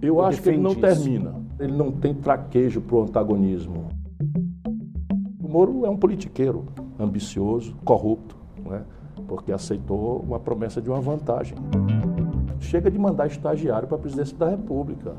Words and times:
Eu 0.00 0.22
acho 0.22 0.42
que 0.42 0.48
ele 0.50 0.58
não 0.58 0.72
isso. 0.72 0.80
termina. 0.80 1.34
Ele 1.58 1.72
não 1.72 1.90
tem 1.90 2.14
traquejo 2.14 2.80
para 2.80 2.96
o 2.96 3.02
antagonismo. 3.02 3.88
O 5.42 5.48
Moro 5.48 5.86
é 5.86 5.90
um 5.90 5.96
politiqueiro 5.96 6.66
ambicioso, 6.98 7.74
corrupto, 7.84 8.36
né? 8.64 8.82
porque 9.26 9.52
aceitou 9.52 10.20
uma 10.20 10.38
promessa 10.38 10.80
de 10.80 10.90
uma 10.90 11.00
vantagem. 11.00 11.56
Chega 12.60 12.90
de 12.90 12.98
mandar 12.98 13.26
estagiário 13.26 13.88
para 13.88 13.96
a 13.96 14.00
presidência 14.00 14.36
da 14.36 14.48
República. 14.50 15.14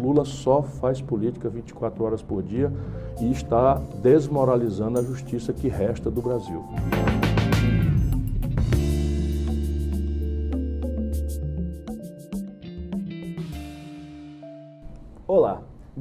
Lula 0.00 0.24
só 0.24 0.62
faz 0.62 1.00
política 1.00 1.48
24 1.48 2.04
horas 2.04 2.22
por 2.22 2.42
dia 2.42 2.72
e 3.20 3.30
está 3.30 3.74
desmoralizando 4.02 4.98
a 4.98 5.02
justiça 5.02 5.52
que 5.52 5.68
resta 5.68 6.10
do 6.10 6.20
Brasil. 6.20 6.62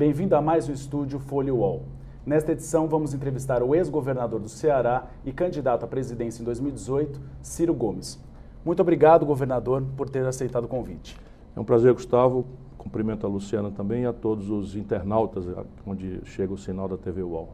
Bem-vindo 0.06 0.36
a 0.36 0.40
mais 0.40 0.70
um 0.70 0.72
estúdio 0.72 1.20
Folha 1.20 1.52
UOL. 1.52 1.82
Nesta 2.24 2.52
edição, 2.52 2.88
vamos 2.88 3.16
entrevistar 3.16 3.64
o 3.64 3.74
ex-governador 3.74 4.40
do 4.40 4.48
Ceará 4.48 5.08
e 5.26 5.32
candidato 5.32 5.84
à 5.84 5.88
presidência 5.88 6.44
em 6.44 6.46
2018, 6.46 7.20
Ciro 7.42 7.74
Gomes. 7.74 8.24
Muito 8.64 8.80
obrigado, 8.84 9.26
governador, 9.26 9.84
por 9.98 10.08
ter 10.08 10.24
aceitado 10.24 10.66
o 10.66 10.68
convite. 10.68 11.20
É 11.56 11.60
um 11.60 11.64
prazer, 11.64 11.92
Gustavo. 11.92 12.46
Cumprimento 12.78 13.26
a 13.26 13.30
Luciana 13.30 13.72
também 13.72 14.04
e 14.04 14.06
a 14.06 14.14
todos 14.14 14.52
os 14.52 14.76
internautas 14.76 15.44
onde 15.88 16.22
chega 16.26 16.54
o 16.54 16.58
sinal 16.58 16.88
da 16.88 16.98
TV 16.98 17.24
UOL. 17.24 17.50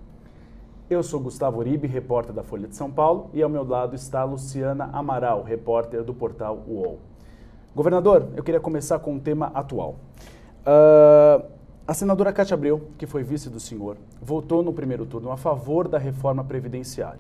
Eu 0.90 1.02
sou 1.04 1.22
Gustavo 1.22 1.60
Uribe, 1.60 1.88
repórter 1.88 2.36
da 2.36 2.44
Folha 2.44 2.68
de 2.68 2.76
São 2.76 2.92
Paulo, 2.92 3.30
e 3.34 3.42
ao 3.42 3.50
meu 3.50 3.66
lado 3.66 3.96
está 3.96 4.26
Luciana 4.26 4.90
Amaral, 4.92 5.42
repórter 5.42 6.04
do 6.04 6.14
portal 6.14 6.62
UOL. 6.68 7.00
Governador, 7.74 8.28
eu 8.36 8.44
queria 8.44 8.60
começar 8.60 9.00
com 9.00 9.14
um 9.14 9.20
tema 9.22 9.50
atual. 9.54 9.96
Uh, 10.68 11.61
a 11.92 11.94
senadora 11.94 12.32
Cátia 12.32 12.54
Abreu, 12.54 12.88
que 12.98 13.06
foi 13.06 13.22
vice 13.22 13.50
do 13.50 13.60
senhor, 13.60 13.98
votou 14.22 14.64
no 14.64 14.72
primeiro 14.72 15.06
turno 15.06 15.30
a 15.30 15.36
favor 15.36 15.90
da 15.90 15.98
reforma 15.98 16.42
previdenciária. 16.42 17.20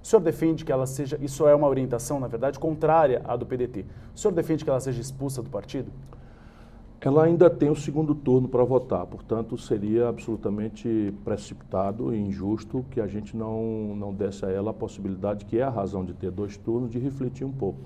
O 0.00 0.06
senhor 0.06 0.22
defende 0.22 0.64
que 0.64 0.70
ela 0.70 0.86
seja, 0.86 1.18
isso 1.20 1.48
é 1.48 1.52
uma 1.52 1.66
orientação, 1.66 2.20
na 2.20 2.28
verdade, 2.28 2.56
contrária 2.56 3.22
à 3.24 3.34
do 3.34 3.44
PDT. 3.44 3.84
O 4.14 4.16
senhor 4.16 4.32
defende 4.32 4.62
que 4.62 4.70
ela 4.70 4.78
seja 4.78 5.00
expulsa 5.00 5.42
do 5.42 5.50
partido? 5.50 5.90
ela 7.00 7.24
ainda 7.24 7.50
tem 7.50 7.68
o 7.68 7.76
segundo 7.76 8.14
turno 8.14 8.48
para 8.48 8.62
votar, 8.62 9.04
portanto, 9.04 9.58
seria 9.58 10.08
absolutamente 10.08 11.12
precipitado 11.24 12.14
e 12.14 12.18
injusto 12.18 12.84
que 12.92 13.00
a 13.00 13.06
gente 13.08 13.36
não, 13.36 13.96
não 13.96 14.14
desse 14.14 14.46
a 14.46 14.48
ela 14.48 14.70
a 14.70 14.74
possibilidade, 14.74 15.44
que 15.44 15.58
é 15.58 15.64
a 15.64 15.68
razão 15.68 16.04
de 16.04 16.14
ter 16.14 16.30
dois 16.30 16.56
turnos, 16.56 16.88
de 16.88 17.00
refletir 17.00 17.44
um 17.44 17.52
pouco. 17.52 17.80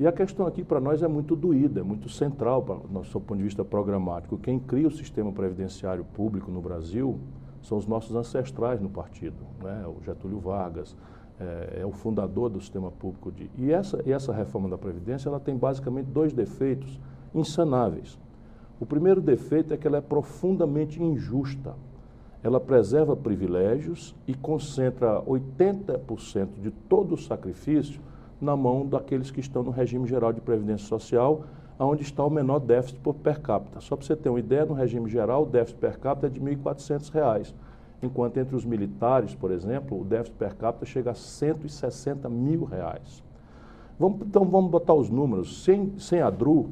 E 0.00 0.06
a 0.06 0.12
questão 0.12 0.46
aqui 0.46 0.64
para 0.64 0.80
nós 0.80 1.02
é 1.02 1.06
muito 1.06 1.36
doída, 1.36 1.80
é 1.80 1.82
muito 1.82 2.08
central 2.08 2.62
para 2.62 2.76
o 2.76 2.90
nosso 2.90 3.20
ponto 3.20 3.36
de 3.36 3.44
vista 3.44 3.62
programático. 3.62 4.38
Quem 4.38 4.58
cria 4.58 4.88
o 4.88 4.90
sistema 4.90 5.30
previdenciário 5.30 6.06
público 6.06 6.50
no 6.50 6.62
Brasil 6.62 7.20
são 7.60 7.76
os 7.76 7.86
nossos 7.86 8.16
ancestrais 8.16 8.80
no 8.80 8.88
partido, 8.88 9.36
né? 9.62 9.84
o 9.86 10.02
Getúlio 10.02 10.40
Vargas, 10.40 10.96
é, 11.38 11.80
é, 11.82 11.86
o 11.86 11.92
fundador 11.92 12.48
do 12.48 12.58
sistema 12.58 12.90
público. 12.90 13.30
De, 13.30 13.50
e, 13.58 13.70
essa, 13.70 14.02
e 14.06 14.10
essa 14.10 14.32
reforma 14.32 14.70
da 14.70 14.78
Previdência 14.78 15.28
ela 15.28 15.38
tem 15.38 15.54
basicamente 15.54 16.06
dois 16.06 16.32
defeitos 16.32 16.98
insanáveis. 17.34 18.18
O 18.80 18.86
primeiro 18.86 19.20
defeito 19.20 19.74
é 19.74 19.76
que 19.76 19.86
ela 19.86 19.98
é 19.98 20.00
profundamente 20.00 21.02
injusta. 21.02 21.74
Ela 22.42 22.58
preserva 22.58 23.14
privilégios 23.14 24.16
e 24.26 24.32
concentra 24.32 25.20
80% 25.20 26.58
de 26.58 26.70
todo 26.70 27.16
o 27.16 27.18
sacrifício 27.18 28.00
na 28.40 28.56
mão 28.56 28.86
daqueles 28.86 29.30
que 29.30 29.40
estão 29.40 29.62
no 29.62 29.70
regime 29.70 30.06
geral 30.06 30.32
de 30.32 30.40
previdência 30.40 30.86
social, 30.86 31.44
onde 31.78 32.02
está 32.02 32.24
o 32.24 32.30
menor 32.30 32.58
déficit 32.58 32.98
por 33.00 33.14
per 33.14 33.40
capita. 33.40 33.80
Só 33.80 33.96
para 33.96 34.06
você 34.06 34.16
ter 34.16 34.28
uma 34.28 34.38
ideia, 34.38 34.66
no 34.66 34.74
regime 34.74 35.08
geral, 35.08 35.42
o 35.44 35.46
déficit 35.46 35.78
per 35.78 35.98
capita 35.98 36.26
é 36.26 36.30
de 36.30 36.40
R$ 36.40 36.56
1.400, 36.56 37.54
enquanto 38.02 38.36
entre 38.38 38.54
os 38.54 38.64
militares, 38.64 39.34
por 39.34 39.50
exemplo, 39.50 40.00
o 40.00 40.04
déficit 40.04 40.36
per 40.36 40.54
capita 40.56 40.84
chega 40.84 41.10
a 41.10 41.14
160 41.14 42.28
mil 42.28 42.64
reais. 42.64 43.22
Vamos, 43.98 44.22
então 44.22 44.44
vamos 44.44 44.70
botar 44.70 44.94
os 44.94 45.10
números. 45.10 45.62
Sem, 45.62 45.98
sem 45.98 46.20
a 46.20 46.30
DRU, 46.30 46.70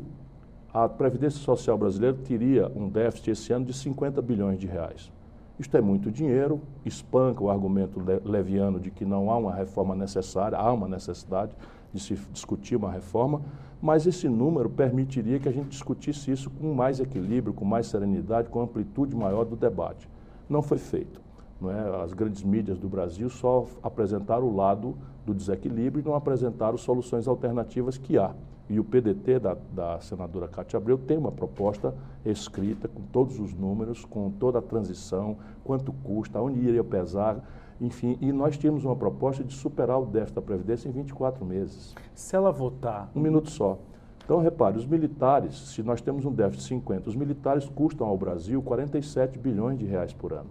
a 0.73 0.89
Previdência 0.89 1.41
Social 1.41 1.77
brasileira 1.77 2.17
teria 2.17 2.71
um 2.75 2.89
déficit 2.89 3.31
esse 3.31 3.53
ano 3.53 3.65
de 3.65 3.73
50 3.73 4.21
bilhões 4.23 4.59
de 4.59 4.67
reais. 4.67 5.11
Isto 5.59 5.77
é 5.77 5.81
muito 5.81 6.11
dinheiro, 6.11 6.61
espanca 6.85 7.43
o 7.43 7.51
argumento 7.51 8.01
leviano 8.25 8.79
de 8.79 8.93
que 8.93 9.05
não 9.05 9.31
há 9.31 9.37
uma 9.37 9.53
reforma 9.53 9.95
necessária, 9.95 10.57
há 10.57 10.73
uma 10.73 10.87
necessidade 10.87 11.53
de 11.93 12.01
se 12.01 12.15
discutir 12.33 12.77
uma 12.77 12.93
reforma, 12.93 13.43
mas 13.83 14.07
esse 14.07 14.29
número 14.29 14.71
permitiria 14.71 15.41
que 15.41 15.49
a 15.49 15.53
gente 15.53 15.69
discutisse 15.69 16.31
isso 16.31 16.49
com 16.49 16.75
mais 16.75 17.01
equilíbrio, 17.01 17.53
com 17.53 17.65
mais 17.65 17.87
serenidade, 17.89 18.49
com 18.49 18.61
amplitude 18.61 19.17
maior 19.17 19.45
do 19.45 19.57
debate. 19.57 20.09
Não 20.49 20.63
foi 20.63 20.79
feito. 20.79 21.21
Não 21.61 21.71
é? 21.71 22.05
As 22.05 22.13
grandes 22.13 22.45
mídias 22.45 22.79
do 22.79 22.89
Brasil 22.89 23.29
só 23.29 23.67
apresentaram 23.83 24.47
o 24.47 24.55
lado 24.55 24.97
do 25.27 25.35
desequilíbrio 25.35 26.03
e 26.03 26.05
não 26.05 26.15
apresentaram 26.15 26.77
soluções 26.77 27.27
alternativas 27.27 27.99
que 27.99 28.17
há. 28.17 28.33
E 28.71 28.79
o 28.79 28.85
PDT 28.85 29.39
da, 29.39 29.57
da 29.73 29.99
senadora 30.01 30.47
Cátia 30.47 30.77
Abreu 30.77 30.99
tem 30.99 31.17
uma 31.17 31.33
proposta 31.33 31.95
escrita 32.25 32.87
com 32.87 33.03
todos 33.03 33.41
os 33.41 33.55
números, 33.55 34.05
com 34.05 34.31
toda 34.31 34.59
a 34.59 34.63
transição, 34.63 35.39
quanto 35.65 35.93
custa, 35.93 36.41
onde 36.41 36.61
iria 36.61 36.85
pesar, 36.85 37.43
enfim. 37.81 38.19
E 38.21 38.31
nós 38.31 38.59
tínhamos 38.59 38.85
uma 38.85 38.95
proposta 38.95 39.43
de 39.43 39.55
superar 39.55 39.99
o 39.99 40.05
déficit 40.05 40.35
da 40.35 40.43
Previdência 40.43 40.89
em 40.89 40.93
24 40.93 41.45
meses. 41.45 41.95
Se 42.15 42.37
ela 42.37 42.53
votar. 42.53 43.11
Um 43.15 43.21
minuto 43.21 43.51
só. 43.51 43.79
Então, 44.23 44.41
repare, 44.41 44.77
os 44.77 44.85
militares, 44.85 45.57
se 45.71 45.83
nós 45.83 46.03
temos 46.03 46.27
um 46.27 46.33
déficit 46.33 46.63
de 46.63 46.69
50, 46.69 47.09
os 47.09 47.17
militares 47.17 47.67
custam 47.71 48.07
ao 48.07 48.19
Brasil 48.19 48.61
47 48.61 49.39
bilhões 49.39 49.79
de 49.79 49.87
reais 49.87 50.13
por 50.13 50.35
ano 50.35 50.51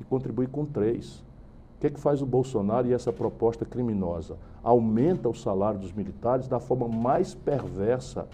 e 0.00 0.04
contribuem 0.04 0.48
com 0.48 0.64
3. 0.64 1.27
O 1.78 1.80
que, 1.80 1.86
é 1.86 1.90
que 1.90 2.00
faz 2.00 2.20
o 2.20 2.26
Bolsonaro 2.26 2.88
e 2.88 2.92
essa 2.92 3.12
proposta 3.12 3.64
criminosa? 3.64 4.36
Aumenta 4.64 5.28
o 5.28 5.34
salário 5.34 5.78
dos 5.78 5.92
militares 5.92 6.48
da 6.48 6.58
forma 6.58 6.88
mais 6.88 7.36
perversa 7.36 8.26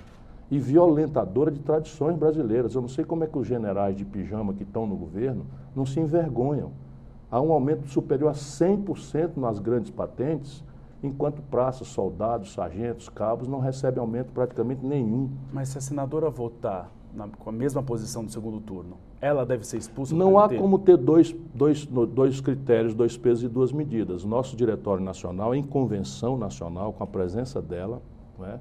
e 0.50 0.58
violentadora 0.58 1.50
de 1.50 1.60
tradições 1.60 2.16
brasileiras. 2.16 2.74
Eu 2.74 2.80
não 2.80 2.88
sei 2.88 3.04
como 3.04 3.22
é 3.22 3.26
que 3.26 3.36
os 3.36 3.46
generais 3.46 3.98
de 3.98 4.04
pijama 4.06 4.54
que 4.54 4.62
estão 4.62 4.86
no 4.86 4.96
governo 4.96 5.44
não 5.76 5.84
se 5.84 6.00
envergonham. 6.00 6.72
Há 7.30 7.38
um 7.38 7.52
aumento 7.52 7.86
superior 7.86 8.30
a 8.30 8.32
100% 8.32 9.36
nas 9.36 9.58
grandes 9.58 9.90
patentes, 9.90 10.64
enquanto 11.02 11.42
praças, 11.42 11.88
soldados, 11.88 12.54
sargentos, 12.54 13.10
cabos 13.10 13.46
não 13.46 13.60
recebem 13.60 14.00
aumento 14.00 14.32
praticamente 14.32 14.82
nenhum. 14.86 15.28
Mas 15.52 15.68
se 15.68 15.76
a 15.76 15.82
senadora 15.82 16.30
votar 16.30 16.90
na, 17.14 17.28
com 17.28 17.50
a 17.50 17.52
mesma 17.52 17.82
posição 17.82 18.24
do 18.24 18.30
segundo 18.30 18.60
turno, 18.60 18.96
ela 19.20 19.46
deve 19.46 19.66
ser 19.66 19.78
expulsa? 19.78 20.14
Não 20.14 20.38
há 20.38 20.48
como 20.48 20.78
ter 20.78 20.96
dois, 20.96 21.34
dois, 21.54 21.86
dois 21.86 22.40
critérios, 22.40 22.94
dois 22.94 23.16
pesos 23.16 23.44
e 23.44 23.48
duas 23.48 23.72
medidas. 23.72 24.24
Nosso 24.24 24.56
Diretório 24.56 25.02
Nacional, 25.02 25.54
em 25.54 25.62
convenção 25.62 26.36
nacional, 26.36 26.92
com 26.92 27.04
a 27.04 27.06
presença 27.06 27.62
dela, 27.62 28.02
é, 28.42 28.58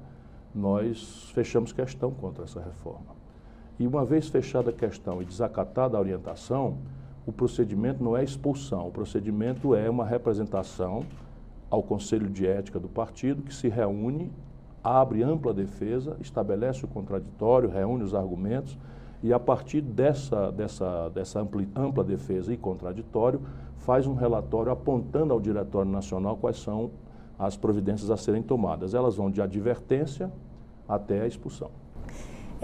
nós 0.54 1.30
fechamos 1.34 1.72
questão 1.72 2.10
contra 2.10 2.44
essa 2.44 2.60
reforma. 2.60 3.14
E 3.78 3.86
uma 3.86 4.04
vez 4.04 4.28
fechada 4.28 4.70
a 4.70 4.72
questão 4.72 5.20
e 5.20 5.24
desacatada 5.24 5.96
a 5.96 6.00
orientação, 6.00 6.78
o 7.26 7.32
procedimento 7.32 8.02
não 8.04 8.16
é 8.16 8.22
expulsão, 8.22 8.86
o 8.86 8.90
procedimento 8.90 9.74
é 9.74 9.90
uma 9.90 10.04
representação 10.04 11.04
ao 11.68 11.82
Conselho 11.82 12.28
de 12.28 12.46
Ética 12.46 12.78
do 12.78 12.88
partido, 12.88 13.42
que 13.42 13.52
se 13.52 13.68
reúne 13.68 14.30
abre 14.84 15.22
ampla 15.22 15.54
defesa, 15.54 16.16
estabelece 16.20 16.84
o 16.84 16.88
contraditório, 16.88 17.70
reúne 17.70 18.04
os 18.04 18.14
argumentos 18.14 18.78
e, 19.22 19.32
a 19.32 19.40
partir 19.40 19.80
dessa, 19.80 20.52
dessa, 20.52 21.08
dessa 21.08 21.40
ampla, 21.40 21.64
ampla 21.74 22.04
defesa 22.04 22.52
e 22.52 22.58
contraditório, 22.58 23.40
faz 23.78 24.06
um 24.06 24.14
relatório 24.14 24.70
apontando 24.70 25.32
ao 25.32 25.40
Diretório 25.40 25.90
Nacional 25.90 26.36
quais 26.36 26.58
são 26.58 26.90
as 27.38 27.56
providências 27.56 28.10
a 28.10 28.18
serem 28.18 28.42
tomadas. 28.42 28.92
Elas 28.92 29.16
vão 29.16 29.30
de 29.30 29.40
advertência 29.40 30.30
até 30.86 31.22
a 31.22 31.26
expulsão. 31.26 31.70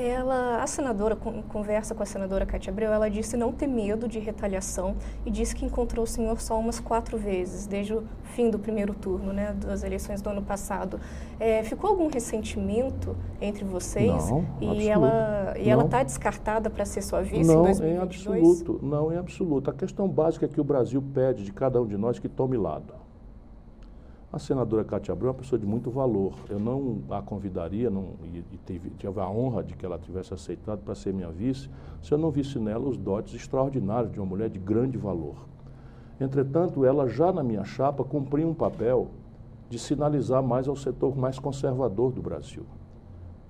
Ela, 0.00 0.62
a 0.62 0.66
senadora, 0.66 1.14
conversa 1.14 1.94
com 1.94 2.02
a 2.02 2.06
senadora 2.06 2.46
Cátia 2.46 2.70
Abreu, 2.70 2.90
ela 2.90 3.10
disse 3.10 3.36
não 3.36 3.52
ter 3.52 3.66
medo 3.66 4.08
de 4.08 4.18
retaliação 4.18 4.96
e 5.26 5.30
disse 5.30 5.54
que 5.54 5.64
encontrou 5.64 6.04
o 6.04 6.06
senhor 6.06 6.40
só 6.40 6.58
umas 6.58 6.80
quatro 6.80 7.18
vezes, 7.18 7.66
desde 7.66 7.94
o 7.94 8.04
fim 8.22 8.48
do 8.48 8.58
primeiro 8.58 8.94
turno, 8.94 9.32
né, 9.32 9.52
das 9.52 9.82
eleições 9.82 10.22
do 10.22 10.30
ano 10.30 10.42
passado. 10.42 10.98
É, 11.38 11.62
ficou 11.62 11.90
algum 11.90 12.08
ressentimento 12.08 13.14
entre 13.40 13.64
vocês? 13.64 14.30
Não, 14.30 14.46
e 14.60 14.66
absoluto. 14.66 14.88
ela 14.88 15.54
E 15.58 15.68
ela 15.68 15.84
está 15.84 16.02
descartada 16.02 16.70
para 16.70 16.84
ser 16.84 17.02
sua 17.02 17.20
vice 17.22 17.52
não, 17.52 17.62
em 17.62 17.64
2022? 17.64 17.80
Não, 17.80 17.94
em 17.94 18.02
absoluto. 18.02 18.80
Não, 18.82 19.12
em 19.12 19.16
absoluto. 19.16 19.70
A 19.70 19.74
questão 19.74 20.08
básica 20.08 20.46
é 20.46 20.48
que 20.48 20.60
o 20.60 20.64
Brasil 20.64 21.02
pede 21.12 21.44
de 21.44 21.52
cada 21.52 21.80
um 21.80 21.86
de 21.86 21.96
nós 21.96 22.18
que 22.18 22.28
tome 22.28 22.56
lado. 22.56 22.94
A 24.32 24.38
senadora 24.38 24.84
Cátia 24.84 25.10
Abreu 25.10 25.28
é 25.28 25.32
uma 25.32 25.38
pessoa 25.38 25.58
de 25.58 25.66
muito 25.66 25.90
valor. 25.90 26.34
Eu 26.48 26.60
não 26.60 27.00
a 27.10 27.20
convidaria, 27.20 27.90
não, 27.90 28.14
e, 28.22 28.44
e 28.52 28.58
tive, 28.64 28.90
tive, 28.90 29.20
a 29.20 29.28
honra 29.28 29.64
de 29.64 29.74
que 29.74 29.84
ela 29.84 29.98
tivesse 29.98 30.32
aceitado 30.32 30.80
para 30.84 30.94
ser 30.94 31.12
minha 31.12 31.30
vice, 31.30 31.68
se 32.00 32.12
eu 32.12 32.18
não 32.18 32.30
visse 32.30 32.56
nela 32.58 32.88
os 32.88 32.96
dotes 32.96 33.34
extraordinários 33.34 34.12
de 34.12 34.20
uma 34.20 34.26
mulher 34.26 34.48
de 34.48 34.58
grande 34.58 34.96
valor. 34.96 35.34
Entretanto, 36.20 36.84
ela 36.84 37.08
já 37.08 37.32
na 37.32 37.42
minha 37.42 37.64
chapa 37.64 38.04
cumpria 38.04 38.46
um 38.46 38.54
papel 38.54 39.08
de 39.68 39.80
sinalizar 39.80 40.42
mais 40.42 40.68
ao 40.68 40.76
setor 40.76 41.16
mais 41.16 41.38
conservador 41.38 42.12
do 42.12 42.22
Brasil. 42.22 42.64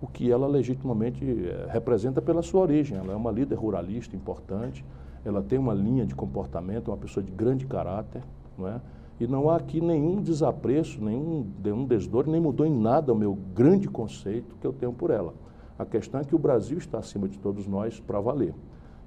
o 0.00 0.06
que 0.06 0.32
ela 0.32 0.46
legitimamente 0.46 1.22
eh, 1.22 1.66
representa 1.68 2.22
pela 2.22 2.40
sua 2.40 2.62
origem. 2.62 2.96
Ela 2.96 3.12
é 3.12 3.16
uma 3.16 3.30
líder 3.30 3.56
ruralista 3.56 4.16
importante, 4.16 4.82
ela 5.26 5.42
tem 5.42 5.58
uma 5.58 5.74
linha 5.74 6.06
de 6.06 6.14
comportamento, 6.14 6.90
é 6.90 6.94
uma 6.94 6.96
pessoa 6.96 7.22
de 7.22 7.30
grande 7.30 7.66
caráter, 7.66 8.22
não 8.56 8.66
é? 8.66 8.80
E 9.20 9.26
não 9.26 9.50
há 9.50 9.56
aqui 9.56 9.82
nenhum 9.82 10.22
desapreço, 10.22 11.04
nenhum, 11.04 11.46
nenhum 11.62 11.84
desdor, 11.84 12.26
nem 12.26 12.40
mudou 12.40 12.64
em 12.64 12.74
nada 12.74 13.12
o 13.12 13.16
meu 13.16 13.34
grande 13.54 13.86
conceito 13.86 14.56
que 14.58 14.66
eu 14.66 14.72
tenho 14.72 14.94
por 14.94 15.10
ela. 15.10 15.34
A 15.78 15.84
questão 15.84 16.20
é 16.20 16.24
que 16.24 16.34
o 16.34 16.38
Brasil 16.38 16.78
está 16.78 16.98
acima 16.98 17.28
de 17.28 17.38
todos 17.38 17.66
nós 17.66 18.00
para 18.00 18.18
valer. 18.18 18.54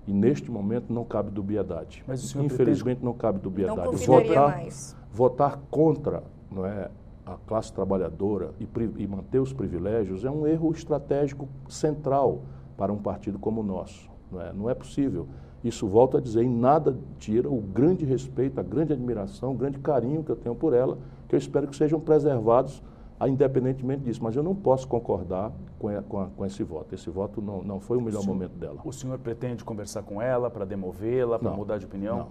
E 0.05 0.13
neste 0.13 0.51
momento 0.51 0.93
não 0.93 1.03
cabe 1.03 1.31
dubiedade. 1.31 2.03
Mas 2.07 2.23
Infelizmente 2.35 2.97
pretende... 2.97 3.05
não 3.05 3.13
cabe 3.13 3.39
dubiedade. 3.39 3.77
Não 3.77 3.93
votar, 3.93 4.49
mais. 4.49 4.95
votar 5.11 5.59
contra 5.71 6.23
não 6.51 6.63
é, 6.63 6.91
a 7.25 7.35
classe 7.47 7.73
trabalhadora 7.73 8.51
e, 8.59 8.67
e 8.97 9.07
manter 9.07 9.39
os 9.39 9.51
privilégios 9.51 10.25
é 10.25 10.29
um 10.29 10.45
erro 10.45 10.71
estratégico 10.71 11.47
central 11.67 12.41
para 12.77 12.93
um 12.93 12.97
partido 12.97 13.39
como 13.39 13.61
o 13.61 13.63
nosso. 13.63 14.09
Não 14.31 14.41
é, 14.41 14.53
não 14.53 14.69
é 14.69 14.75
possível. 14.75 15.27
Isso, 15.63 15.87
volto 15.87 16.17
a 16.17 16.21
dizer, 16.21 16.43
em 16.43 16.49
nada 16.49 16.97
tira 17.17 17.49
o 17.49 17.61
grande 17.61 18.05
respeito, 18.05 18.59
a 18.59 18.63
grande 18.63 18.91
admiração, 18.91 19.51
o 19.51 19.55
grande 19.55 19.79
carinho 19.79 20.23
que 20.23 20.29
eu 20.29 20.35
tenho 20.35 20.55
por 20.55 20.73
ela, 20.73 20.97
que 21.27 21.35
eu 21.35 21.37
espero 21.37 21.67
que 21.67 21.75
sejam 21.75 21.99
preservados 21.99 22.83
independentemente 23.27 24.03
disso. 24.03 24.23
Mas 24.23 24.35
eu 24.35 24.43
não 24.43 24.55
posso 24.55 24.87
concordar 24.87 25.51
com, 25.79 25.87
a, 25.87 26.01
com, 26.01 26.19
a, 26.19 26.27
com 26.27 26.45
esse 26.45 26.63
voto. 26.63 26.93
Esse 26.93 27.09
voto 27.09 27.41
não, 27.41 27.61
não 27.63 27.79
foi 27.79 27.97
o 27.97 28.01
melhor 28.01 28.19
o 28.19 28.21
senhor, 28.23 28.33
momento 28.33 28.57
dela. 28.57 28.81
O 28.83 28.91
senhor 28.91 29.17
pretende 29.19 29.63
conversar 29.63 30.03
com 30.03 30.21
ela 30.21 30.49
para 30.49 30.65
demovê-la, 30.65 31.39
para 31.39 31.51
mudar 31.51 31.77
de 31.77 31.85
opinião? 31.85 32.17
Não. 32.17 32.27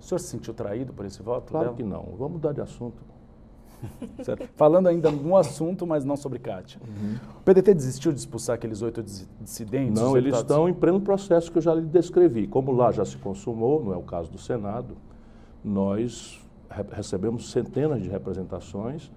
O 0.00 0.02
senhor 0.02 0.18
se 0.18 0.28
sentiu 0.28 0.52
traído 0.52 0.92
por 0.92 1.04
esse 1.04 1.22
voto? 1.22 1.50
Claro 1.50 1.66
dela? 1.66 1.76
que 1.76 1.82
não. 1.82 2.14
Vamos 2.16 2.32
mudar 2.32 2.52
de 2.52 2.60
assunto. 2.60 3.02
Falando 4.56 4.88
ainda 4.88 5.10
no 5.10 5.36
assunto, 5.36 5.86
mas 5.86 6.04
não 6.04 6.16
sobre 6.16 6.38
Kátia. 6.38 6.80
Uhum. 6.86 7.16
O 7.38 7.42
PDT 7.42 7.74
desistiu 7.74 8.12
de 8.12 8.18
expulsar 8.18 8.54
aqueles 8.54 8.82
oito 8.82 9.02
dissidentes? 9.40 10.00
Não, 10.00 10.16
eles 10.16 10.36
estão 10.36 10.68
em 10.68 10.74
pleno 10.74 11.00
processo 11.00 11.50
que 11.50 11.58
eu 11.58 11.62
já 11.62 11.74
lhe 11.74 11.82
descrevi. 11.82 12.46
Como 12.46 12.72
lá 12.72 12.92
já 12.92 13.04
se 13.04 13.16
consumou, 13.16 13.82
não 13.84 13.92
é 13.92 13.96
o 13.96 14.02
caso 14.02 14.30
do 14.30 14.38
Senado, 14.38 14.96
nós 15.62 16.40
recebemos 16.92 17.50
centenas 17.50 18.02
de 18.02 18.08
representações, 18.08 19.10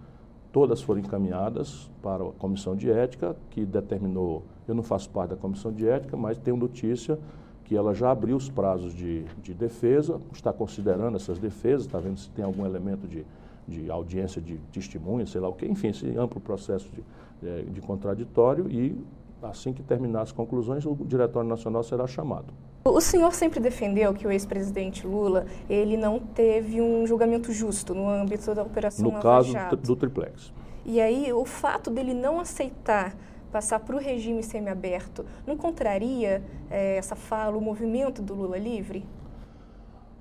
todas 0.51 0.81
foram 0.81 1.01
encaminhadas 1.01 1.89
para 2.01 2.23
a 2.23 2.31
comissão 2.31 2.75
de 2.75 2.89
ética, 2.89 3.35
que 3.49 3.65
determinou. 3.65 4.43
Eu 4.67 4.75
não 4.75 4.83
faço 4.83 5.09
parte 5.09 5.31
da 5.31 5.35
comissão 5.35 5.71
de 5.71 5.87
ética, 5.87 6.15
mas 6.15 6.37
tenho 6.37 6.57
notícia 6.57 7.19
que 7.67 7.75
ela 7.75 7.93
já 7.93 8.11
abriu 8.11 8.37
os 8.37 8.49
prazos 8.49 8.93
de, 8.93 9.25
de 9.43 9.53
defesa, 9.53 10.21
está 10.31 10.53
considerando 10.53 11.17
essas 11.17 11.37
defesas, 11.37 11.85
está 11.85 11.99
vendo 11.99 12.17
se 12.17 12.29
tem 12.29 12.45
algum 12.45 12.65
elemento 12.65 13.05
de 13.05 13.25
de 13.67 13.91
audiência 13.91 14.41
de 14.41 14.57
testemunha, 14.71 15.25
sei 15.25 15.41
lá 15.41 15.49
o 15.49 15.53
que, 15.53 15.65
enfim, 15.65 15.89
esse 15.89 16.07
amplo 16.17 16.39
processo 16.39 16.89
de, 16.89 17.03
de, 17.41 17.49
é, 17.49 17.61
de 17.63 17.81
contraditório 17.81 18.71
e 18.71 18.97
assim 19.41 19.73
que 19.73 19.83
terminar 19.83 20.21
as 20.21 20.31
conclusões, 20.31 20.85
o 20.85 20.95
Diretório 20.95 21.47
Nacional 21.47 21.83
será 21.83 22.07
chamado. 22.07 22.53
O 22.85 23.01
senhor 23.01 23.33
sempre 23.33 23.59
defendeu 23.59 24.13
que 24.13 24.25
o 24.25 24.31
ex-presidente 24.31 25.05
Lula 25.05 25.45
ele 25.69 25.97
não 25.97 26.19
teve 26.19 26.81
um 26.81 27.05
julgamento 27.05 27.51
justo 27.51 27.93
no 27.93 28.09
âmbito 28.09 28.55
da 28.55 28.63
operação 28.63 29.03
No 29.03 29.19
caso 29.19 29.53
do 29.83 29.95
triplex. 29.95 30.53
E 30.85 31.01
aí 31.01 31.33
o 31.33 31.43
fato 31.43 31.91
dele 31.91 32.13
não 32.13 32.39
aceitar 32.39 33.15
passar 33.51 33.79
para 33.79 33.95
o 33.95 33.99
regime 33.99 34.41
semiaberto 34.41 35.25
não 35.45 35.57
contraria 35.57 36.43
é, 36.69 36.97
essa 36.97 37.15
fala, 37.15 37.57
o 37.57 37.61
movimento 37.61 38.21
do 38.21 38.33
Lula 38.33 38.57
livre? 38.57 39.05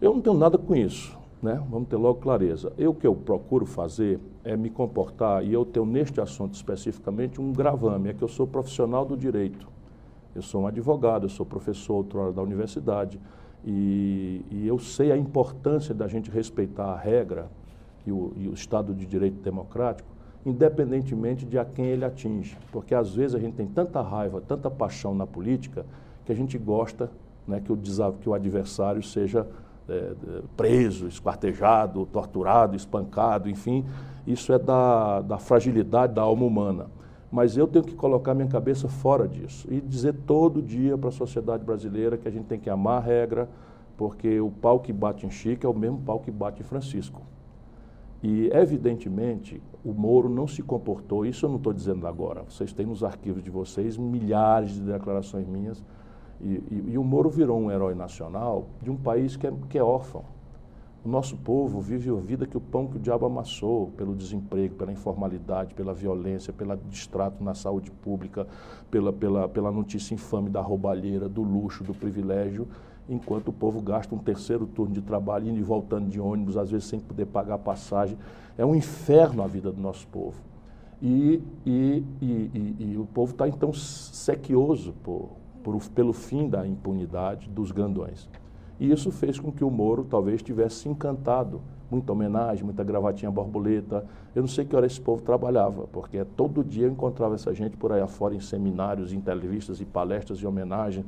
Eu 0.01 0.15
não 0.15 0.21
tenho 0.21 0.37
nada 0.37 0.59
com 0.59 0.75
isso 0.75 1.17
né? 1.47 1.63
Vamos 1.71 1.89
ter 1.89 1.97
logo 1.97 2.19
clareza. 2.21 2.73
Eu 2.77 2.93
que 2.93 3.07
eu 3.07 3.15
procuro 3.15 3.65
fazer 3.65 4.19
é 4.43 4.57
me 4.57 4.69
comportar, 4.69 5.45
e 5.45 5.53
eu 5.53 5.65
tenho 5.65 5.87
neste 5.87 6.21
assunto 6.21 6.55
especificamente 6.55 7.41
um 7.41 7.53
gravame, 7.53 8.09
é 8.09 8.13
que 8.13 8.23
eu 8.23 8.29
sou 8.29 8.49
profissional 8.49 9.05
do 9.05 9.17
direito. 9.17 9.69
Eu 10.35 10.43
sou 10.43 10.63
um 10.63 10.67
advogado, 10.67 11.25
eu 11.25 11.29
sou 11.29 11.47
professor 11.47 11.95
outrora 11.95 12.33
da 12.33 12.43
universidade, 12.43 13.21
e, 13.65 14.45
e 14.51 14.67
eu 14.67 14.79
sei 14.79 15.13
a 15.13 15.17
importância 15.17 15.95
da 15.95 16.09
gente 16.09 16.31
respeitar 16.31 16.87
a 16.87 16.97
regra 16.97 17.49
e 18.05 18.11
o, 18.11 18.33
e 18.37 18.49
o 18.49 18.53
Estado 18.53 18.93
de 18.93 19.07
Direito 19.07 19.41
Democrático, 19.41 20.09
independentemente 20.45 21.47
de 21.47 21.59
a 21.59 21.65
quem 21.65 21.87
ele 21.87 22.05
atinge. 22.05 22.59
Porque 22.73 22.95
às 22.95 23.15
vezes 23.15 23.37
a 23.37 23.39
gente 23.39 23.55
tem 23.55 23.67
tanta 23.67 24.01
raiva, 24.03 24.41
tanta 24.41 24.69
paixão 24.69 25.15
na 25.15 25.27
política, 25.27 25.87
que 26.25 26.33
a 26.33 26.35
gente 26.35 26.59
gosta 26.59 27.09
né, 27.47 27.61
que, 27.65 27.73
o, 27.73 27.77
que 28.21 28.29
o 28.29 28.35
adversário 28.35 29.03
seja 29.03 29.47
é, 29.89 30.13
preso, 30.57 31.07
esquartejado, 31.07 32.07
torturado, 32.07 32.77
espancado, 32.77 33.49
enfim, 33.49 33.85
isso 34.27 34.53
é 34.53 34.59
da, 34.59 35.21
da 35.21 35.39
fragilidade 35.39 36.15
da 36.15 36.23
alma 36.23 36.45
humana. 36.45 36.87
Mas 37.31 37.57
eu 37.57 37.67
tenho 37.67 37.85
que 37.85 37.95
colocar 37.95 38.35
minha 38.35 38.49
cabeça 38.49 38.89
fora 38.89 39.27
disso 39.27 39.67
e 39.71 39.81
dizer 39.81 40.15
todo 40.27 40.63
dia 40.63 40.97
para 40.97 41.09
a 41.09 41.13
sociedade 41.13 41.65
brasileira 41.65 42.17
que 42.17 42.27
a 42.27 42.31
gente 42.31 42.47
tem 42.47 42.59
que 42.59 42.71
amar 42.71 42.99
a 42.99 43.05
regra, 43.05 43.49
porque 43.97 44.41
o 44.41 44.51
pau 44.51 44.81
que 44.81 44.93
bate 44.93 45.27
em 45.27 45.31
Chico 45.31 45.67
é 45.67 45.69
o 45.69 45.75
mesmo 45.75 45.99
pau 45.99 46.21
que 46.21 46.31
bate 46.31 46.63
em 46.63 46.65
Francisco. 46.65 47.23
E, 48.23 48.49
evidentemente, 48.53 49.63
o 49.85 49.93
Moro 49.93 50.29
não 50.29 50.49
se 50.49 50.63
comportou, 50.63 51.27
isso 51.27 51.47
eu 51.47 51.51
não 51.51 51.59
estou 51.59 51.73
dizendo 51.73 52.07
agora, 52.07 52.43
vocês 52.43 52.73
têm 52.73 52.87
nos 52.87 53.05
arquivos 53.05 53.43
de 53.43 53.51
vocês 53.51 53.97
milhares 53.97 54.71
de 54.71 54.81
declarações 54.81 55.47
minhas 55.47 55.83
e, 56.41 56.63
e, 56.71 56.85
e, 56.93 56.99
o 56.99 57.05
Moro 57.05 57.31
virou 57.31 57.59
um 57.59 57.71
herói 57.71 57.95
nacional 57.95 58.67
de 58.83 58.91
um 58.91 58.97
país 58.97 59.37
que 59.37 59.47
é, 59.47 59.53
que 59.69 59.79
é 59.79 59.83
órfão. 59.83 60.25
O 61.05 61.09
nosso 61.09 61.37
povo 61.37 61.81
vive 61.81 62.11
a 62.11 62.15
vida 62.15 62.47
que 62.47 62.57
o 62.57 62.61
pão 62.61 62.89
que 62.89 62.97
o 62.97 63.01
diabo 63.01 63.27
amassou, 63.27 63.93
pelo 63.97 64.15
desemprego, 64.15 64.75
pela 64.75 64.91
informalidade, 64.91 65.73
pela 65.73 65.95
violência, 65.95 66.53
pelo 66.53 66.77
distrato 66.91 67.45
na 67.45 67.55
saúde 67.55 67.93
pública, 67.93 68.47
pela, 68.91 69.13
pela, 69.13 69.49
pela 69.49 69.71
notícia 69.71 70.15
infame 70.15 70.51
da 70.51 70.61
roubalheira, 70.61 71.29
do 71.29 71.43
luxo, 71.43 71.85
do 71.85 71.95
privilégio, 71.95 72.67
enquanto 73.09 73.49
o 73.49 73.53
povo 73.53 73.81
gasta 73.81 74.13
um 74.17 74.19
terceiro 74.19 74.67
turno 74.67 74.93
de 74.93 75.01
trabalho 75.01 75.49
indo 75.49 75.61
e 75.61 75.63
voltando 75.63 76.09
de 76.09 76.21
ônibus, 76.21 76.57
às 76.57 76.73
vezes 76.73 76.89
sem 76.89 76.99
poder 76.99 77.27
pagar 77.27 77.59
passagem. 77.59 78.19
É 78.59 78.67
um 78.67 78.75
inferno 78.75 79.45
a 79.45 79.47
vida 79.47 79.71
do 79.71 79.81
nosso 79.81 80.09
povo. 80.09 80.43
E, 81.01 81.41
e, 81.65 82.03
e, 82.21 82.77
e 82.81 82.97
o 82.99 83.07
povo 83.07 83.31
está 83.31 83.47
então 83.47 83.73
sequioso 83.73 84.93
por, 85.05 85.31
por, 85.67 85.77
pelo 85.89 86.13
fim 86.13 86.49
da 86.49 86.65
impunidade 86.65 87.51
dos 87.51 87.73
grandões. 87.73 88.31
E 88.79 88.93
isso 88.93 89.11
fez 89.11 89.41
com 89.41 89.51
que 89.51 89.65
o 89.65 89.71
Moro 89.71 90.05
talvez 90.05 90.41
tivesse 90.41 90.89
encantado. 90.89 91.61
Muita 91.91 92.13
homenagem, 92.13 92.65
muita 92.65 92.85
gravatinha 92.85 93.33
borboleta. 93.33 94.07
Eu 94.33 94.43
não 94.43 94.49
sei 94.49 94.65
que 94.65 94.77
hora 94.77 94.87
esse 94.87 95.01
povo 95.01 95.23
trabalhava, 95.23 95.89
porque 95.89 96.25
todo 96.37 96.63
dia 96.63 96.87
eu 96.87 96.93
encontrava 96.93 97.35
essa 97.35 97.53
gente 97.53 97.77
por 97.77 97.91
aí 97.91 98.01
afora 98.01 98.33
em 98.33 98.39
seminários, 98.39 99.13
entrevistas 99.13 99.81
e 99.81 99.85
palestras 99.85 100.39
de 100.39 100.47
homenagem. 100.47 101.05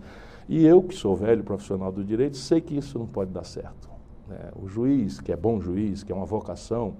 E 0.48 0.66
eu, 0.66 0.82
que 0.82 0.94
sou 0.94 1.14
velho 1.14 1.44
profissional 1.44 1.92
do 1.92 2.02
direito, 2.02 2.36
sei 2.36 2.60
que 2.60 2.76
isso 2.76 2.98
não 2.98 3.06
pode 3.06 3.30
dar 3.30 3.44
certo. 3.44 3.88
Né? 4.26 4.50
O 4.60 4.66
juiz, 4.66 5.20
que 5.20 5.30
é 5.30 5.36
bom 5.36 5.60
juiz, 5.60 6.02
que 6.02 6.10
é 6.10 6.14
uma 6.14 6.26
vocação 6.26 6.94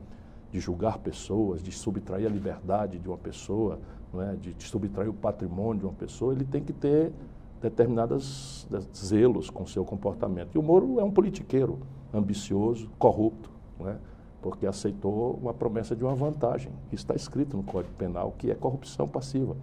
de 0.53 0.61
julgar 0.61 0.99
pessoas, 0.99 1.61
de 1.61 1.73
subtrair 1.73 2.27
a 2.27 2.31
liberdade 2.31 3.01
de 3.01 3.09
uma 3.09 3.19
pessoa, 3.19 3.81
é? 4.15 4.37
de 4.37 4.55
subtrair 4.61 5.11
o 5.11 5.15
patrimônio 5.15 5.81
de 5.81 5.87
uma 5.87 5.95
pessoa, 5.95 6.33
ele 6.33 6.45
tem 6.45 6.63
que 6.63 6.73
ter 6.73 7.13
determinados 7.61 8.67
zelos 8.95 9.51
com 9.51 9.67
seu 9.67 9.85
comportamento. 9.85 10.55
E 10.55 10.59
o 10.59 10.63
Moro 10.63 11.01
é 11.01 11.05
um 11.05 11.11
politiqueiro 11.11 11.79
ambicioso, 12.13 12.89
corrupto, 12.99 13.51
né? 13.79 13.99
porque 14.41 14.67
aceitou 14.67 15.39
uma 15.43 15.53
promessa 15.53 15.97
de 15.97 16.05
uma 16.05 16.15
vantagem. 16.15 16.73
Isso 16.93 17.03
está 17.03 17.15
escrito 17.15 17.57
no 17.57 17.63
Código 17.63 17.95
Penal, 17.95 18.35
que 18.39 18.51
é 18.51 18.55
corrupção 18.55 19.09
passiva. 19.09 19.57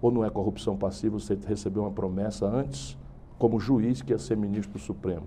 Ou 0.00 0.10
não 0.10 0.24
é 0.24 0.30
corrupção 0.30 0.76
passiva 0.76 1.18
você 1.18 1.38
recebeu 1.46 1.82
uma 1.82 1.90
promessa 1.90 2.46
antes, 2.46 2.96
como 3.38 3.60
juiz, 3.60 4.02
que 4.02 4.12
ia 4.12 4.18
ser 4.18 4.36
ministro 4.36 4.72
do 4.72 4.78
Supremo. 4.78 5.26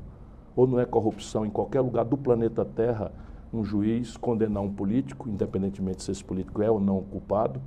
Ou 0.55 0.67
não 0.67 0.79
é 0.79 0.85
corrupção 0.85 1.45
em 1.45 1.49
qualquer 1.49 1.81
lugar 1.81 2.05
do 2.05 2.17
planeta 2.17 2.65
Terra 2.65 3.11
um 3.51 3.63
juiz 3.63 4.15
condenar 4.15 4.61
um 4.61 4.71
político, 4.71 5.27
independentemente 5.27 6.03
se 6.03 6.11
esse 6.11 6.23
político 6.23 6.61
é 6.61 6.69
ou 6.69 6.79
não 6.79 7.01
culpado, 7.03 7.59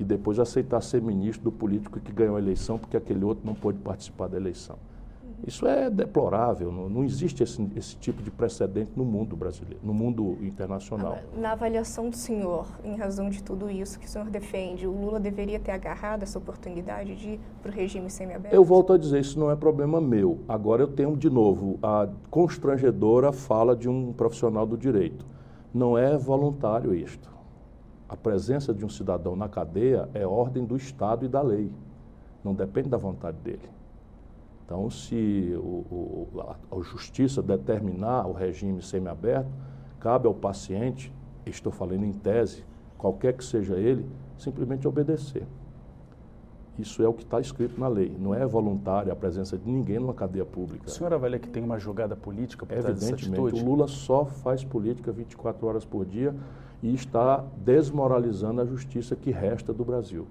e 0.00 0.04
depois 0.04 0.38
aceitar 0.38 0.80
ser 0.80 1.02
ministro 1.02 1.44
do 1.44 1.52
político 1.52 2.00
que 2.00 2.10
ganhou 2.10 2.36
a 2.36 2.38
eleição 2.40 2.78
porque 2.78 2.96
aquele 2.96 3.22
outro 3.22 3.46
não 3.46 3.54
pôde 3.54 3.78
participar 3.78 4.28
da 4.28 4.38
eleição. 4.38 4.78
Isso 5.46 5.66
é 5.66 5.88
deplorável, 5.88 6.70
não, 6.70 6.88
não 6.88 7.02
existe 7.02 7.42
esse, 7.42 7.66
esse, 7.74 7.96
tipo 7.96 8.22
de 8.22 8.30
precedente 8.30 8.92
no 8.94 9.06
mundo 9.06 9.34
brasileiro, 9.34 9.80
no 9.82 9.94
mundo 9.94 10.36
internacional. 10.42 11.18
Na 11.34 11.52
avaliação 11.52 12.10
do 12.10 12.16
senhor, 12.16 12.66
em 12.84 12.94
razão 12.94 13.30
de 13.30 13.42
tudo 13.42 13.70
isso 13.70 13.98
que 13.98 14.06
o 14.06 14.08
senhor 14.08 14.28
defende, 14.28 14.86
o 14.86 14.92
Lula 14.92 15.18
deveria 15.18 15.58
ter 15.58 15.72
agarrado 15.72 16.22
essa 16.22 16.38
oportunidade 16.38 17.16
de 17.16 17.30
ir 17.30 17.40
para 17.62 17.70
o 17.70 17.74
regime 17.74 18.10
semiaberto? 18.10 18.54
Eu 18.54 18.62
volto 18.62 18.92
a 18.92 18.98
dizer, 18.98 19.20
isso 19.20 19.38
não 19.38 19.50
é 19.50 19.56
problema 19.56 19.98
meu. 19.98 20.40
Agora 20.46 20.82
eu 20.82 20.88
tenho, 20.88 21.16
de 21.16 21.30
novo, 21.30 21.78
a 21.82 22.06
constrangedora 22.30 23.32
fala 23.32 23.74
de 23.74 23.88
um 23.88 24.12
profissional 24.12 24.66
do 24.66 24.76
direito. 24.76 25.24
Não 25.72 25.96
é 25.96 26.18
voluntário 26.18 26.94
isto 26.94 27.29
a 28.10 28.16
presença 28.16 28.74
de 28.74 28.84
um 28.84 28.88
cidadão 28.88 29.36
na 29.36 29.48
cadeia 29.48 30.08
é 30.12 30.26
ordem 30.26 30.64
do 30.64 30.76
Estado 30.76 31.24
e 31.24 31.28
da 31.28 31.40
lei. 31.40 31.70
Não 32.42 32.52
depende 32.52 32.88
da 32.88 32.96
vontade 32.96 33.36
dele. 33.38 33.70
Então, 34.64 34.90
se 34.90 35.54
o, 35.56 35.62
o, 35.62 36.28
a, 36.40 36.56
a 36.76 36.80
justiça 36.80 37.40
determinar 37.40 38.26
o 38.26 38.32
regime 38.32 38.82
semiaberto, 38.82 39.48
cabe 40.00 40.26
ao 40.26 40.34
paciente, 40.34 41.12
estou 41.46 41.70
falando 41.70 42.04
em 42.04 42.12
tese, 42.12 42.64
qualquer 42.98 43.32
que 43.34 43.44
seja 43.44 43.76
ele, 43.76 44.04
simplesmente 44.36 44.88
obedecer. 44.88 45.46
Isso 46.76 47.04
é 47.04 47.08
o 47.08 47.12
que 47.12 47.22
está 47.22 47.38
escrito 47.38 47.78
na 47.78 47.86
lei. 47.86 48.16
Não 48.18 48.34
é 48.34 48.44
voluntária 48.44 49.12
a 49.12 49.16
presença 49.16 49.56
de 49.56 49.70
ninguém 49.70 50.00
numa 50.00 50.14
cadeia 50.14 50.44
pública. 50.44 50.88
O 50.88 50.90
senhor 50.90 51.12
avalia 51.12 51.38
que 51.38 51.48
tem 51.48 51.62
uma 51.62 51.78
jogada 51.78 52.16
política 52.16 52.66
por 52.66 52.76
trás 52.76 52.86
dessa 52.86 53.12
Evidentemente, 53.12 53.40
atitude? 53.40 53.62
o 53.62 53.70
Lula 53.70 53.86
só 53.86 54.24
faz 54.24 54.64
política 54.64 55.12
24 55.12 55.64
horas 55.64 55.84
por 55.84 56.04
dia 56.04 56.34
e 56.82 56.94
está 56.94 57.44
desmoralizando 57.56 58.60
a 58.60 58.64
justiça 58.64 59.14
que 59.14 59.30
resta 59.30 59.72
do 59.72 59.84
Brasil. 59.84 60.26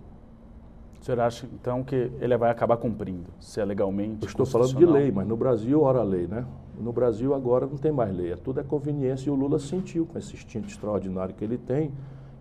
O 0.99 1.05
senhor 1.05 1.21
acha, 1.21 1.47
então, 1.53 1.83
que 1.83 2.11
ele 2.19 2.35
vai 2.35 2.51
acabar 2.51 2.75
cumprindo, 2.77 3.27
se 3.39 3.61
é 3.61 3.65
legalmente 3.65 4.23
Eu 4.23 4.27
estou 4.27 4.45
falando 4.45 4.75
de 4.75 4.85
lei, 4.85 5.11
mas 5.11 5.25
no 5.25 5.37
Brasil, 5.37 5.81
ora 5.81 6.03
lei, 6.03 6.27
né? 6.27 6.45
No 6.77 6.91
Brasil 6.91 7.33
agora 7.33 7.65
não 7.65 7.77
tem 7.77 7.91
mais 7.91 8.15
lei, 8.15 8.33
é 8.33 8.35
tudo 8.35 8.59
é 8.59 8.63
conveniência 8.63 9.29
e 9.29 9.31
o 9.31 9.35
Lula 9.35 9.59
sentiu 9.59 10.05
com 10.05 10.17
esse 10.17 10.33
instinto 10.33 10.67
extraordinário 10.67 11.33
que 11.35 11.43
ele 11.43 11.57
tem 11.57 11.91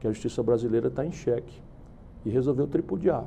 que 0.01 0.07
a 0.07 0.11
justiça 0.13 0.43
brasileira 0.43 0.89
está 0.89 1.05
em 1.05 1.13
xeque 1.13 1.61
e 2.25 2.31
resolveu 2.31 2.67
tripudiar. 2.67 3.25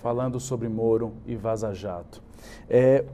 Falando 0.00 0.40
sobre 0.40 0.68
Moro 0.68 1.12
e 1.26 1.36
Vaza 1.36 1.72
Jato. 1.72 2.22
É, 2.68 3.04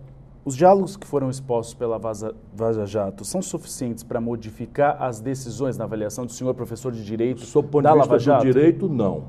os 0.45 0.57
diálogos 0.57 0.97
que 0.97 1.07
foram 1.07 1.29
expostos 1.29 1.75
pela 1.75 1.99
Vaza, 1.99 2.35
Vaza 2.55 2.87
Jato 2.87 3.25
são 3.25 3.43
suficientes 3.43 4.03
para 4.03 4.21
modificar 4.21 5.03
as 5.03 5.21
decisões 5.21 5.77
na 5.77 5.85
avaliação 5.85 6.25
do 6.25 6.33
senhor 6.33 6.55
professor 6.55 6.93
de 6.93 7.05
Direito 7.05 7.41
Sob 7.43 7.69
ponto 7.69 7.85
da 7.85 7.93
de 7.93 7.99
Lava 7.99 8.17
vista 8.17 8.33
Jato? 8.33 8.47
do 8.47 8.53
direito, 8.53 8.89
não, 8.89 9.25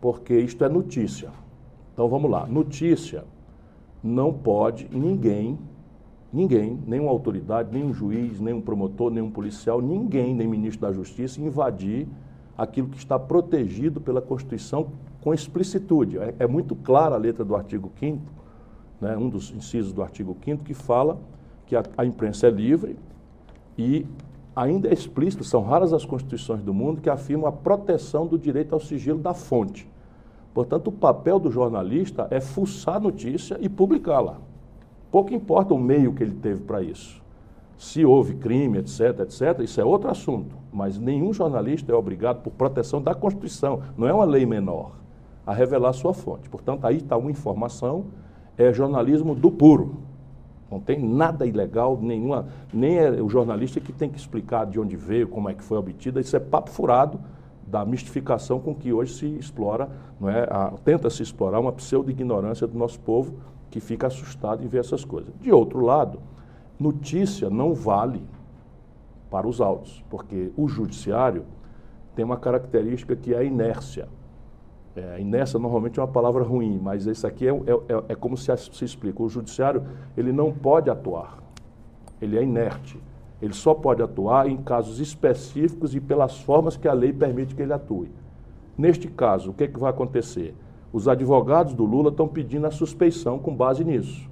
porque 0.00 0.38
isto 0.38 0.64
é 0.64 0.68
notícia. 0.68 1.30
Então 1.92 2.08
vamos 2.08 2.30
lá, 2.30 2.46
notícia 2.46 3.24
não 4.02 4.32
pode 4.32 4.88
ninguém, 4.92 5.58
ninguém, 6.32 6.78
nenhuma 6.86 7.10
autoridade, 7.10 7.70
nenhum 7.72 7.92
juiz, 7.92 8.38
nenhum 8.38 8.60
promotor, 8.60 9.10
nenhum 9.10 9.30
policial, 9.30 9.80
ninguém, 9.80 10.34
nem 10.34 10.46
ministro 10.46 10.86
da 10.86 10.92
Justiça, 10.92 11.40
invadir 11.40 12.06
aquilo 12.56 12.88
que 12.88 12.98
está 12.98 13.18
protegido 13.18 14.00
pela 14.00 14.22
Constituição 14.22 14.92
com 15.20 15.34
explicitude. 15.34 16.18
É, 16.18 16.34
é 16.40 16.46
muito 16.46 16.74
clara 16.76 17.16
a 17.16 17.18
letra 17.18 17.44
do 17.44 17.54
artigo 17.56 17.90
5 17.98 18.20
né, 19.00 19.16
um 19.16 19.28
dos 19.28 19.50
incisos 19.50 19.92
do 19.92 20.02
artigo 20.02 20.36
5 20.44 20.64
que 20.64 20.74
fala 20.74 21.18
que 21.66 21.76
a, 21.76 21.82
a 21.96 22.04
imprensa 22.04 22.46
é 22.46 22.50
livre 22.50 22.96
e 23.76 24.06
ainda 24.54 24.88
é 24.88 24.92
explícito, 24.92 25.44
são 25.44 25.62
raras 25.62 25.92
as 25.92 26.04
constituições 26.04 26.62
do 26.62 26.72
mundo 26.72 27.00
que 27.00 27.10
afirmam 27.10 27.46
a 27.46 27.52
proteção 27.52 28.26
do 28.26 28.38
direito 28.38 28.72
ao 28.72 28.80
sigilo 28.80 29.18
da 29.18 29.34
fonte. 29.34 29.88
Portanto, 30.54 30.88
o 30.88 30.92
papel 30.92 31.38
do 31.38 31.50
jornalista 31.50 32.26
é 32.30 32.40
fuçar 32.40 32.96
a 32.96 33.00
notícia 33.00 33.58
e 33.60 33.68
publicá-la. 33.68 34.38
Pouco 35.10 35.34
importa 35.34 35.74
o 35.74 35.78
meio 35.78 36.14
que 36.14 36.22
ele 36.22 36.34
teve 36.34 36.62
para 36.62 36.80
isso. 36.82 37.22
Se 37.76 38.06
houve 38.06 38.36
crime, 38.36 38.78
etc, 38.78 39.20
etc, 39.20 39.60
isso 39.60 39.78
é 39.78 39.84
outro 39.84 40.10
assunto. 40.10 40.56
Mas 40.72 40.98
nenhum 40.98 41.30
jornalista 41.30 41.92
é 41.92 41.94
obrigado, 41.94 42.42
por 42.42 42.52
proteção 42.52 43.02
da 43.02 43.14
Constituição, 43.14 43.82
não 43.98 44.08
é 44.08 44.14
uma 44.14 44.24
lei 44.24 44.46
menor, 44.46 44.92
a 45.46 45.52
revelar 45.52 45.92
sua 45.92 46.14
fonte. 46.14 46.48
Portanto, 46.48 46.86
aí 46.86 46.96
está 46.96 47.18
uma 47.18 47.30
informação, 47.30 48.06
é 48.56 48.72
jornalismo 48.72 49.34
do 49.34 49.50
puro. 49.50 49.96
Não 50.70 50.80
tem 50.80 50.98
nada 50.98 51.46
ilegal, 51.46 51.98
nenhuma, 52.00 52.46
nem 52.72 52.98
é 52.98 53.10
o 53.22 53.28
jornalista 53.28 53.80
que 53.80 53.92
tem 53.92 54.10
que 54.10 54.18
explicar 54.18 54.66
de 54.66 54.80
onde 54.80 54.96
veio, 54.96 55.28
como 55.28 55.48
é 55.48 55.54
que 55.54 55.62
foi 55.62 55.78
obtida, 55.78 56.20
isso 56.20 56.36
é 56.36 56.40
papo 56.40 56.70
furado 56.70 57.20
da 57.66 57.84
mistificação 57.84 58.58
com 58.58 58.74
que 58.74 58.92
hoje 58.92 59.14
se 59.14 59.26
explora, 59.38 59.88
não 60.20 60.28
é, 60.28 60.42
a- 60.50 60.72
tenta-se 60.84 61.22
explorar 61.22 61.60
uma 61.60 61.72
pseudo-ignorância 61.72 62.66
do 62.66 62.76
nosso 62.76 62.98
povo 63.00 63.34
que 63.70 63.80
fica 63.80 64.06
assustado 64.06 64.64
em 64.64 64.68
ver 64.68 64.78
essas 64.78 65.04
coisas. 65.04 65.32
De 65.40 65.52
outro 65.52 65.80
lado, 65.80 66.18
notícia 66.78 67.48
não 67.50 67.74
vale 67.74 68.22
para 69.30 69.46
os 69.46 69.60
autos, 69.60 70.04
porque 70.10 70.52
o 70.56 70.68
judiciário 70.68 71.44
tem 72.14 72.24
uma 72.24 72.36
característica 72.36 73.14
que 73.14 73.34
é 73.34 73.38
a 73.38 73.44
inércia. 73.44 74.08
É, 74.96 75.20
inércia 75.20 75.58
normalmente 75.58 76.00
é 76.00 76.02
uma 76.02 76.08
palavra 76.08 76.42
ruim, 76.42 76.80
mas 76.82 77.04
isso 77.06 77.26
aqui 77.26 77.46
é, 77.46 77.50
é- 77.50 77.94
é- 77.94 78.04
é 78.08 78.14
como 78.14 78.36
se, 78.36 78.50
se 78.56 78.84
explica. 78.84 79.22
O 79.22 79.28
judiciário 79.28 79.84
ele 80.16 80.32
não 80.32 80.50
pode 80.50 80.88
atuar, 80.88 81.38
ele 82.20 82.38
é 82.38 82.42
inerte. 82.42 82.98
Ele 83.40 83.52
só 83.52 83.74
pode 83.74 84.02
atuar 84.02 84.48
em 84.48 84.56
casos 84.56 84.98
específicos 84.98 85.94
e 85.94 86.00
pelas 86.00 86.40
formas 86.40 86.76
que 86.76 86.88
a 86.88 86.94
lei 86.94 87.12
permite 87.12 87.54
que 87.54 87.60
ele 87.60 87.72
atue. 87.74 88.10
Neste 88.78 89.08
caso, 89.08 89.50
o 89.50 89.54
que, 89.54 89.64
é 89.64 89.68
que 89.68 89.78
vai 89.78 89.90
acontecer? 89.90 90.54
Os 90.90 91.06
advogados 91.06 91.74
do 91.74 91.84
Lula 91.84 92.08
estão 92.08 92.26
pedindo 92.26 92.66
a 92.66 92.70
suspeição 92.70 93.38
com 93.38 93.54
base 93.54 93.84
nisso. 93.84 94.30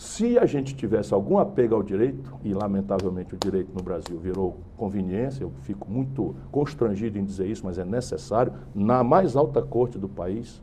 Se 0.00 0.38
a 0.38 0.46
gente 0.46 0.74
tivesse 0.74 1.12
algum 1.12 1.36
apego 1.36 1.74
ao 1.74 1.82
direito, 1.82 2.32
e 2.42 2.54
lamentavelmente 2.54 3.34
o 3.34 3.38
direito 3.38 3.70
no 3.76 3.82
Brasil 3.82 4.18
virou 4.18 4.56
conveniência, 4.74 5.44
eu 5.44 5.52
fico 5.60 5.90
muito 5.90 6.34
constrangido 6.50 7.18
em 7.18 7.24
dizer 7.24 7.46
isso, 7.46 7.66
mas 7.66 7.76
é 7.76 7.84
necessário, 7.84 8.54
na 8.74 9.04
mais 9.04 9.36
alta 9.36 9.60
corte 9.60 9.98
do 9.98 10.08
país, 10.08 10.62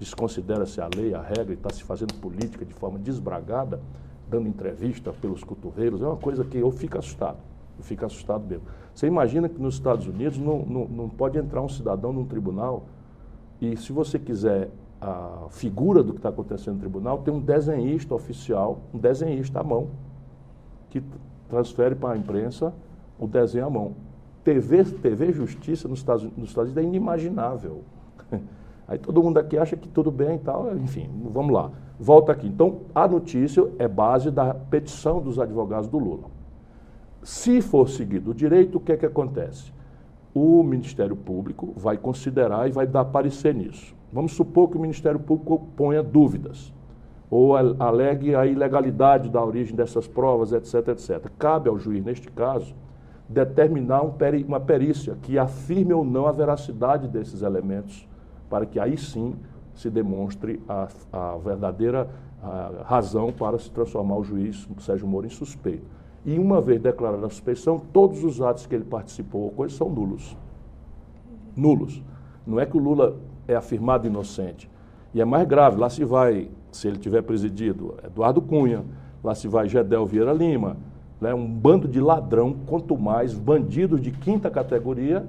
desconsidera-se 0.00 0.80
a 0.80 0.88
lei, 0.96 1.14
a 1.14 1.22
regra, 1.22 1.50
e 1.50 1.54
está 1.54 1.70
se 1.70 1.84
fazendo 1.84 2.14
política 2.14 2.64
de 2.64 2.74
forma 2.74 2.98
desbragada, 2.98 3.80
dando 4.28 4.48
entrevista 4.48 5.12
pelos 5.12 5.44
cotovelos, 5.44 6.02
é 6.02 6.06
uma 6.06 6.16
coisa 6.16 6.42
que 6.42 6.58
eu 6.58 6.72
fico 6.72 6.98
assustado, 6.98 7.38
eu 7.78 7.84
fico 7.84 8.04
assustado 8.04 8.44
mesmo. 8.44 8.64
Você 8.92 9.06
imagina 9.06 9.48
que 9.48 9.62
nos 9.62 9.74
Estados 9.74 10.08
Unidos 10.08 10.38
não, 10.38 10.58
não, 10.66 10.88
não 10.88 11.08
pode 11.08 11.38
entrar 11.38 11.62
um 11.62 11.68
cidadão 11.68 12.12
num 12.12 12.24
tribunal 12.24 12.86
e 13.60 13.76
se 13.76 13.92
você 13.92 14.18
quiser 14.18 14.70
a 15.02 15.48
figura 15.50 16.00
do 16.02 16.12
que 16.12 16.20
está 16.20 16.28
acontecendo 16.28 16.74
no 16.74 16.80
tribunal, 16.80 17.18
tem 17.18 17.34
um 17.34 17.40
desenhista 17.40 18.14
oficial, 18.14 18.82
um 18.94 18.98
desenhista 18.98 19.58
à 19.58 19.64
mão, 19.64 19.88
que 20.90 21.02
transfere 21.48 21.96
para 21.96 22.14
a 22.14 22.16
imprensa 22.16 22.72
o 23.18 23.26
desenho 23.26 23.66
à 23.66 23.70
mão. 23.70 23.94
TV, 24.44 24.84
TV 24.84 25.32
Justiça 25.32 25.88
nos 25.88 25.98
Estados, 25.98 26.22
nos 26.36 26.50
Estados 26.50 26.72
Unidos 26.72 26.76
é 26.76 26.82
inimaginável. 26.82 27.82
Aí 28.86 28.98
todo 28.98 29.22
mundo 29.22 29.38
aqui 29.38 29.58
acha 29.58 29.76
que 29.76 29.88
tudo 29.88 30.10
bem 30.10 30.36
e 30.36 30.38
tal, 30.38 30.76
enfim, 30.76 31.08
vamos 31.32 31.52
lá. 31.52 31.70
Volta 31.98 32.32
aqui. 32.32 32.46
Então, 32.46 32.80
a 32.94 33.06
notícia 33.08 33.68
é 33.78 33.88
base 33.88 34.30
da 34.30 34.54
petição 34.54 35.20
dos 35.20 35.38
advogados 35.38 35.88
do 35.88 35.98
Lula. 35.98 36.28
Se 37.22 37.60
for 37.60 37.88
seguido 37.88 38.32
o 38.32 38.34
direito, 38.34 38.78
o 38.78 38.80
que 38.80 38.92
é 38.92 38.96
que 38.96 39.06
acontece? 39.06 39.72
O 40.34 40.62
Ministério 40.62 41.16
Público 41.16 41.72
vai 41.76 41.96
considerar 41.96 42.68
e 42.68 42.72
vai 42.72 42.86
dar 42.86 43.04
parecer 43.04 43.54
nisso. 43.54 43.94
Vamos 44.12 44.32
supor 44.32 44.68
que 44.68 44.76
o 44.76 44.80
Ministério 44.80 45.18
Público 45.18 45.66
ponha 45.76 46.02
dúvidas 46.02 46.72
ou 47.30 47.56
alegue 47.56 48.34
a 48.34 48.44
ilegalidade 48.44 49.30
da 49.30 49.42
origem 49.42 49.74
dessas 49.74 50.06
provas, 50.06 50.52
etc, 50.52 50.88
etc. 50.88 51.30
Cabe 51.38 51.70
ao 51.70 51.78
juiz, 51.78 52.04
neste 52.04 52.30
caso, 52.30 52.74
determinar 53.26 54.02
um 54.02 54.10
peri- 54.10 54.44
uma 54.44 54.60
perícia 54.60 55.16
que 55.22 55.38
afirme 55.38 55.94
ou 55.94 56.04
não 56.04 56.26
a 56.26 56.32
veracidade 56.32 57.08
desses 57.08 57.40
elementos, 57.40 58.06
para 58.50 58.66
que 58.66 58.78
aí 58.78 58.98
sim 58.98 59.34
se 59.72 59.88
demonstre 59.88 60.60
a, 60.68 60.88
a 61.10 61.36
verdadeira 61.38 62.10
a 62.42 62.82
razão 62.84 63.32
para 63.32 63.58
se 63.58 63.70
transformar 63.70 64.16
o 64.16 64.24
juiz 64.24 64.68
Sérgio 64.80 65.06
Moro 65.06 65.24
em 65.26 65.30
suspeito. 65.30 65.86
E 66.26 66.38
uma 66.38 66.60
vez 66.60 66.80
declarada 66.82 67.24
a 67.24 67.30
suspeição, 67.30 67.78
todos 67.78 68.22
os 68.24 68.42
atos 68.42 68.66
que 68.66 68.74
ele 68.74 68.84
participou 68.84 69.44
ou 69.44 69.50
coisa 69.50 69.74
são 69.74 69.88
nulos. 69.88 70.36
Nulos. 71.56 72.02
Não 72.46 72.60
é 72.60 72.66
que 72.66 72.76
o 72.76 72.80
Lula 72.80 73.16
é 73.46 73.54
afirmado 73.54 74.06
inocente. 74.06 74.70
E 75.14 75.20
é 75.20 75.24
mais 75.24 75.46
grave, 75.46 75.76
lá 75.76 75.90
se 75.90 76.04
vai, 76.04 76.48
se 76.70 76.88
ele 76.88 76.98
tiver 76.98 77.22
presidido, 77.22 77.94
Eduardo 78.04 78.40
Cunha, 78.40 78.84
lá 79.22 79.34
se 79.34 79.46
vai 79.46 79.68
Gedel 79.68 80.06
Vieira 80.06 80.32
Lima, 80.32 80.76
né, 81.20 81.32
um 81.32 81.46
bando 81.46 81.86
de 81.86 82.00
ladrão, 82.00 82.56
quanto 82.66 82.96
mais 82.98 83.34
bandidos 83.34 84.00
de 84.00 84.10
quinta 84.10 84.50
categoria 84.50 85.24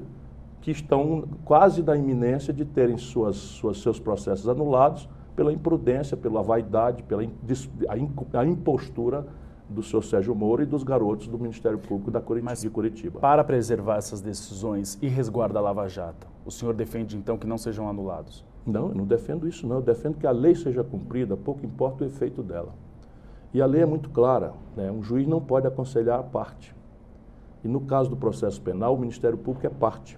que 0.62 0.72
estão 0.72 1.25
quase 1.43 1.84
na 1.84 1.96
iminência 1.96 2.53
de 2.53 2.63
terem 2.63 2.98
suas, 2.98 3.36
suas, 3.36 3.77
seus 3.77 4.00
processos 4.00 4.48
anulados 4.48 5.10
pela 5.36 5.51
imprudência, 5.51 6.15
pela 6.15 6.41
vaidade, 6.41 7.03
pela 7.03 7.24
a, 7.89 8.46
impostura 8.46 9.25
do 9.70 9.84
senhor 9.84 10.03
Sérgio 10.03 10.34
Moro 10.34 10.63
e 10.63 10.65
dos 10.65 10.84
garotos 10.84 11.27
do 11.27 11.38
Ministério 11.38 11.77
Público 11.77 12.10
da 12.10 12.22
Mas 12.41 12.62
de 12.62 12.70
Curitiba. 12.70 13.20
Para 13.20 13.43
preservar 13.43 13.98
essas 13.98 14.22
decisões 14.22 14.98
e 15.01 15.08
resguardar 15.08 15.62
a 15.62 15.65
Lava 15.65 15.88
Jato, 15.88 16.27
o 16.46 16.52
senhor 16.52 16.74
defende 16.74 17.18
então 17.18 17.38
que 17.38 17.48
não 17.48 17.58
sejam 17.58 17.88
anulados? 17.88 18.44
Não, 18.66 18.90
eu 18.90 18.96
não 18.96 19.06
defendo 19.06 19.48
isso, 19.48 19.68
não. 19.68 19.78
Eu 19.78 19.82
defendo 19.82 20.18
que 20.18 20.28
a 20.28 20.32
lei 20.32 20.56
seja 20.56 20.84
cumprida, 20.84 21.36
pouco 21.36 21.66
importa 21.66 22.04
o 22.04 22.08
efeito 22.08 22.42
dela. 22.42 22.74
E 23.54 23.62
a 23.62 23.66
lei 23.66 23.82
é 23.82 23.86
muito 23.86 24.10
clara: 24.10 24.54
né? 24.76 24.92
um 24.92 25.04
juiz 25.04 25.28
não 25.28 25.42
pode 25.42 25.68
aconselhar 25.68 26.20
a 26.20 26.24
parte. 26.24 26.76
E 27.64 27.68
no 27.68 27.82
caso 27.82 28.10
do 28.10 28.18
processo 28.18 28.62
penal, 28.62 28.96
o 28.96 29.00
Ministério 29.00 29.38
Público 29.38 29.66
é 29.66 29.70
parte. 29.70 30.18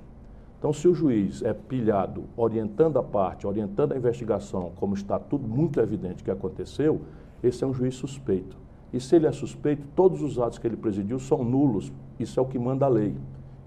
Então, 0.57 0.73
se 0.73 0.87
o 0.87 0.95
juiz 0.95 1.43
é 1.43 1.53
pilhado 1.53 2.23
orientando 2.35 2.97
a 2.97 3.03
parte, 3.03 3.45
orientando 3.45 3.91
a 3.91 3.97
investigação, 3.97 4.71
como 4.77 4.95
está 4.95 5.19
tudo 5.19 5.47
muito 5.47 5.79
evidente 5.79 6.23
que 6.23 6.31
aconteceu, 6.31 7.01
esse 7.43 7.63
é 7.63 7.67
um 7.67 7.73
juiz 7.73 7.93
suspeito. 7.95 8.57
E 8.91 8.99
se 8.99 9.15
ele 9.15 9.27
é 9.27 9.31
suspeito, 9.31 9.85
todos 9.95 10.23
os 10.23 10.39
atos 10.39 10.57
que 10.57 10.65
ele 10.65 10.77
presidiu 10.77 11.19
são 11.19 11.43
nulos. 11.43 11.91
Isso 12.19 12.39
é 12.39 12.41
o 12.41 12.45
que 12.45 12.57
manda 12.57 12.85
a 12.85 12.89
lei. 12.89 13.15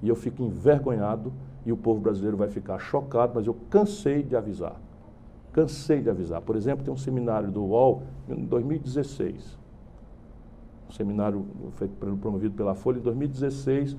E 0.03 0.09
eu 0.09 0.17
fico 0.17 0.43
envergonhado 0.43 1.33
e 1.65 1.73
o 1.73 1.77
povo 1.77 2.00
brasileiro 2.00 2.37
vai 2.37 2.49
ficar 2.49 2.79
chocado, 2.79 3.33
mas 3.35 3.47
eu 3.47 3.55
cansei 3.71 4.23
de 4.23 4.37
avisar. 4.37 4.81
Cansei 5.53 6.00
de 6.03 6.11
avisar. 6.11 6.41
Por 6.41 6.57
exemplo, 6.57 6.85
tem 6.85 6.93
um 6.93 6.97
seminário 6.97 7.50
do 7.50 7.62
UOL 7.65 8.03
em 8.29 8.45
2016. 8.45 9.59
Um 10.88 10.93
seminário 10.93 11.45
feito, 11.77 11.95
promovido 12.17 12.55
pela 12.55 12.75
Folha 12.75 12.99
em 12.99 13.03
2016. 13.03 13.97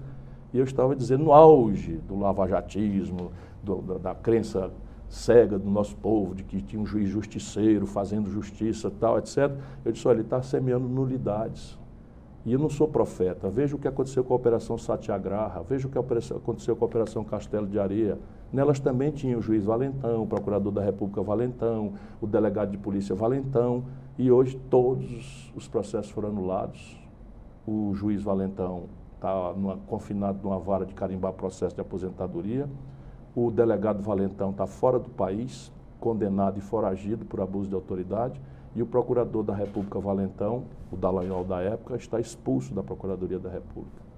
E 0.53 0.57
eu 0.57 0.63
estava 0.63 0.95
dizendo 0.95 1.23
no 1.25 1.31
auge 1.33 1.97
do 2.07 2.17
lavajatismo, 2.17 3.31
do- 3.63 3.81
da, 3.81 3.97
da 3.97 4.15
crença 4.15 4.71
cega 5.07 5.57
do 5.57 5.69
nosso 5.69 5.95
povo, 5.97 6.35
de 6.35 6.43
que 6.43 6.61
tinha 6.61 6.81
um 6.81 6.85
juiz 6.85 7.09
justiceiro 7.09 7.85
fazendo 7.87 8.29
justiça 8.29 8.91
tal, 8.91 9.17
etc. 9.17 9.51
Eu 9.83 9.91
disse, 9.91 10.07
olha, 10.07 10.17
ele 10.17 10.21
está 10.23 10.41
semeando 10.41 10.87
nulidades. 10.87 11.78
E 12.45 12.53
eu 12.53 12.59
não 12.59 12.69
sou 12.69 12.87
profeta. 12.87 13.49
Veja 13.49 13.75
o 13.75 13.79
que 13.79 13.87
aconteceu 13.87 14.23
com 14.23 14.33
a 14.33 14.37
Operação 14.37 14.77
Satyagraha, 14.77 15.61
veja 15.63 15.87
o 15.87 15.91
que 15.91 15.97
aconteceu 15.97 16.75
com 16.75 16.85
a 16.85 16.87
Operação 16.87 17.23
Castelo 17.23 17.67
de 17.67 17.77
Areia. 17.77 18.17
Nelas 18.51 18.79
também 18.79 19.11
tinha 19.11 19.37
o 19.37 19.41
juiz 19.41 19.65
Valentão, 19.65 20.23
o 20.23 20.27
procurador 20.27 20.71
da 20.71 20.81
República 20.81 21.21
Valentão, 21.21 21.93
o 22.21 22.25
delegado 22.25 22.71
de 22.71 22.77
polícia 22.77 23.13
Valentão, 23.13 23.83
e 24.17 24.31
hoje 24.31 24.59
todos 24.69 25.51
os 25.55 25.67
processos 25.67 26.11
foram 26.11 26.29
anulados. 26.29 26.97
O 27.67 27.93
juiz 27.93 28.23
Valentão 28.23 28.85
está 29.15 29.53
confinado 29.87 30.39
numa 30.41 30.57
vara 30.59 30.85
de 30.85 30.93
carimbar 30.93 31.33
processo 31.33 31.75
de 31.75 31.81
aposentadoria. 31.81 32.69
O 33.35 33.51
delegado 33.51 34.01
Valentão 34.01 34.49
está 34.51 34.65
fora 34.65 34.97
do 34.97 35.09
país, 35.09 35.71
condenado 35.99 36.57
e 36.57 36.61
foragido 36.61 37.25
por 37.25 37.41
abuso 37.41 37.69
de 37.69 37.75
autoridade. 37.75 38.41
E 38.75 38.81
o 38.81 38.85
procurador 38.85 39.43
da 39.43 39.53
República 39.53 39.99
Valentão, 39.99 40.65
o 40.91 40.95
Dallagnol 40.95 41.43
da 41.43 41.59
época, 41.61 41.95
está 41.95 42.19
expulso 42.19 42.73
da 42.73 42.83
Procuradoria 42.83 43.39
da 43.39 43.49
República. 43.49 44.09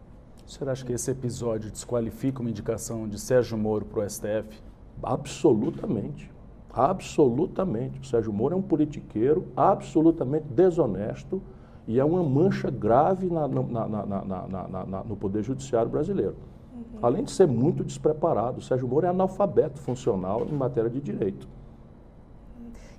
Você 0.45 0.63
acha 0.67 0.85
que 0.85 0.91
esse 0.91 1.09
episódio 1.09 1.71
desqualifica 1.71 2.41
uma 2.41 2.49
indicação 2.49 3.07
de 3.07 3.17
Sérgio 3.17 3.57
Moro 3.57 3.85
para 3.85 4.03
o 4.03 4.09
STF? 4.09 4.61
Absolutamente. 5.01 6.29
Absolutamente. 6.73 8.01
O 8.01 8.05
Sérgio 8.05 8.33
Moro 8.33 8.55
é 8.55 8.57
um 8.57 8.61
politiqueiro 8.61 9.47
absolutamente 9.55 10.45
desonesto 10.49 11.41
e 11.87 11.99
é 11.99 12.05
uma 12.05 12.23
mancha 12.23 12.69
grave 12.69 13.27
na, 13.27 13.47
na, 13.47 14.85
na, 14.85 15.03
no 15.03 15.15
Poder 15.15 15.43
Judiciário 15.43 15.89
brasileiro. 15.89 16.35
Uhum. 16.73 16.99
Além 17.01 17.23
de 17.23 17.31
ser 17.31 17.47
muito 17.47 17.83
despreparado, 17.83 18.59
o 18.59 18.61
Sérgio 18.61 18.87
Moro 18.87 19.05
é 19.05 19.09
analfabeto 19.09 19.79
funcional 19.79 20.45
em 20.49 20.53
matéria 20.53 20.89
de 20.89 21.01
direito. 21.01 21.47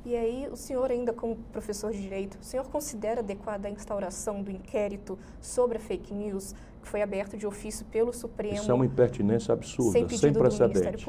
E 0.05 0.17
aí, 0.17 0.49
o 0.51 0.57
senhor, 0.57 0.91
ainda 0.91 1.13
como 1.13 1.37
professor 1.53 1.93
de 1.93 2.03
direito, 2.03 2.37
o 2.41 2.45
senhor 2.45 2.69
considera 2.69 3.21
adequada 3.21 3.69
a 3.69 3.71
instauração 3.71 4.43
do 4.43 4.51
inquérito 4.51 5.17
sobre 5.41 5.79
a 5.79 5.81
fake 5.81 6.13
news 6.13 6.55
que 6.83 6.89
foi 6.89 7.03
aberto 7.03 7.37
de 7.37 7.47
ofício 7.47 7.87
pelo 7.87 8.13
Supremo? 8.13 8.55
Isso 8.55 8.71
é 8.71 8.75
uma 8.75 8.85
impertinência 8.85 9.53
absurda, 9.53 9.93
sem, 9.93 10.09
sem 10.09 10.33
precedente. 10.33 11.07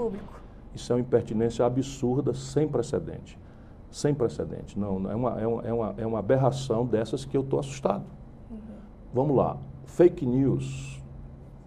Isso 0.76 0.92
é 0.92 0.96
uma 0.96 1.02
impertinência 1.02 1.66
absurda, 1.66 2.34
sem 2.36 2.68
precedente. 2.68 3.40
Sem 3.90 4.14
precedente. 4.14 4.78
Não, 4.78 5.10
é 5.10 5.16
uma, 5.16 5.42
é 5.42 5.48
uma, 5.48 5.62
é 5.64 5.74
uma, 5.74 5.96
é 5.98 6.06
uma 6.06 6.20
aberração 6.20 6.86
dessas 6.86 7.26
que 7.26 7.36
eu 7.36 7.42
estou 7.42 7.60
assustado. 7.60 8.06
Uhum. 8.50 8.58
Vamos 9.12 9.36
lá. 9.36 9.58
Fake 9.86 10.26
news, 10.26 11.02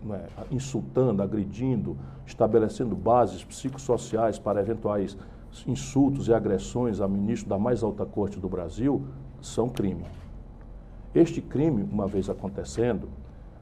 né, 0.02 0.26
insultando, 0.50 1.22
agredindo, 1.22 1.96
estabelecendo 2.24 2.94
bases 2.94 3.44
psicossociais 3.44 4.38
para 4.38 4.60
eventuais 4.60 5.16
insultos 5.66 6.28
e 6.28 6.34
agressões 6.34 7.00
a 7.00 7.06
ministro 7.06 7.48
da 7.48 7.58
mais 7.58 7.82
alta 7.82 8.04
corte 8.04 8.38
do 8.38 8.48
Brasil 8.48 9.04
são 9.40 9.68
crime. 9.68 10.04
Este 11.14 11.40
crime, 11.40 11.88
uma 11.90 12.06
vez 12.06 12.28
acontecendo, 12.28 13.08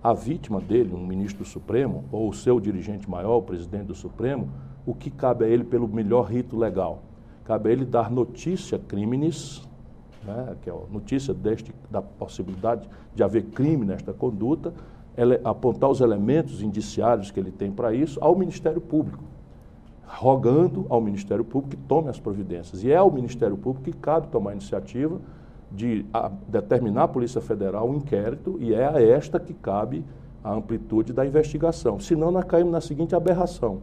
a 0.02 0.12
vítima 0.12 0.60
dele, 0.60 0.94
um 0.94 1.06
ministro 1.06 1.44
do 1.44 1.48
Supremo, 1.48 2.04
ou 2.10 2.28
o 2.28 2.34
seu 2.34 2.58
dirigente 2.58 3.08
maior, 3.08 3.36
o 3.36 3.42
presidente 3.42 3.86
do 3.86 3.94
Supremo, 3.94 4.48
o 4.84 4.94
que 4.94 5.10
cabe 5.10 5.44
a 5.44 5.48
ele 5.48 5.64
pelo 5.64 5.86
melhor 5.88 6.24
rito 6.24 6.56
legal? 6.56 7.02
Cabe 7.44 7.68
a 7.68 7.72
ele 7.72 7.84
dar 7.84 8.10
notícia 8.10 8.78
crimes, 8.78 9.62
né, 10.24 10.56
que 10.62 10.68
é 10.68 10.72
a 10.72 10.92
notícia 10.92 11.32
deste, 11.32 11.72
da 11.90 12.02
possibilidade 12.02 12.88
de 13.14 13.22
haver 13.22 13.44
crime 13.44 13.84
nesta 13.84 14.12
conduta, 14.12 14.74
ele, 15.16 15.40
apontar 15.44 15.88
os 15.88 16.00
elementos 16.00 16.60
indiciários 16.60 17.30
que 17.30 17.38
ele 17.38 17.52
tem 17.52 17.70
para 17.70 17.94
isso 17.94 18.18
ao 18.22 18.36
Ministério 18.36 18.80
Público 18.80 19.33
rogando 20.06 20.86
ao 20.88 21.00
Ministério 21.00 21.44
Público 21.44 21.76
que 21.76 21.82
tome 21.88 22.08
as 22.08 22.18
providências. 22.18 22.84
E 22.84 22.90
é 22.90 22.96
ao 22.96 23.10
Ministério 23.10 23.56
Público 23.56 23.84
que 23.84 23.96
cabe 23.96 24.28
tomar 24.28 24.50
a 24.50 24.52
iniciativa 24.54 25.20
de 25.70 26.06
a, 26.12 26.30
determinar 26.48 27.04
a 27.04 27.08
Polícia 27.08 27.40
Federal 27.40 27.88
um 27.88 27.96
inquérito 27.96 28.56
e 28.60 28.74
é 28.74 28.86
a 28.86 29.02
esta 29.02 29.40
que 29.40 29.52
cabe 29.52 30.04
a 30.42 30.52
amplitude 30.52 31.12
da 31.12 31.26
investigação. 31.26 31.98
Senão, 31.98 32.30
nós 32.30 32.44
caímos 32.44 32.72
na 32.72 32.80
seguinte 32.80 33.14
aberração: 33.14 33.80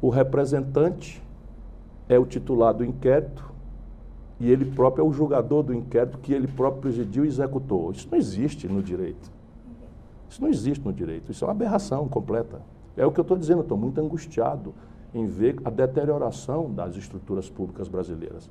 o 0.00 0.08
representante 0.08 1.22
é 2.08 2.18
o 2.18 2.26
titular 2.26 2.74
do 2.74 2.84
inquérito 2.84 3.50
e 4.40 4.50
ele 4.50 4.64
próprio 4.64 5.04
é 5.04 5.08
o 5.08 5.12
julgador 5.12 5.62
do 5.62 5.72
inquérito 5.72 6.18
que 6.18 6.32
ele 6.32 6.48
próprio 6.48 6.82
presidiu 6.82 7.24
e 7.24 7.28
executou. 7.28 7.92
Isso 7.92 8.08
não 8.10 8.18
existe 8.18 8.66
no 8.66 8.82
direito. 8.82 9.30
Isso 10.28 10.42
não 10.42 10.48
existe 10.48 10.84
no 10.84 10.92
direito. 10.92 11.30
Isso 11.30 11.44
é 11.44 11.46
uma 11.46 11.52
aberração 11.52 12.08
completa. 12.08 12.60
É 12.96 13.06
o 13.06 13.12
que 13.12 13.20
eu 13.20 13.22
estou 13.22 13.36
dizendo, 13.36 13.58
eu 13.58 13.62
estou 13.62 13.78
muito 13.78 14.00
angustiado 14.00 14.74
em 15.14 15.26
ver 15.26 15.56
a 15.64 15.70
deterioração 15.70 16.72
das 16.72 16.96
estruturas 16.96 17.48
públicas 17.50 17.88
brasileiras. 17.88 18.50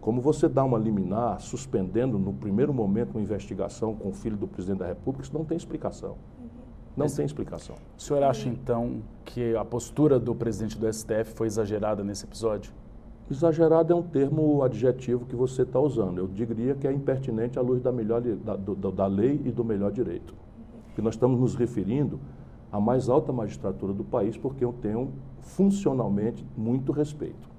Como 0.00 0.20
você 0.20 0.48
dá 0.48 0.62
uma 0.62 0.78
liminar 0.78 1.40
suspendendo 1.40 2.18
no 2.18 2.32
primeiro 2.32 2.72
momento 2.72 3.10
uma 3.12 3.20
investigação 3.20 3.94
com 3.94 4.10
o 4.10 4.12
filho 4.12 4.36
do 4.36 4.46
presidente 4.46 4.78
da 4.78 4.86
República, 4.86 5.24
isso 5.24 5.36
não 5.36 5.44
tem 5.44 5.56
explicação. 5.56 6.10
Não 6.96 7.04
Mas, 7.04 7.14
tem 7.14 7.26
explicação. 7.26 7.76
O 7.98 8.00
senhor 8.00 8.22
acha 8.22 8.48
então 8.48 9.02
que 9.24 9.54
a 9.56 9.64
postura 9.64 10.18
do 10.18 10.34
presidente 10.34 10.78
do 10.78 10.90
STF 10.90 11.34
foi 11.34 11.46
exagerada 11.46 12.02
nesse 12.02 12.24
episódio? 12.24 12.72
Exagerado 13.28 13.92
é 13.92 13.96
um 13.96 14.02
termo 14.02 14.62
adjetivo 14.62 15.26
que 15.26 15.34
você 15.34 15.62
está 15.62 15.80
usando. 15.80 16.18
Eu 16.18 16.28
diria 16.28 16.74
que 16.74 16.86
é 16.86 16.92
impertinente 16.92 17.58
à 17.58 17.62
luz 17.62 17.82
da, 17.82 17.90
melhor, 17.90 18.22
da, 18.22 18.54
do, 18.54 18.74
da 18.74 19.06
lei 19.06 19.42
e 19.44 19.50
do 19.50 19.64
melhor 19.64 19.90
direito. 19.90 20.34
Que 20.94 21.02
nós 21.02 21.14
estamos 21.14 21.38
nos 21.38 21.56
referindo 21.56 22.20
à 22.70 22.80
mais 22.80 23.08
alta 23.08 23.32
magistratura 23.32 23.92
do 23.92 24.04
país, 24.04 24.36
porque 24.36 24.64
eu 24.64 24.72
tenho 24.72 25.12
funcionalmente 25.40 26.44
muito 26.56 26.92
respeito. 26.92 27.56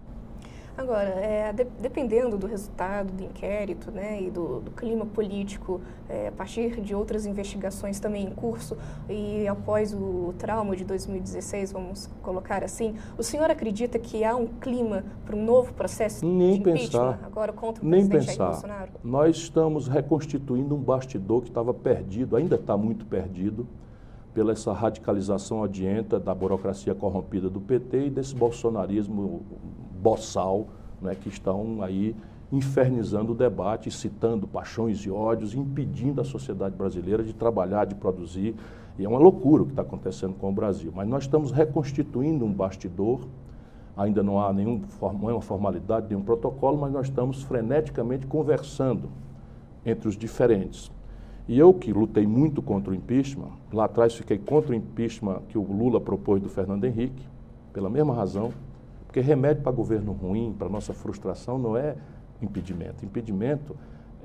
Agora, 0.78 1.10
é, 1.10 1.52
de, 1.52 1.63
dependendo 1.82 2.38
do 2.38 2.46
resultado 2.46 3.12
do 3.12 3.24
inquérito 3.24 3.89
né, 3.89 4.22
e 4.22 4.30
do, 4.30 4.60
do 4.60 4.70
clima 4.70 5.08
político, 5.08 5.82
é, 6.08 6.28
a 6.28 6.32
partir 6.32 6.80
de 6.80 6.93
outras 6.93 7.26
investigações 7.26 8.00
também 8.00 8.26
em 8.26 8.30
curso 8.30 8.78
e 9.10 9.48
após 9.48 9.91
o 9.91 10.36
trauma 10.38 10.76
de 10.76 10.86
2016, 10.86 11.72
vamos 11.72 12.08
colocar 12.22 12.63
assim, 12.63 12.93
o 13.17 13.24
senhor 13.24 13.50
acredita 13.50 13.98
que 13.98 14.24
há 14.24 14.36
um 14.36 14.46
clima 14.46 15.04
para 15.26 15.36
um 15.36 15.43
novo 15.43 15.74
processo 15.74 16.24
nem 16.24 16.60
de 16.60 16.63
pensar, 16.63 17.22
agora 17.24 17.52
contra 17.52 17.84
o 17.84 17.88
nem 17.88 18.08
presidente 18.08 18.38
pensar. 18.38 18.52
Bolsonaro? 18.52 18.91
Nós 19.04 19.36
estamos 19.36 19.88
reconstituindo 19.88 20.76
um 20.76 20.80
bastidor 20.80 21.41
que 21.41 21.48
estava 21.48 21.74
perdido, 21.74 22.36
ainda 22.36 22.54
está 22.56 22.78
muito 22.78 23.04
perdido, 23.08 23.67
pela 24.38 24.52
essa 24.52 24.71
radicalização 24.71 25.63
adianta 25.63 26.19
da 26.19 26.32
burocracia 26.32 26.93
corrompida 26.93 27.50
do 27.50 27.60
PT 27.60 28.06
e 28.06 28.10
desse 28.12 28.36
bolsonarismo 28.36 29.41
boçal 30.00 30.67
né, 31.02 31.15
que 31.15 31.28
estão 31.28 31.82
aí 31.82 32.15
infernizando 32.52 33.32
o 33.32 33.36
debate, 33.36 33.89
citando 33.89 34.47
paixões 34.47 35.00
e 35.00 35.10
ódios, 35.10 35.56
impedindo 35.56 36.21
a 36.21 36.23
sociedade 36.23 36.76
brasileira 36.76 37.23
de 37.23 37.34
trabalhar, 37.34 37.86
de 37.86 37.95
produzir. 37.95 38.54
E 39.00 39.06
é 39.06 39.10
uma 39.10 39.17
loucura 39.17 39.63
o 39.63 39.65
que 39.65 39.71
está 39.71 39.82
acontecendo 39.82 40.36
com 40.36 40.52
o 40.52 40.54
Brasil. 40.54 40.93
Mas 40.95 41.08
nós 41.08 41.23
estamos 41.23 41.50
reconstituindo 41.50 42.45
um 42.45 42.54
bastidor, 42.54 43.21
ainda 43.97 44.21
não 44.21 44.39
há 44.39 44.54
nenhum, 44.54 44.84
nenhuma 45.19 45.41
formalidade, 45.41 46.10
nenhum 46.10 46.21
protocolo, 46.21 46.78
mas 46.78 46.93
nós 46.93 47.08
estamos 47.08 47.41
freneticamente 47.41 48.28
conversando 48.28 49.10
entre 49.84 50.08
os 50.08 50.15
diferentes. 50.15 50.91
E 51.47 51.57
eu 51.57 51.73
que 51.73 51.93
lutei 51.93 52.27
muito 52.27 52.62
contra 52.62 52.91
o 52.91 52.95
impeachment, 52.95 53.51
lá 53.71 53.86
atrás 53.86 54.13
fiquei 54.13 54.38
contra 54.38 54.71
o 54.71 54.75
impeachment 54.75 55.41
que 55.47 55.57
o 55.57 55.63
Lula 55.63 56.01
propôs 56.01 56.41
do 56.41 56.49
Fernando 56.49 56.83
Henrique, 56.83 57.25
pela 57.71 57.89
mesma 57.89 58.13
razão, 58.13 58.51
porque 59.05 59.21
remédio 59.21 59.63
para 59.63 59.71
governo 59.71 60.12
ruim, 60.12 60.53
para 60.57 60.67
nossa 60.67 60.93
frustração, 60.93 61.57
não 61.57 61.77
é 61.77 61.95
impedimento. 62.41 63.05
Impedimento 63.05 63.75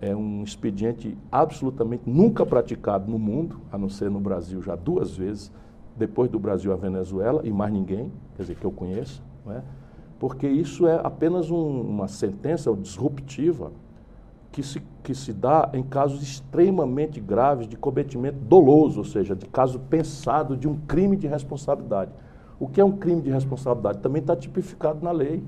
é 0.00 0.16
um 0.16 0.42
expediente 0.42 1.16
absolutamente 1.30 2.02
nunca 2.10 2.44
praticado 2.44 3.08
no 3.08 3.20
mundo, 3.20 3.60
a 3.70 3.78
não 3.78 3.88
ser 3.88 4.10
no 4.10 4.18
Brasil 4.18 4.60
já 4.60 4.74
duas 4.74 5.16
vezes, 5.16 5.52
depois 5.96 6.28
do 6.28 6.40
Brasil 6.40 6.72
a 6.72 6.76
Venezuela 6.76 7.42
e 7.44 7.52
mais 7.52 7.72
ninguém, 7.72 8.10
quer 8.36 8.42
dizer, 8.42 8.56
que 8.56 8.64
eu 8.64 8.72
conheço, 8.72 9.22
não 9.46 9.52
é? 9.52 9.62
porque 10.18 10.48
isso 10.48 10.86
é 10.86 11.00
apenas 11.02 11.50
um, 11.50 11.80
uma 11.80 12.08
sentença 12.08 12.72
disruptiva 12.74 13.70
que 14.52 14.62
se, 14.62 14.82
que 15.02 15.14
se 15.14 15.32
dá 15.32 15.70
em 15.72 15.82
casos 15.82 16.22
extremamente 16.22 17.18
graves 17.18 17.66
de 17.66 17.74
cometimento 17.74 18.38
doloso, 18.38 18.98
ou 18.98 19.04
seja, 19.04 19.34
de 19.34 19.46
caso 19.46 19.80
pensado 19.80 20.56
de 20.56 20.68
um 20.68 20.76
crime 20.86 21.16
de 21.16 21.26
responsabilidade. 21.26 22.12
O 22.60 22.68
que 22.68 22.80
é 22.80 22.84
um 22.84 22.92
crime 22.92 23.22
de 23.22 23.30
responsabilidade 23.30 24.00
também 24.00 24.20
está 24.20 24.36
tipificado 24.36 25.02
na 25.02 25.10
lei. 25.10 25.42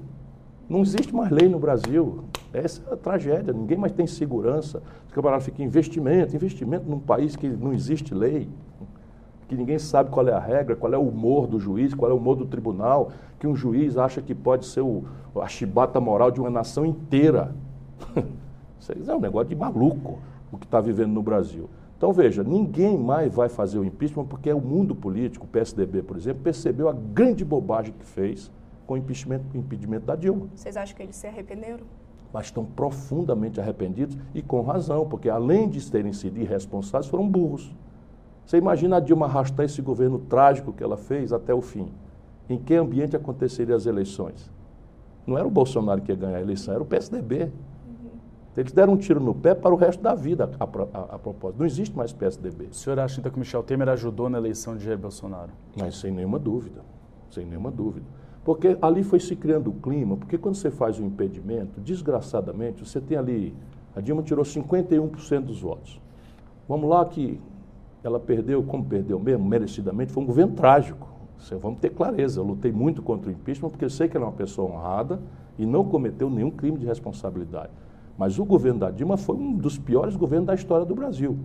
Não 0.69 0.81
existe 0.81 1.14
mais 1.14 1.31
lei 1.31 1.49
no 1.49 1.59
Brasil. 1.59 2.25
Essa 2.53 2.83
é 2.88 2.95
a 2.95 2.97
tragédia. 2.97 3.53
Ninguém 3.53 3.77
mais 3.77 3.93
tem 3.93 4.07
segurança. 4.07 4.83
O 5.11 5.12
camarada 5.12 5.43
fica 5.45 5.62
investimento, 5.62 6.35
investimento 6.35 6.88
num 6.88 6.99
país 6.99 7.37
que 7.37 7.47
não 7.47 7.75
existe 7.75 8.14
lei, 8.14 8.49
que 9.47 9.55
ninguém 9.55 9.79
sabe 9.79 10.11
qual 10.11 10.27
é 10.27 10.33
a 10.33 10.40
regra, 10.40 10.75
qual 10.75 10.93
é 10.95 10.99
o 10.99 11.07
humor 11.07 11.47
do 11.47 11.61
juiz, 11.61 11.93
qual 11.93 12.11
é 12.11 12.14
o 12.14 12.17
humor 12.17 12.37
do 12.37 12.47
tribunal, 12.47 13.12
que 13.38 13.47
um 13.47 13.55
juiz 13.55 13.99
acha 13.99 14.23
que 14.23 14.35
pode 14.35 14.64
ser 14.64 14.81
o, 14.81 15.05
a 15.37 15.47
chibata 15.47 16.01
moral 16.01 16.31
de 16.31 16.40
uma 16.40 16.51
nação 16.51 16.87
inteira. 16.87 17.55
Isso 18.92 19.11
é 19.11 19.16
um 19.16 19.20
negócio 19.20 19.49
de 19.49 19.57
maluco 19.57 20.18
o 20.55 20.59
que 20.59 20.66
está 20.66 20.81
vivendo 20.81 21.12
no 21.12 21.23
Brasil. 21.23 21.68
Então 21.97 22.12
veja, 22.12 22.42
ninguém 22.42 22.97
mais 22.97 23.33
vai 23.35 23.49
fazer 23.49 23.79
o 23.79 23.85
impeachment 23.85 24.27
porque 24.27 24.53
o 24.53 24.61
mundo 24.61 24.94
político, 24.94 25.47
o 25.47 25.49
PSDB, 25.49 26.03
por 26.03 26.16
exemplo, 26.16 26.42
percebeu 26.42 26.88
a 26.88 26.92
grande 26.92 27.44
bobagem 27.44 27.94
que 27.99 28.05
fez 28.05 28.51
com 28.87 28.94
o 28.94 28.97
impedimento, 28.97 29.44
impedimento 29.57 30.07
da 30.07 30.14
Dilma. 30.14 30.49
Vocês 30.55 30.77
acham 30.77 30.97
que 30.97 31.03
eles 31.03 31.16
se 31.16 31.27
arrependeram? 31.27 31.85
Mas 32.33 32.47
estão 32.47 32.64
profundamente 32.64 33.61
arrependidos 33.61 34.18
e 34.35 34.42
com 34.42 34.61
razão, 34.62 35.09
porque 35.09 35.31
além 35.31 35.68
de 35.68 35.90
terem 35.90 36.12
sido 36.12 36.38
irresponsáveis, 36.38 37.07
foram 37.07 37.29
burros. 37.29 37.75
Você 38.44 38.59
imagina 38.59 38.97
a 38.97 39.01
Dilma 39.01 39.27
arrastar 39.27 39.64
esse 39.64 39.81
governo 39.81 40.18
trágico 40.18 40.73
que 40.73 40.83
ela 40.83 40.97
fez 40.97 41.33
até 41.33 41.55
o 41.55 41.62
fim. 41.62 41.88
Em 42.49 42.59
que 42.59 42.75
ambiente 42.75 43.16
aconteceriam 43.16 43.77
as 43.77 43.87
eleições? 43.87 44.53
Não 45.27 45.38
era 45.38 45.47
o 45.47 45.51
Bolsonaro 45.51 46.03
que 46.03 46.12
ia 46.12 46.16
ganhar 46.16 46.37
a 46.37 46.42
eleição, 46.42 46.75
era 46.75 46.83
o 46.83 46.87
PSDB. 46.87 47.51
Eles 48.57 48.73
deram 48.73 48.93
um 48.93 48.97
tiro 48.97 49.19
no 49.19 49.35
pé 49.35 49.55
para 49.55 49.75
o 49.75 49.77
resto 49.77 50.01
da 50.01 50.14
vida, 50.14 50.51
a, 50.61 50.64
a, 50.64 51.14
a, 51.17 51.19
propósito. 51.19 51.59
Não 51.59 51.67
existe 51.67 51.97
mais 51.97 52.12
PSDB. 52.12 52.67
O 52.67 52.75
senhor 52.75 52.99
acha 53.01 53.19
então 53.19 53.31
que 53.31 53.38
Michel 53.38 53.62
Temer 53.64 53.88
ajudou 53.88 54.29
na 54.29 54.38
eleição 54.38 54.77
de 54.77 54.85
Jair 54.85 54.99
Bolsonaro? 54.99 55.51
Mas 55.77 55.97
sem 55.97 56.12
nenhuma 56.12 56.38
dúvida. 56.38 56.83
Sem 57.31 57.45
nenhuma 57.45 57.71
dúvida. 57.71 58.07
Porque 58.45 58.77
ali 58.81 59.03
foi 59.03 59.19
se 59.19 59.35
criando 59.35 59.71
o 59.71 59.73
clima, 59.73 60.17
porque 60.17 60.38
quando 60.38 60.55
você 60.55 60.71
faz 60.71 61.01
o 61.01 61.03
um 61.03 61.07
impedimento, 61.07 61.81
desgraçadamente, 61.81 62.87
você 62.87 63.01
tem 63.01 63.17
ali. 63.17 63.55
A 63.97 64.01
Dilma 64.01 64.23
tirou 64.23 64.45
51% 64.45 65.40
dos 65.40 65.61
votos. 65.61 66.01
Vamos 66.69 66.88
lá 66.88 67.05
que 67.07 67.40
ela 68.05 68.21
perdeu, 68.21 68.62
como 68.62 68.85
perdeu 68.85 69.19
mesmo, 69.19 69.45
merecidamente, 69.45 70.12
foi 70.12 70.23
um 70.23 70.27
governo 70.27 70.55
trágico. 70.55 71.09
Vamos 71.61 71.81
ter 71.81 71.90
clareza. 71.90 72.40
Eu 72.40 72.45
lutei 72.45 72.71
muito 72.71 73.03
contra 73.03 73.29
o 73.29 73.33
impeachment 73.33 73.71
porque 73.71 73.85
eu 73.85 73.90
sei 73.90 74.09
que 74.09 74.17
ela 74.17 74.27
é 74.27 74.29
uma 74.29 74.35
pessoa 74.35 74.71
honrada 74.71 75.21
e 75.59 75.67
não 75.67 75.85
cometeu 75.85 76.31
nenhum 76.31 76.51
crime 76.51 76.79
de 76.79 76.87
responsabilidade. 76.87 77.71
Mas 78.16 78.38
o 78.38 78.44
governo 78.44 78.81
da 78.81 78.90
Dilma 78.90 79.16
foi 79.16 79.37
um 79.37 79.53
dos 79.55 79.79
piores 79.79 80.16
governos 80.16 80.46
da 80.46 80.55
história 80.55 80.87
do 80.87 80.94
Brasil, 80.94 81.37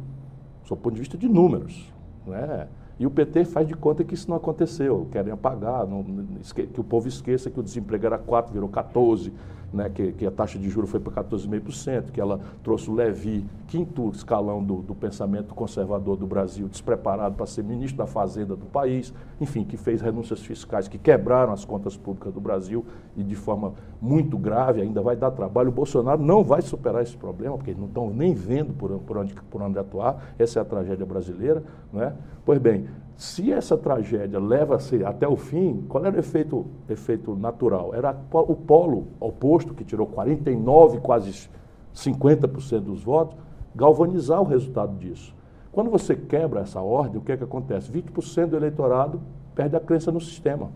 do 0.67 0.75
ponto 0.75 0.93
de 0.93 0.99
vista 0.99 1.17
de 1.17 1.27
números. 1.27 1.91
Não 2.25 2.35
é? 2.35 2.67
E 2.99 3.05
o 3.05 3.09
PT 3.09 3.45
faz 3.45 3.65
de 3.65 3.73
conta 3.73 4.03
que 4.03 4.13
isso 4.13 4.29
não 4.29 4.35
aconteceu, 4.35 5.07
querem 5.09 5.31
apagar, 5.31 5.87
não, 5.87 6.03
que 6.43 6.81
o 6.81 6.83
povo 6.83 7.07
esqueça 7.07 7.49
que 7.49 7.59
o 7.59 7.63
desemprego 7.63 8.05
era 8.05 8.17
4, 8.17 8.51
virou 8.51 8.67
14, 8.67 9.31
né, 9.73 9.89
que, 9.89 10.11
que, 10.13 10.25
a 10.25 10.31
taxa 10.31 10.57
de 10.57 10.69
juros 10.69 10.89
foi 10.89 10.99
para 10.99 11.23
14,5%, 11.23 12.11
que 12.11 12.19
ela 12.19 12.39
trouxe 12.63 12.89
o 12.89 12.93
Levi, 12.93 13.45
quinto 13.67 14.09
escalão 14.09 14.63
do, 14.63 14.77
do, 14.77 14.95
pensamento 14.95 15.53
conservador 15.53 16.17
do 16.17 16.25
Brasil, 16.25 16.67
despreparado 16.67 17.35
para 17.35 17.45
ser 17.45 17.63
ministro 17.63 17.97
da 17.99 18.07
Fazenda 18.07 18.55
do 18.55 18.65
país, 18.65 19.13
enfim, 19.39 19.63
que 19.63 19.77
fez 19.77 20.01
renúncias 20.01 20.41
fiscais 20.41 20.87
que 20.87 20.97
quebraram 20.97 21.53
as 21.53 21.63
contas 21.63 21.95
públicas 21.95 22.33
do 22.33 22.41
Brasil 22.41 22.85
e 23.15 23.23
de 23.23 23.35
forma 23.35 23.73
muito 24.01 24.37
grave, 24.37 24.81
ainda 24.81 25.01
vai 25.01 25.15
dar 25.15 25.31
trabalho. 25.31 25.69
O 25.69 25.73
Bolsonaro 25.73 26.21
não 26.21 26.43
vai 26.43 26.61
superar 26.61 27.03
esse 27.03 27.15
problema, 27.15 27.55
porque 27.55 27.71
eles 27.71 27.79
não 27.79 27.87
estão 27.87 28.09
nem 28.09 28.33
vendo 28.33 28.73
por, 28.73 28.89
por, 28.99 29.17
onde, 29.17 29.33
por 29.33 29.61
onde 29.61 29.77
atuar, 29.77 30.33
essa 30.37 30.59
é 30.59 30.61
a 30.61 30.65
tragédia 30.65 31.05
brasileira. 31.05 31.63
Né? 31.93 32.13
Pois 32.45 32.57
bem, 32.57 32.87
se 33.15 33.51
essa 33.51 33.77
tragédia 33.77 34.39
leva-se 34.39 35.03
até 35.03 35.27
o 35.27 35.35
fim, 35.35 35.83
qual 35.89 36.05
era 36.05 36.15
o 36.15 36.19
efeito, 36.19 36.65
efeito 36.87 37.35
natural? 37.35 37.93
Era 37.93 38.15
o 38.31 38.55
polo 38.55 39.07
oposto, 39.19 39.73
que 39.73 39.83
tirou 39.83 40.07
49, 40.07 40.99
quase 40.99 41.49
50% 41.93 42.79
dos 42.79 43.03
votos, 43.03 43.37
galvanizar 43.75 44.41
o 44.41 44.45
resultado 44.45 44.95
disso. 44.97 45.35
Quando 45.71 45.89
você 45.89 46.15
quebra 46.15 46.61
essa 46.61 46.81
ordem, 46.81 47.17
o 47.17 47.21
que 47.21 47.33
é 47.33 47.37
que 47.37 47.43
acontece? 47.43 47.91
20% 47.91 48.47
do 48.47 48.55
eleitorado 48.55 49.21
perde 49.53 49.75
a 49.75 49.79
crença 49.79 50.11
no 50.11 50.21
sistema 50.21 50.69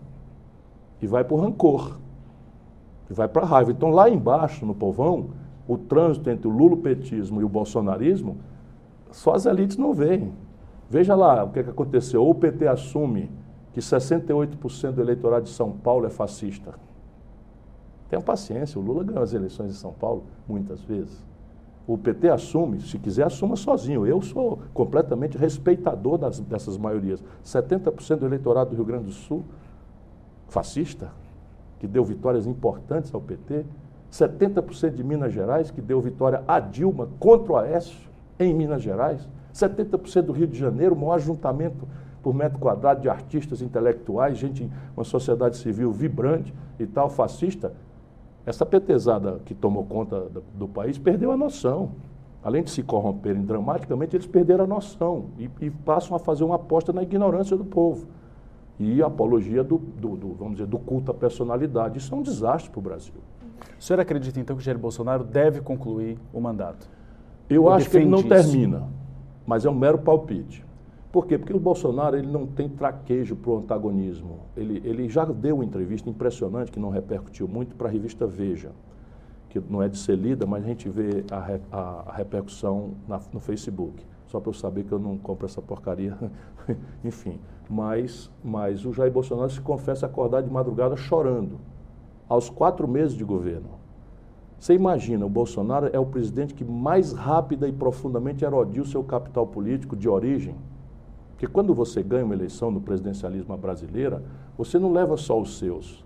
e 1.00 1.06
vai 1.06 1.24
para 1.24 1.34
o 1.34 1.40
rancor, 1.40 1.98
e 3.10 3.14
vai 3.14 3.26
para 3.26 3.42
a 3.42 3.46
raiva. 3.46 3.70
Então, 3.70 3.90
lá 3.90 4.08
embaixo, 4.08 4.64
no 4.64 4.74
povão, 4.74 5.30
o 5.66 5.78
trânsito 5.78 6.28
entre 6.30 6.46
o 6.46 6.50
lulopetismo 6.50 7.40
e 7.40 7.44
o 7.44 7.48
bolsonarismo, 7.48 8.36
só 9.10 9.32
as 9.32 9.46
elites 9.46 9.76
não 9.76 9.94
veem. 9.94 10.32
Veja 10.88 11.14
lá 11.14 11.44
o 11.44 11.50
que, 11.50 11.60
é 11.60 11.62
que 11.62 11.70
aconteceu. 11.70 12.22
Ou 12.22 12.30
o 12.30 12.34
PT 12.34 12.66
assume 12.66 13.30
que 13.72 13.80
68% 13.80 14.92
do 14.92 15.00
eleitorado 15.00 15.44
de 15.44 15.50
São 15.50 15.72
Paulo 15.72 16.06
é 16.06 16.10
fascista. 16.10 16.74
Tenha 18.08 18.22
paciência, 18.22 18.78
o 18.78 18.82
Lula 18.82 19.02
ganhou 19.02 19.22
as 19.22 19.32
eleições 19.32 19.70
em 19.70 19.74
São 19.74 19.92
Paulo 19.92 20.24
muitas 20.46 20.80
vezes. 20.82 21.24
O 21.86 21.98
PT 21.98 22.30
assume, 22.30 22.80
se 22.80 22.98
quiser, 22.98 23.24
assuma 23.24 23.56
sozinho. 23.56 24.06
Eu 24.06 24.22
sou 24.22 24.60
completamente 24.72 25.36
respeitador 25.36 26.16
das, 26.16 26.40
dessas 26.40 26.78
maiorias. 26.78 27.22
70% 27.44 28.16
do 28.16 28.26
eleitorado 28.26 28.70
do 28.70 28.76
Rio 28.76 28.84
Grande 28.84 29.04
do 29.04 29.12
Sul, 29.12 29.44
fascista, 30.48 31.10
que 31.78 31.86
deu 31.86 32.04
vitórias 32.04 32.46
importantes 32.46 33.12
ao 33.12 33.20
PT. 33.20 33.66
70% 34.10 34.92
de 34.92 35.04
Minas 35.04 35.32
Gerais, 35.32 35.70
que 35.70 35.82
deu 35.82 36.00
vitória 36.00 36.42
a 36.46 36.60
Dilma 36.60 37.08
contra 37.18 37.52
o 37.52 37.56
Aécio 37.56 38.08
em 38.38 38.54
Minas 38.54 38.80
Gerais. 38.80 39.28
70% 39.54 40.22
do 40.22 40.32
Rio 40.32 40.48
de 40.48 40.58
Janeiro, 40.58 40.94
o 40.94 40.98
maior 40.98 41.14
ajuntamento 41.14 41.86
por 42.22 42.34
metro 42.34 42.58
quadrado 42.58 43.02
de 43.02 43.08
artistas 43.08 43.62
intelectuais, 43.62 44.36
gente, 44.36 44.68
uma 44.96 45.04
sociedade 45.04 45.56
civil 45.58 45.92
vibrante 45.92 46.52
e 46.78 46.86
tal, 46.86 47.08
fascista. 47.08 47.72
Essa 48.44 48.66
petezada 48.66 49.40
que 49.44 49.54
tomou 49.54 49.84
conta 49.84 50.20
do, 50.22 50.42
do 50.54 50.68
país 50.68 50.98
perdeu 50.98 51.30
a 51.30 51.36
noção. 51.36 51.92
Além 52.42 52.62
de 52.62 52.70
se 52.70 52.82
corromperem 52.82 53.42
dramaticamente, 53.42 54.16
eles 54.16 54.26
perderam 54.26 54.64
a 54.64 54.66
noção 54.66 55.26
e, 55.38 55.48
e 55.62 55.70
passam 55.70 56.14
a 56.14 56.18
fazer 56.18 56.44
uma 56.44 56.56
aposta 56.56 56.92
na 56.92 57.02
ignorância 57.02 57.56
do 57.56 57.64
povo 57.64 58.06
e 58.78 59.02
a 59.02 59.06
apologia 59.06 59.62
do, 59.62 59.78
do, 59.78 60.16
do, 60.16 60.34
vamos 60.34 60.56
dizer, 60.56 60.66
do 60.66 60.78
culto 60.78 61.10
à 61.10 61.14
personalidade. 61.14 61.98
Isso 61.98 62.12
é 62.12 62.18
um 62.18 62.22
desastre 62.22 62.70
para 62.70 62.78
o 62.78 62.82
Brasil. 62.82 63.14
O 63.78 63.82
senhor 63.82 64.00
acredita, 64.00 64.40
então, 64.40 64.56
que 64.56 64.64
Jair 64.64 64.78
Bolsonaro 64.78 65.24
deve 65.24 65.60
concluir 65.60 66.18
o 66.32 66.40
mandato? 66.40 66.88
Eu 67.48 67.70
acho 67.70 67.88
que 67.88 67.98
ele 67.98 68.06
não 68.06 68.18
isso? 68.18 68.28
termina 68.28 68.88
mas 69.46 69.64
é 69.64 69.70
um 69.70 69.74
mero 69.74 69.98
palpite. 69.98 70.64
Por 71.14 71.26
quê? 71.26 71.38
Porque 71.38 71.54
o 71.54 71.60
Bolsonaro 71.60 72.16
ele 72.16 72.26
não 72.26 72.44
tem 72.44 72.68
traquejo 72.68 73.36
para 73.36 73.50
o 73.52 73.58
antagonismo. 73.58 74.40
Ele, 74.56 74.82
ele 74.84 75.08
já 75.08 75.24
deu 75.24 75.54
uma 75.54 75.64
entrevista 75.64 76.10
impressionante, 76.10 76.72
que 76.72 76.80
não 76.80 76.90
repercutiu 76.90 77.46
muito, 77.46 77.76
para 77.76 77.88
a 77.88 77.90
revista 77.90 78.26
Veja, 78.26 78.72
que 79.48 79.60
não 79.70 79.80
é 79.80 79.88
de 79.88 79.96
ser 79.96 80.16
lida, 80.16 80.44
mas 80.44 80.64
a 80.64 80.66
gente 80.66 80.88
vê 80.88 81.24
a, 81.30 81.60
a, 81.70 82.10
a 82.10 82.12
repercussão 82.16 82.94
na, 83.06 83.20
no 83.32 83.38
Facebook. 83.38 84.04
Só 84.26 84.40
para 84.40 84.50
eu 84.50 84.54
saber 84.54 84.82
que 84.82 84.90
eu 84.90 84.98
não 84.98 85.16
compro 85.16 85.46
essa 85.46 85.62
porcaria. 85.62 86.18
Enfim. 87.04 87.38
Mas, 87.70 88.28
mas 88.42 88.84
o 88.84 88.92
Jair 88.92 89.12
Bolsonaro 89.12 89.50
se 89.50 89.60
confessa 89.60 90.06
acordar 90.06 90.42
de 90.42 90.50
madrugada 90.50 90.96
chorando, 90.96 91.60
aos 92.28 92.50
quatro 92.50 92.88
meses 92.88 93.16
de 93.16 93.22
governo. 93.22 93.83
Você 94.58 94.74
imagina, 94.74 95.26
o 95.26 95.28
Bolsonaro 95.28 95.90
é 95.92 95.98
o 95.98 96.06
presidente 96.06 96.54
que 96.54 96.64
mais 96.64 97.12
rápida 97.12 97.68
e 97.68 97.72
profundamente 97.72 98.44
erodiu 98.44 98.84
seu 98.84 99.02
capital 99.02 99.46
político 99.46 99.94
de 99.94 100.08
origem. 100.08 100.54
Porque 101.32 101.46
quando 101.46 101.74
você 101.74 102.02
ganha 102.02 102.24
uma 102.24 102.34
eleição 102.34 102.70
no 102.70 102.80
presidencialismo 102.80 103.56
brasileira, 103.56 104.22
você 104.56 104.78
não 104.78 104.92
leva 104.92 105.16
só 105.16 105.38
os 105.38 105.58
seus. 105.58 106.04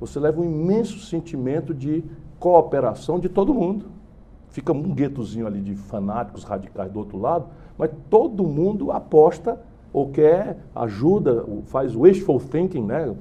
Você 0.00 0.20
leva 0.20 0.40
um 0.40 0.44
imenso 0.44 1.00
sentimento 1.00 1.74
de 1.74 2.04
cooperação 2.38 3.18
de 3.18 3.28
todo 3.28 3.52
mundo. 3.52 3.86
Fica 4.48 4.72
um 4.72 4.94
guetozinho 4.94 5.46
ali 5.46 5.60
de 5.60 5.74
fanáticos 5.74 6.44
radicais 6.44 6.90
do 6.90 6.98
outro 6.98 7.18
lado, 7.18 7.46
mas 7.76 7.90
todo 8.08 8.44
mundo 8.44 8.90
aposta 8.90 9.60
ou 9.92 10.08
quer 10.10 10.58
ajuda, 10.74 11.44
faz 11.64 11.94
wishful 11.94 12.40
thinking, 12.40 12.84
né? 12.84 13.14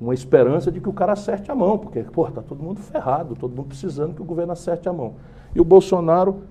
Uma 0.00 0.14
esperança 0.14 0.70
de 0.70 0.80
que 0.80 0.88
o 0.88 0.92
cara 0.92 1.12
acerte 1.12 1.50
a 1.50 1.54
mão, 1.54 1.78
porque, 1.78 2.00
está 2.00 2.42
todo 2.42 2.62
mundo 2.62 2.80
ferrado, 2.80 3.36
todo 3.36 3.54
mundo 3.54 3.68
precisando 3.68 4.14
que 4.14 4.22
o 4.22 4.24
governo 4.24 4.52
acerte 4.52 4.88
a 4.88 4.92
mão. 4.92 5.14
E 5.54 5.60
o 5.60 5.64
Bolsonaro, 5.64 6.42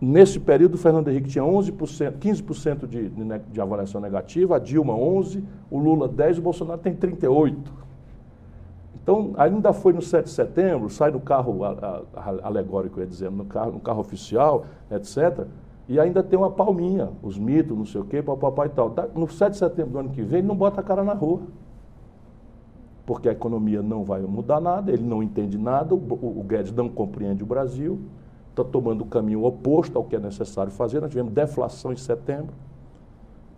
nesse 0.00 0.38
período, 0.38 0.74
o 0.74 0.78
Fernando 0.78 1.08
Henrique 1.08 1.28
tinha 1.28 1.44
11%, 1.44 2.18
15% 2.18 2.86
de, 2.86 3.08
de, 3.50 3.60
avaliação 3.60 4.00
negativa, 4.00 4.56
a 4.56 4.58
Dilma 4.58 4.94
11%, 4.94 5.42
o 5.70 5.78
Lula 5.78 6.08
10%, 6.08 6.38
o 6.38 6.42
Bolsonaro 6.42 6.80
tem 6.80 6.94
38%. 6.94 7.56
Então, 9.02 9.32
ainda 9.36 9.72
foi 9.72 9.92
no 9.92 10.02
7 10.02 10.26
de 10.26 10.30
setembro, 10.30 10.90
sai 10.90 11.10
no 11.10 11.20
carro 11.20 11.64
a, 11.64 12.02
a, 12.14 12.46
alegórico, 12.46 13.00
ia 13.00 13.06
dizer, 13.06 13.30
no 13.30 13.44
carro, 13.46 13.72
no 13.72 13.80
carro 13.80 14.00
oficial, 14.00 14.66
etc., 14.90 15.46
e 15.88 15.98
ainda 15.98 16.22
tem 16.22 16.38
uma 16.38 16.50
palminha, 16.50 17.08
os 17.20 17.36
mitos, 17.36 17.76
não 17.76 17.84
sei 17.84 18.00
o 18.00 18.04
quê, 18.04 18.22
papai 18.22 18.68
e 18.68 18.70
tal. 18.70 18.94
No 19.12 19.28
7 19.28 19.50
de 19.50 19.58
setembro 19.58 19.90
do 19.90 19.98
ano 19.98 20.10
que 20.10 20.22
vem, 20.22 20.38
ele 20.38 20.46
não 20.46 20.54
bota 20.54 20.80
a 20.80 20.84
cara 20.84 21.02
na 21.02 21.14
rua 21.14 21.40
porque 23.10 23.28
a 23.28 23.32
economia 23.32 23.82
não 23.82 24.04
vai 24.04 24.20
mudar 24.20 24.60
nada, 24.60 24.92
ele 24.92 25.02
não 25.02 25.20
entende 25.20 25.58
nada, 25.58 25.92
o, 25.96 25.98
o 25.98 26.44
Guedes 26.44 26.70
não 26.70 26.88
compreende 26.88 27.42
o 27.42 27.46
Brasil, 27.46 27.98
está 28.50 28.62
tomando 28.62 29.02
o 29.02 29.04
caminho 29.04 29.42
oposto 29.42 29.98
ao 29.98 30.04
que 30.04 30.14
é 30.14 30.20
necessário 30.20 30.70
fazer. 30.70 31.00
Nós 31.00 31.10
tivemos 31.10 31.32
deflação 31.32 31.92
em 31.92 31.96
setembro, 31.96 32.54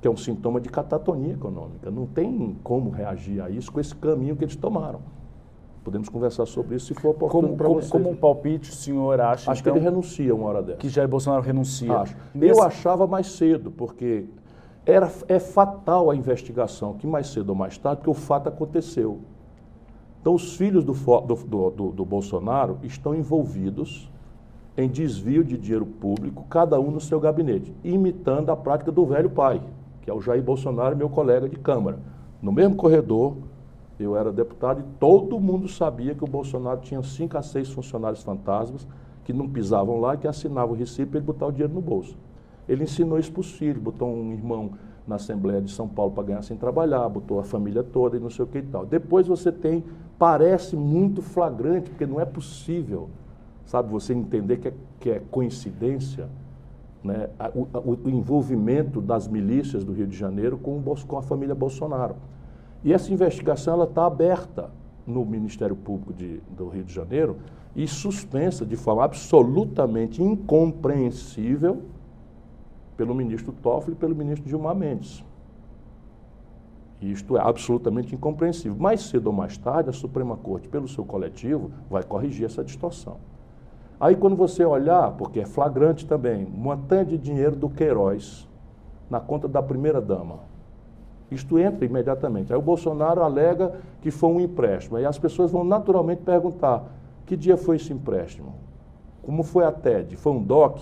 que 0.00 0.08
é 0.08 0.10
um 0.10 0.16
sintoma 0.16 0.58
de 0.58 0.70
catatonia 0.70 1.34
econômica. 1.34 1.90
Não 1.90 2.06
tem 2.06 2.56
como 2.64 2.88
reagir 2.88 3.42
a 3.42 3.50
isso 3.50 3.70
com 3.70 3.78
esse 3.78 3.94
caminho 3.94 4.34
que 4.36 4.44
eles 4.44 4.56
tomaram. 4.56 5.00
Podemos 5.84 6.08
conversar 6.08 6.46
sobre 6.46 6.76
isso 6.76 6.86
se 6.86 6.94
for 6.94 7.10
oportuno 7.10 7.54
para 7.54 7.68
vocês. 7.68 7.90
Como 7.90 8.08
um 8.08 8.16
palpite, 8.16 8.70
o 8.70 8.74
senhor 8.74 9.20
acha 9.20 9.50
Acho 9.50 9.60
então, 9.60 9.74
que 9.74 9.78
ele 9.78 9.84
renuncia 9.84 10.34
uma 10.34 10.46
hora 10.46 10.62
dessa. 10.62 10.78
Que 10.78 10.88
Jair 10.88 11.08
Bolsonaro 11.08 11.42
renuncia. 11.42 11.94
Acho. 11.94 12.16
Eu 12.40 12.62
achava 12.62 13.06
mais 13.06 13.26
cedo, 13.26 13.70
porque 13.70 14.24
era, 14.86 15.12
é 15.28 15.38
fatal 15.38 16.10
a 16.10 16.16
investigação, 16.16 16.94
que 16.94 17.06
mais 17.06 17.26
cedo 17.26 17.50
ou 17.50 17.54
mais 17.54 17.76
tarde, 17.76 17.98
porque 17.98 18.10
o 18.10 18.14
fato 18.14 18.48
aconteceu. 18.48 19.20
Então, 20.22 20.34
os 20.34 20.54
filhos 20.54 20.84
do, 20.84 20.92
do, 20.92 21.70
do, 21.70 21.90
do, 21.90 22.04
Bolsonaro 22.04 22.78
estão 22.84 23.12
envolvidos 23.12 24.08
em 24.76 24.88
desvio 24.88 25.42
de 25.42 25.58
dinheiro 25.58 25.84
público, 25.84 26.46
cada 26.48 26.78
um 26.80 26.92
no 26.92 27.00
seu 27.00 27.18
gabinete, 27.18 27.74
imitando 27.82 28.50
a 28.50 28.56
prática 28.56 28.92
do 28.92 29.04
velho 29.04 29.28
pai, 29.28 29.60
que 30.00 30.08
é 30.08 30.14
o 30.14 30.20
Jair 30.20 30.40
Bolsonaro, 30.40 30.96
meu 30.96 31.08
colega 31.08 31.48
de 31.48 31.56
Câmara. 31.56 31.98
No 32.40 32.52
mesmo 32.52 32.76
corredor, 32.76 33.36
Eu 33.98 34.16
era 34.16 34.32
deputado 34.32 34.80
e 34.80 34.84
todo 34.98 35.38
mundo 35.38 35.68
sabia 35.68 36.14
que 36.14 36.24
o 36.24 36.26
Bolsonaro 36.26 36.80
tinha 36.80 37.02
cinco 37.02 37.38
a 37.38 37.42
seis 37.42 37.70
funcionários 37.70 38.22
fantasmas 38.22 38.86
que 39.22 39.32
não 39.32 39.48
pisavam 39.48 40.00
lá 40.00 40.16
que 40.16 40.26
assinavam 40.26 40.74
o 40.74 40.76
recibo 40.76 41.10
para 41.10 41.18
ele 41.18 41.26
botar 41.26 41.46
o 41.46 41.52
dinheiro 41.52 41.72
no 41.72 41.80
bolso. 41.80 42.16
Ele 42.68 42.82
ensinou 42.82 43.18
isso 43.18 43.30
para 43.30 43.40
os 43.40 43.52
filhos, 43.52 43.80
botou 43.80 44.08
um 44.08 44.32
irmão 44.32 44.72
na 45.06 45.16
Assembleia 45.16 45.60
de 45.60 45.70
São 45.70 45.88
Paulo 45.88 46.12
para 46.12 46.24
ganhar 46.24 46.42
sem 46.42 46.56
trabalhar, 46.56 47.08
botou 47.08 47.40
a 47.40 47.44
família 47.44 47.82
toda 47.82 48.16
e 48.16 48.20
não 48.20 48.30
sei 48.30 48.44
o 48.44 48.48
que 48.48 48.58
e 48.58 48.62
tal. 48.62 48.86
Depois 48.86 49.26
você 49.26 49.50
tem, 49.50 49.84
parece 50.22 50.76
muito 50.76 51.20
flagrante, 51.20 51.90
porque 51.90 52.06
não 52.06 52.20
é 52.20 52.24
possível, 52.24 53.10
sabe, 53.66 53.90
você 53.90 54.14
entender 54.14 54.58
que 54.58 54.68
é, 54.68 54.74
que 55.00 55.10
é 55.10 55.18
coincidência 55.32 56.28
né, 57.02 57.28
o, 57.52 57.66
o, 58.04 58.08
envolvimento 58.08 59.00
das 59.00 59.26
milícias 59.26 59.82
do 59.82 59.92
Rio 59.92 60.06
de 60.06 60.16
Janeiro 60.16 60.56
com, 60.56 60.78
o, 60.78 61.06
com 61.08 61.18
a 61.18 61.22
família 61.22 61.56
Bolsonaro. 61.56 62.14
E 62.84 62.92
essa 62.92 63.12
investigação 63.12 63.74
ela 63.74 63.82
está 63.82 64.06
aberta 64.06 64.70
no 65.04 65.24
Ministério 65.24 65.74
Público 65.74 66.12
de, 66.12 66.40
do 66.56 66.68
Rio 66.68 66.84
de 66.84 66.94
Janeiro 66.94 67.38
e 67.74 67.88
suspensa 67.88 68.64
de 68.64 68.76
forma 68.76 69.02
absolutamente 69.02 70.22
incompreensível 70.22 71.82
pelo 72.96 73.12
ministro 73.12 73.52
Toffoli 73.60 73.96
e 73.96 73.98
pelo 73.98 74.14
ministro 74.14 74.48
Gilmar 74.48 74.76
Mendes. 74.76 75.24
Isto 77.10 77.36
é 77.36 77.40
absolutamente 77.40 78.14
incompreensível. 78.14 78.76
Mais 78.78 79.02
cedo 79.02 79.28
ou 79.28 79.32
mais 79.32 79.56
tarde, 79.56 79.90
a 79.90 79.92
Suprema 79.92 80.36
Corte, 80.36 80.68
pelo 80.68 80.86
seu 80.86 81.04
coletivo, 81.04 81.70
vai 81.90 82.02
corrigir 82.02 82.46
essa 82.46 82.62
distorção. 82.62 83.16
Aí, 83.98 84.16
quando 84.16 84.36
você 84.36 84.64
olhar, 84.64 85.12
porque 85.12 85.40
é 85.40 85.46
flagrante 85.46 86.06
também, 86.06 86.44
montante 86.44 87.12
de 87.12 87.18
dinheiro 87.18 87.56
do 87.56 87.68
Queiroz 87.68 88.48
na 89.08 89.20
conta 89.20 89.46
da 89.46 89.62
primeira-dama. 89.62 90.40
Isto 91.30 91.58
entra 91.58 91.84
imediatamente. 91.84 92.52
Aí 92.52 92.58
o 92.58 92.62
Bolsonaro 92.62 93.22
alega 93.22 93.74
que 94.00 94.10
foi 94.10 94.28
um 94.30 94.40
empréstimo. 94.40 94.96
Aí 94.96 95.06
as 95.06 95.18
pessoas 95.18 95.50
vão 95.50 95.64
naturalmente 95.64 96.22
perguntar: 96.22 96.84
que 97.24 97.36
dia 97.36 97.56
foi 97.56 97.76
esse 97.76 97.92
empréstimo? 97.92 98.54
Como 99.22 99.42
foi 99.42 99.64
a 99.64 99.72
TED? 99.72 100.16
Foi 100.16 100.32
um 100.32 100.42
DOC? 100.42 100.80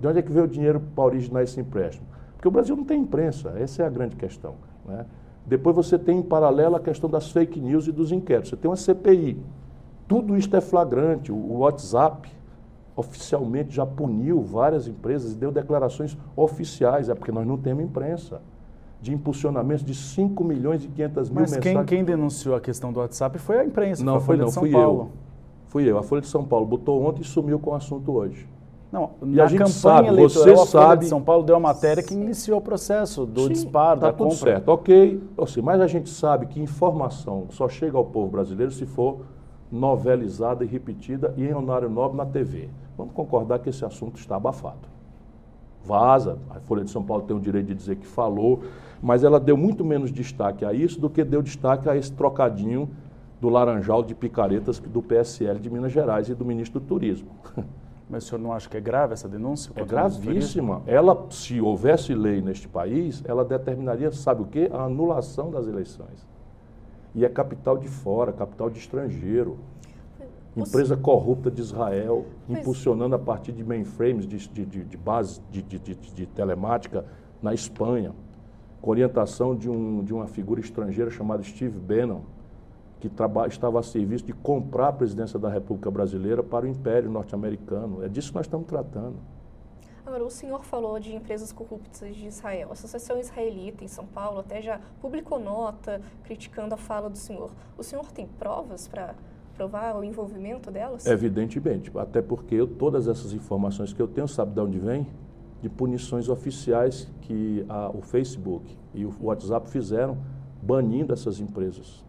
De 0.00 0.06
onde 0.06 0.18
é 0.18 0.22
que 0.22 0.30
veio 0.30 0.44
o 0.44 0.48
dinheiro 0.48 0.80
para 0.94 1.04
originar 1.04 1.42
esse 1.42 1.58
empréstimo? 1.60 2.06
Porque 2.34 2.46
o 2.46 2.50
Brasil 2.50 2.76
não 2.76 2.84
tem 2.84 3.00
imprensa, 3.00 3.54
essa 3.58 3.82
é 3.82 3.86
a 3.86 3.90
grande 3.90 4.14
questão. 4.14 4.54
Né? 4.84 5.04
Depois 5.48 5.74
você 5.74 5.98
tem 5.98 6.18
em 6.18 6.22
paralelo 6.22 6.76
a 6.76 6.80
questão 6.80 7.08
das 7.08 7.30
fake 7.30 7.58
news 7.58 7.86
e 7.88 7.92
dos 7.92 8.12
inquéritos. 8.12 8.50
Você 8.50 8.56
tem 8.56 8.70
uma 8.70 8.76
CPI. 8.76 9.40
Tudo 10.06 10.36
isto 10.36 10.54
é 10.54 10.60
flagrante. 10.60 11.32
O 11.32 11.58
WhatsApp 11.58 12.30
oficialmente 12.94 13.74
já 13.74 13.86
puniu 13.86 14.42
várias 14.42 14.86
empresas 14.86 15.32
e 15.32 15.36
deu 15.36 15.50
declarações 15.50 16.18
oficiais, 16.36 17.08
é 17.08 17.14
porque 17.14 17.32
nós 17.32 17.46
não 17.46 17.56
temos 17.56 17.82
imprensa. 17.82 18.42
De 19.00 19.14
impulsionamentos 19.14 19.84
de 19.84 19.94
5 19.94 20.42
milhões 20.42 20.84
e 20.84 20.88
500 20.88 21.30
mil 21.30 21.40
Mas 21.40 21.50
mensagens. 21.52 21.76
Mas 21.76 21.86
quem, 21.86 21.98
quem 21.98 22.04
denunciou 22.04 22.56
a 22.56 22.60
questão 22.60 22.92
do 22.92 22.98
WhatsApp 22.98 23.38
foi 23.38 23.60
a 23.60 23.64
imprensa, 23.64 24.04
não, 24.04 24.20
foi, 24.20 24.36
foi 24.36 24.44
não, 24.44 24.50
São 24.50 24.62
fui 24.62 24.72
Paulo. 24.72 25.00
eu. 25.00 25.10
Fui 25.68 25.90
eu. 25.90 25.98
A 25.98 26.02
Folha 26.02 26.20
de 26.20 26.26
São 26.26 26.44
Paulo 26.44 26.66
botou 26.66 27.00
ontem 27.04 27.22
e 27.22 27.24
sumiu 27.24 27.60
com 27.60 27.70
o 27.70 27.74
assunto 27.74 28.10
hoje. 28.10 28.48
Não, 28.90 29.10
e 29.22 29.26
na 29.26 29.44
a 29.44 29.46
gente 29.46 29.58
campanha 29.58 29.74
sabe, 29.74 30.08
eleitoral, 30.08 30.44
você 30.44 30.50
a 30.50 30.56
Folha 30.56 30.66
sabe, 30.66 31.04
de 31.04 31.08
São 31.10 31.22
Paulo 31.22 31.44
deu 31.44 31.56
a 31.56 31.60
matéria 31.60 32.02
que 32.02 32.14
iniciou 32.14 32.58
o 32.58 32.62
processo 32.62 33.26
do 33.26 33.42
Sim, 33.42 33.48
disparo, 33.50 34.00
tá 34.00 34.06
da 34.06 34.12
tudo 34.12 34.30
compra. 34.30 34.52
certo, 34.52 34.68
ok. 34.68 35.22
Assim, 35.36 35.60
mas 35.60 35.80
a 35.80 35.86
gente 35.86 36.08
sabe 36.08 36.46
que 36.46 36.58
informação 36.58 37.46
só 37.50 37.68
chega 37.68 37.98
ao 37.98 38.04
povo 38.04 38.28
brasileiro 38.28 38.72
se 38.72 38.86
for 38.86 39.18
novelizada 39.70 40.64
e 40.64 40.66
repetida 40.66 41.34
e 41.36 41.44
em 41.44 41.54
horário 41.54 41.90
nobre 41.90 42.16
na 42.16 42.24
TV. 42.24 42.70
Vamos 42.96 43.12
concordar 43.12 43.58
que 43.58 43.68
esse 43.68 43.84
assunto 43.84 44.18
está 44.18 44.36
abafado. 44.36 44.88
Vaza, 45.84 46.38
a 46.50 46.58
Folha 46.60 46.82
de 46.82 46.90
São 46.90 47.02
Paulo 47.02 47.24
tem 47.24 47.36
o 47.36 47.40
direito 47.40 47.66
de 47.66 47.74
dizer 47.74 47.96
que 47.96 48.06
falou, 48.06 48.62
mas 49.02 49.22
ela 49.22 49.38
deu 49.38 49.56
muito 49.56 49.84
menos 49.84 50.10
destaque 50.10 50.64
a 50.64 50.72
isso 50.72 50.98
do 50.98 51.10
que 51.10 51.22
deu 51.22 51.42
destaque 51.42 51.88
a 51.88 51.96
esse 51.96 52.12
trocadinho 52.12 52.88
do 53.38 53.48
laranjal 53.50 54.02
de 54.02 54.14
picaretas 54.14 54.80
do 54.80 55.02
PSL 55.02 55.60
de 55.60 55.70
Minas 55.70 55.92
Gerais 55.92 56.28
e 56.28 56.34
do 56.34 56.44
ministro 56.44 56.80
do 56.80 56.86
Turismo. 56.86 57.28
Mas 58.08 58.24
o 58.24 58.28
senhor 58.28 58.40
não 58.40 58.52
acha 58.52 58.68
que 58.68 58.76
é 58.76 58.80
grave 58.80 59.12
essa 59.12 59.28
denúncia? 59.28 59.70
É 59.76 59.84
gravíssima. 59.84 60.82
Ela, 60.86 61.26
se 61.30 61.60
houvesse 61.60 62.14
lei 62.14 62.40
neste 62.40 62.66
país, 62.66 63.22
ela 63.26 63.44
determinaria, 63.44 64.10
sabe 64.10 64.42
o 64.42 64.46
quê? 64.46 64.70
A 64.72 64.84
anulação 64.84 65.50
das 65.50 65.66
eleições. 65.66 66.26
E 67.14 67.24
é 67.24 67.28
capital 67.28 67.76
de 67.76 67.88
fora, 67.88 68.32
capital 68.32 68.70
de 68.70 68.78
estrangeiro. 68.78 69.58
Empresa 70.56 70.96
corrupta 70.96 71.50
de 71.50 71.60
Israel, 71.60 72.26
impulsionando 72.48 73.14
a 73.14 73.18
partir 73.18 73.52
de 73.52 73.62
mainframes, 73.62 74.26
de, 74.26 74.38
de, 74.48 74.64
de, 74.64 74.84
de 74.84 74.96
bases 74.96 75.40
de, 75.50 75.62
de, 75.62 76.26
telemática 76.26 77.04
na 77.40 77.54
Espanha, 77.54 78.12
com 78.80 78.90
orientação 78.90 79.54
de, 79.54 79.70
um, 79.70 80.02
de 80.02 80.12
uma 80.12 80.26
figura 80.26 80.60
estrangeira 80.60 81.10
chamada 81.10 81.42
Steve 81.44 81.78
Bannon, 81.78 82.22
que 83.00 83.06
estava 83.06 83.78
a 83.78 83.82
serviço 83.82 84.24
de 84.24 84.32
comprar 84.32 84.88
a 84.88 84.92
presidência 84.92 85.38
da 85.38 85.48
República 85.48 85.90
Brasileira 85.90 86.42
para 86.42 86.66
o 86.66 86.68
Império 86.68 87.10
Norte-Americano. 87.10 88.04
É 88.04 88.08
disso 88.08 88.30
que 88.30 88.36
nós 88.36 88.46
estamos 88.46 88.66
tratando. 88.66 89.16
Agora, 90.04 90.24
o 90.24 90.30
senhor 90.30 90.64
falou 90.64 90.98
de 90.98 91.14
empresas 91.14 91.52
corruptas 91.52 92.16
de 92.16 92.26
Israel. 92.26 92.70
A 92.70 92.72
Associação 92.72 93.18
Israelita 93.20 93.84
em 93.84 93.88
São 93.88 94.06
Paulo 94.06 94.40
até 94.40 94.62
já 94.62 94.80
publicou 95.02 95.38
nota 95.38 96.00
criticando 96.24 96.74
a 96.74 96.78
fala 96.78 97.10
do 97.10 97.18
senhor. 97.18 97.50
O 97.76 97.82
senhor 97.82 98.10
tem 98.10 98.26
provas 98.26 98.88
para 98.88 99.14
provar 99.54 99.96
o 99.96 100.02
envolvimento 100.02 100.70
delas? 100.70 101.04
Evidentemente, 101.04 101.92
até 101.98 102.22
porque 102.22 102.54
eu, 102.54 102.66
todas 102.66 103.06
essas 103.06 103.32
informações 103.34 103.92
que 103.92 104.00
eu 104.00 104.08
tenho, 104.08 104.26
sabe 104.26 104.54
de 104.54 104.60
onde 104.60 104.78
vem? 104.78 105.06
De 105.60 105.68
punições 105.68 106.28
oficiais 106.28 107.06
que 107.22 107.66
a, 107.68 107.90
o 107.90 108.00
Facebook 108.00 108.78
e 108.94 109.04
o 109.04 109.12
WhatsApp 109.20 109.68
fizeram 109.68 110.16
banindo 110.62 111.12
essas 111.12 111.38
empresas. 111.38 112.07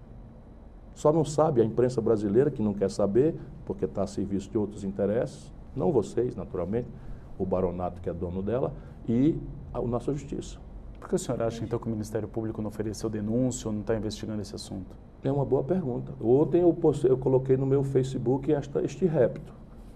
Só 0.99 1.13
não 1.13 1.23
sabe 1.23 1.61
a 1.61 1.63
imprensa 1.63 2.01
brasileira, 2.01 2.51
que 2.51 2.61
não 2.61 2.73
quer 2.73 2.91
saber, 2.91 3.33
porque 3.65 3.85
está 3.85 4.03
a 4.03 4.07
serviço 4.07 4.49
de 4.51 4.57
outros 4.57 4.83
interesses, 4.83 5.49
não 5.73 5.93
vocês, 5.93 6.35
naturalmente, 6.35 6.89
o 7.37 7.45
baronato 7.45 8.01
que 8.01 8.09
é 8.09 8.13
dono 8.13 8.41
dela, 8.41 8.73
e 9.07 9.37
a, 9.73 9.79
a 9.79 9.81
nossa 9.81 10.11
justiça. 10.11 10.57
Por 10.99 11.07
que 11.07 11.15
o 11.15 11.17
senhor 11.17 11.41
acha, 11.41 11.63
então, 11.63 11.79
que 11.79 11.87
o 11.87 11.89
Ministério 11.89 12.27
Público 12.27 12.61
não 12.61 12.67
ofereceu 12.67 13.09
denúncia 13.09 13.69
ou 13.69 13.73
não 13.73 13.79
está 13.79 13.95
investigando 13.95 14.41
esse 14.41 14.53
assunto? 14.53 14.93
É 15.23 15.31
uma 15.31 15.45
boa 15.45 15.63
pergunta. 15.63 16.11
Ontem 16.21 16.63
eu, 16.63 16.73
postei, 16.73 17.09
eu 17.09 17.17
coloquei 17.17 17.55
no 17.55 17.65
meu 17.65 17.81
Facebook 17.81 18.51
esta, 18.51 18.83
este 18.83 19.05
repto. 19.05 19.53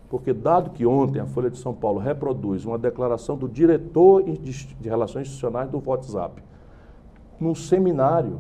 Porque, 0.10 0.32
dado 0.32 0.70
que 0.70 0.86
ontem 0.86 1.20
a 1.20 1.26
Folha 1.26 1.50
de 1.50 1.58
São 1.58 1.74
Paulo 1.74 2.00
reproduz 2.00 2.64
uma 2.64 2.78
declaração 2.78 3.36
do 3.36 3.50
diretor 3.50 4.24
de, 4.24 4.40
de 4.40 4.88
Relações 4.88 5.28
Institucionais 5.28 5.70
do 5.70 5.84
WhatsApp, 5.86 6.42
num 7.42 7.54
seminário, 7.54 8.40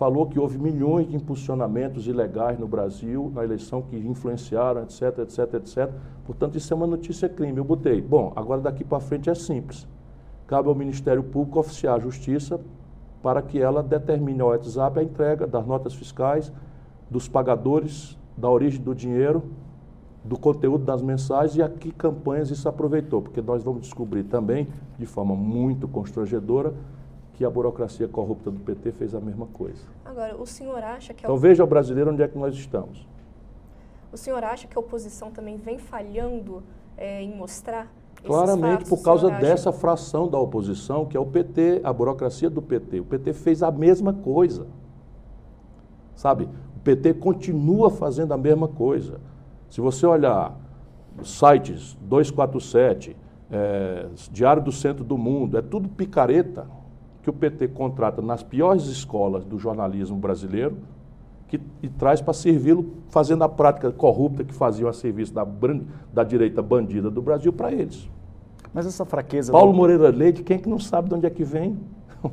falou 0.00 0.26
que 0.26 0.38
houve 0.38 0.56
milhões 0.56 1.06
de 1.06 1.14
impulsionamentos 1.14 2.06
ilegais 2.06 2.58
no 2.58 2.66
Brasil, 2.66 3.30
na 3.34 3.44
eleição, 3.44 3.82
que 3.82 3.98
influenciaram, 3.98 4.82
etc, 4.82 5.18
etc, 5.18 5.54
etc. 5.56 5.90
Portanto, 6.24 6.56
isso 6.56 6.72
é 6.72 6.74
uma 6.74 6.86
notícia 6.86 7.28
crime. 7.28 7.58
Eu 7.58 7.64
botei. 7.64 8.00
Bom, 8.00 8.32
agora 8.34 8.62
daqui 8.62 8.82
para 8.82 8.98
frente 8.98 9.28
é 9.28 9.34
simples. 9.34 9.86
Cabe 10.46 10.70
ao 10.70 10.74
Ministério 10.74 11.22
Público 11.22 11.60
oficiar 11.60 11.96
a 11.96 11.98
justiça 11.98 12.58
para 13.22 13.42
que 13.42 13.60
ela 13.60 13.82
determine 13.82 14.40
ao 14.40 14.48
WhatsApp 14.48 14.98
a 14.98 15.02
entrega 15.02 15.46
das 15.46 15.66
notas 15.66 15.92
fiscais, 15.92 16.50
dos 17.10 17.28
pagadores, 17.28 18.18
da 18.38 18.48
origem 18.48 18.80
do 18.80 18.94
dinheiro, 18.94 19.42
do 20.24 20.38
conteúdo 20.38 20.82
das 20.82 21.02
mensagens 21.02 21.56
e 21.56 21.62
a 21.62 21.68
que 21.68 21.92
campanhas 21.92 22.50
isso 22.50 22.66
aproveitou, 22.66 23.20
porque 23.20 23.42
nós 23.42 23.62
vamos 23.62 23.82
descobrir 23.82 24.24
também, 24.24 24.66
de 24.98 25.04
forma 25.04 25.34
muito 25.34 25.86
constrangedora, 25.86 26.72
que 27.40 27.44
a 27.46 27.48
burocracia 27.48 28.06
corrupta 28.06 28.50
do 28.50 28.60
PT 28.60 28.92
fez 28.92 29.14
a 29.14 29.18
mesma 29.18 29.46
coisa. 29.46 29.82
Agora, 30.04 30.36
o 30.36 30.44
senhor 30.44 30.84
acha 30.84 31.14
que... 31.14 31.24
A... 31.24 31.26
Então 31.26 31.38
veja 31.38 31.64
o 31.64 31.66
brasileiro 31.66 32.12
onde 32.12 32.22
é 32.22 32.28
que 32.28 32.36
nós 32.36 32.54
estamos. 32.54 33.08
O 34.12 34.16
senhor 34.18 34.44
acha 34.44 34.68
que 34.68 34.76
a 34.76 34.78
oposição 34.78 35.30
também 35.30 35.56
vem 35.56 35.78
falhando 35.78 36.62
é, 36.98 37.22
em 37.22 37.34
mostrar 37.34 37.90
Claramente 38.22 38.84
por 38.84 39.02
causa 39.02 39.30
dessa 39.30 39.72
fração 39.72 40.28
da 40.28 40.38
oposição, 40.38 41.06
que 41.06 41.16
é 41.16 41.20
o 41.20 41.24
PT, 41.24 41.80
a 41.82 41.90
burocracia 41.90 42.50
do 42.50 42.60
PT. 42.60 43.00
O 43.00 43.06
PT 43.06 43.32
fez 43.32 43.62
a 43.62 43.70
mesma 43.70 44.12
coisa. 44.12 44.66
Sabe? 46.14 46.46
O 46.76 46.80
PT 46.80 47.14
continua 47.14 47.88
fazendo 47.88 48.32
a 48.32 48.36
mesma 48.36 48.68
coisa. 48.68 49.18
Se 49.70 49.80
você 49.80 50.04
olhar 50.04 50.54
sites 51.24 51.96
247, 52.02 53.16
é, 53.50 54.08
Diário 54.30 54.62
do 54.62 54.70
Centro 54.70 55.02
do 55.02 55.16
Mundo, 55.16 55.56
é 55.56 55.62
tudo 55.62 55.88
picareta 55.88 56.66
que 57.22 57.30
o 57.30 57.32
PT 57.32 57.68
contrata 57.68 58.22
nas 58.22 58.42
piores 58.42 58.84
escolas 58.84 59.44
do 59.44 59.58
jornalismo 59.58 60.16
brasileiro 60.16 60.76
que, 61.50 61.60
e 61.82 61.88
traz 61.88 62.20
para 62.20 62.32
servi-lo, 62.32 62.86
fazendo 63.08 63.42
a 63.42 63.48
prática 63.48 63.90
corrupta 63.90 64.44
que 64.44 64.54
faziam 64.54 64.88
a 64.88 64.92
serviço 64.92 65.34
da, 65.34 65.46
da 66.12 66.22
direita 66.22 66.62
bandida 66.62 67.10
do 67.10 67.20
Brasil 67.20 67.52
para 67.52 67.72
eles. 67.72 68.08
Mas 68.72 68.86
essa 68.86 69.04
fraqueza. 69.04 69.50
Paulo 69.50 69.72
do... 69.72 69.76
Moreira 69.76 70.10
Leite, 70.10 70.44
quem 70.44 70.56
é 70.56 70.60
que 70.60 70.68
não 70.68 70.78
sabe 70.78 71.08
de 71.08 71.14
onde 71.16 71.26
é 71.26 71.30
que 71.30 71.42
vem? 71.42 71.76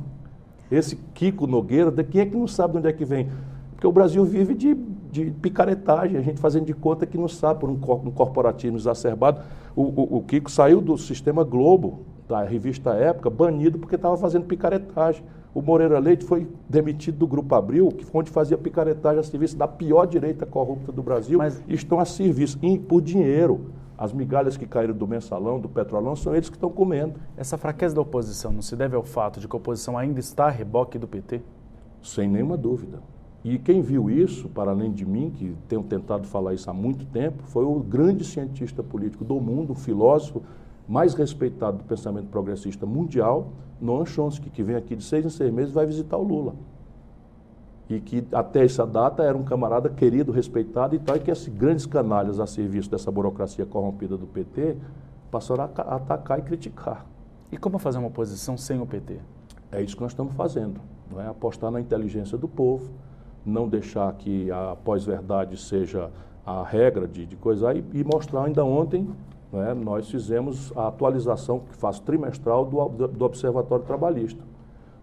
Esse 0.70 0.94
Kiko 1.14 1.48
Nogueira, 1.48 1.90
quem 2.04 2.20
é 2.20 2.26
que 2.26 2.36
não 2.36 2.46
sabe 2.46 2.74
de 2.74 2.78
onde 2.78 2.88
é 2.88 2.92
que 2.92 3.04
vem? 3.04 3.28
Porque 3.72 3.86
o 3.86 3.92
Brasil 3.92 4.24
vive 4.24 4.54
de, 4.54 4.74
de 5.10 5.32
picaretagem, 5.32 6.16
a 6.16 6.22
gente 6.22 6.40
fazendo 6.40 6.66
de 6.66 6.74
conta 6.74 7.04
que 7.04 7.18
não 7.18 7.28
sabe 7.28 7.58
por 7.58 7.68
um, 7.68 7.74
um 7.74 8.10
corporativismo 8.12 8.78
exacerbado. 8.78 9.40
O, 9.74 9.82
o, 9.82 10.18
o 10.18 10.22
Kiko 10.22 10.50
saiu 10.50 10.80
do 10.80 10.96
sistema 10.96 11.42
Globo, 11.42 12.00
da 12.28 12.42
revista 12.42 12.90
Época, 12.90 13.30
banido 13.30 13.78
porque 13.78 13.96
estava 13.96 14.16
fazendo 14.16 14.44
picaretagem. 14.44 15.24
O 15.54 15.62
Moreira 15.62 15.98
Leite 15.98 16.24
foi 16.24 16.46
demitido 16.68 17.18
do 17.18 17.26
Grupo 17.26 17.54
Abril, 17.54 17.88
que 17.88 18.04
foi 18.04 18.20
onde 18.20 18.30
fazia 18.30 18.56
picaretagem 18.58 19.18
a 19.18 19.22
serviço 19.22 19.56
da 19.56 19.66
pior 19.66 20.06
direita 20.06 20.44
corrupta 20.44 20.92
do 20.92 21.02
Brasil, 21.02 21.38
Mas... 21.38 21.62
e 21.66 21.74
estão 21.74 21.98
a 21.98 22.04
serviço, 22.04 22.58
e 22.62 22.78
por 22.78 23.00
dinheiro. 23.00 23.72
As 23.96 24.12
migalhas 24.12 24.56
que 24.56 24.64
caíram 24.64 24.94
do 24.94 25.08
mensalão, 25.08 25.58
do 25.58 25.68
petrolão, 25.68 26.14
são 26.14 26.32
eles 26.32 26.48
que 26.48 26.54
estão 26.54 26.70
comendo. 26.70 27.14
Essa 27.36 27.58
fraqueza 27.58 27.96
da 27.96 28.00
oposição 28.00 28.52
não 28.52 28.62
se 28.62 28.76
deve 28.76 28.94
ao 28.94 29.02
fato 29.02 29.40
de 29.40 29.48
que 29.48 29.56
a 29.56 29.58
oposição 29.58 29.98
ainda 29.98 30.20
está 30.20 30.46
a 30.46 30.50
reboque 30.50 30.98
do 30.98 31.08
PT? 31.08 31.40
Sem 32.00 32.28
nenhuma 32.28 32.56
dúvida. 32.56 33.00
E 33.42 33.58
quem 33.58 33.82
viu 33.82 34.08
isso, 34.08 34.48
para 34.48 34.70
além 34.70 34.92
de 34.92 35.04
mim, 35.04 35.30
que 35.30 35.56
tenho 35.68 35.82
tentado 35.82 36.28
falar 36.28 36.54
isso 36.54 36.70
há 36.70 36.72
muito 36.72 37.06
tempo, 37.06 37.42
foi 37.44 37.64
o 37.64 37.80
grande 37.80 38.24
cientista 38.24 38.82
político 38.82 39.24
do 39.24 39.40
mundo, 39.40 39.72
o 39.72 39.74
filósofo 39.74 40.42
mais 40.88 41.12
respeitado 41.14 41.78
do 41.78 41.84
pensamento 41.84 42.28
progressista 42.28 42.86
mundial, 42.86 43.52
Noam 43.80 44.06
Chomsky, 44.06 44.48
que 44.48 44.62
vem 44.62 44.74
aqui 44.74 44.96
de 44.96 45.04
seis 45.04 45.24
em 45.24 45.28
seis 45.28 45.52
meses 45.52 45.70
e 45.70 45.74
vai 45.74 45.84
visitar 45.84 46.16
o 46.16 46.22
Lula. 46.22 46.54
E 47.88 48.00
que 48.00 48.26
até 48.32 48.64
essa 48.64 48.86
data 48.86 49.22
era 49.22 49.36
um 49.36 49.44
camarada 49.44 49.88
querido, 49.90 50.32
respeitado 50.32 50.94
e 50.94 50.98
tal, 50.98 51.16
e 51.16 51.20
que 51.20 51.30
esses 51.30 51.48
grandes 51.48 51.86
canalhas 51.86 52.40
a 52.40 52.46
serviço 52.46 52.90
dessa 52.90 53.10
burocracia 53.10 53.66
corrompida 53.66 54.16
do 54.16 54.26
PT 54.26 54.76
passaram 55.30 55.64
a 55.64 55.96
atacar 55.96 56.38
e 56.38 56.42
criticar. 56.42 57.06
E 57.52 57.56
como 57.56 57.78
fazer 57.78 57.98
uma 57.98 58.08
oposição 58.08 58.56
sem 58.56 58.80
o 58.80 58.86
PT? 58.86 59.18
É 59.70 59.82
isso 59.82 59.94
que 59.94 60.02
nós 60.02 60.12
estamos 60.12 60.34
fazendo, 60.34 60.80
não 61.10 61.20
é? 61.20 61.28
apostar 61.28 61.70
na 61.70 61.80
inteligência 61.80 62.36
do 62.36 62.48
povo, 62.48 62.90
não 63.44 63.68
deixar 63.68 64.12
que 64.14 64.50
a 64.50 64.76
pós-verdade 64.84 65.56
seja 65.56 66.10
a 66.44 66.62
regra 66.62 67.06
de, 67.06 67.26
de 67.26 67.36
coisa 67.36 67.74
e, 67.74 67.84
e 67.92 68.04
mostrar 68.04 68.44
ainda 68.44 68.64
ontem 68.64 69.08
é, 69.52 69.72
nós 69.72 70.10
fizemos 70.10 70.72
a 70.76 70.88
atualização 70.88 71.60
que 71.60 71.74
faz 71.76 71.98
trimestral 71.98 72.64
do, 72.64 73.08
do 73.08 73.24
Observatório 73.24 73.84
Trabalhista. 73.84 74.42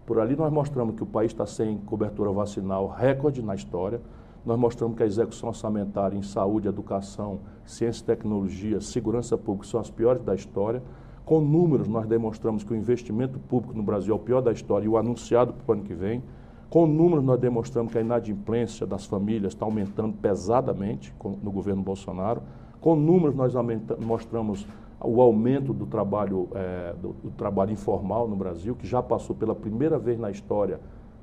Por 0.06 0.20
ali 0.20 0.36
nós 0.36 0.52
mostramos 0.52 0.94
que 0.94 1.02
o 1.02 1.06
país 1.06 1.32
está 1.32 1.44
sem 1.44 1.78
cobertura 1.78 2.30
vacinal 2.30 2.86
recorde 2.86 3.42
na 3.42 3.56
história. 3.56 4.00
Nós 4.44 4.56
mostramos 4.56 4.96
que 4.96 5.02
a 5.02 5.06
execução 5.06 5.48
orçamentária 5.48 6.16
em 6.16 6.22
saúde, 6.22 6.68
educação, 6.68 7.40
ciência 7.64 8.02
e 8.02 8.04
tecnologia, 8.04 8.80
segurança 8.80 9.36
pública 9.36 9.66
são 9.66 9.80
as 9.80 9.90
piores 9.90 10.22
da 10.22 10.32
história. 10.32 10.80
Com 11.24 11.40
números, 11.40 11.88
nós 11.88 12.06
demonstramos 12.06 12.62
que 12.62 12.72
o 12.72 12.76
investimento 12.76 13.40
público 13.40 13.76
no 13.76 13.82
Brasil 13.82 14.14
é 14.14 14.16
o 14.16 14.20
pior 14.20 14.40
da 14.40 14.52
história 14.52 14.86
e 14.86 14.88
o 14.88 14.96
anunciado 14.96 15.52
para 15.52 15.72
o 15.72 15.76
ano 15.76 15.82
que 15.82 15.94
vem. 15.94 16.22
Com 16.70 16.86
números, 16.86 17.24
nós 17.24 17.40
demonstramos 17.40 17.90
que 17.90 17.98
a 17.98 18.00
inadimplência 18.00 18.86
das 18.86 19.06
famílias 19.06 19.54
está 19.54 19.64
aumentando 19.64 20.16
pesadamente 20.18 21.12
no 21.42 21.50
governo 21.50 21.82
Bolsonaro. 21.82 22.42
Com 22.86 22.94
números, 22.94 23.34
nós 23.34 23.52
mostramos 23.98 24.64
o 25.02 25.20
aumento 25.20 25.72
do 25.72 25.86
trabalho, 25.86 26.48
é, 26.54 26.94
do, 27.02 27.14
do, 27.14 27.30
trabalho 27.32 27.72
informal 27.72 28.28
no 28.28 28.36
Brasil, 28.36 28.76
que 28.76 28.86
já 28.86 29.02
passou 29.02 29.34
pela 29.34 29.56
primeira 29.56 29.98
vez 29.98 30.20
na 30.20 30.30
história 30.30 30.78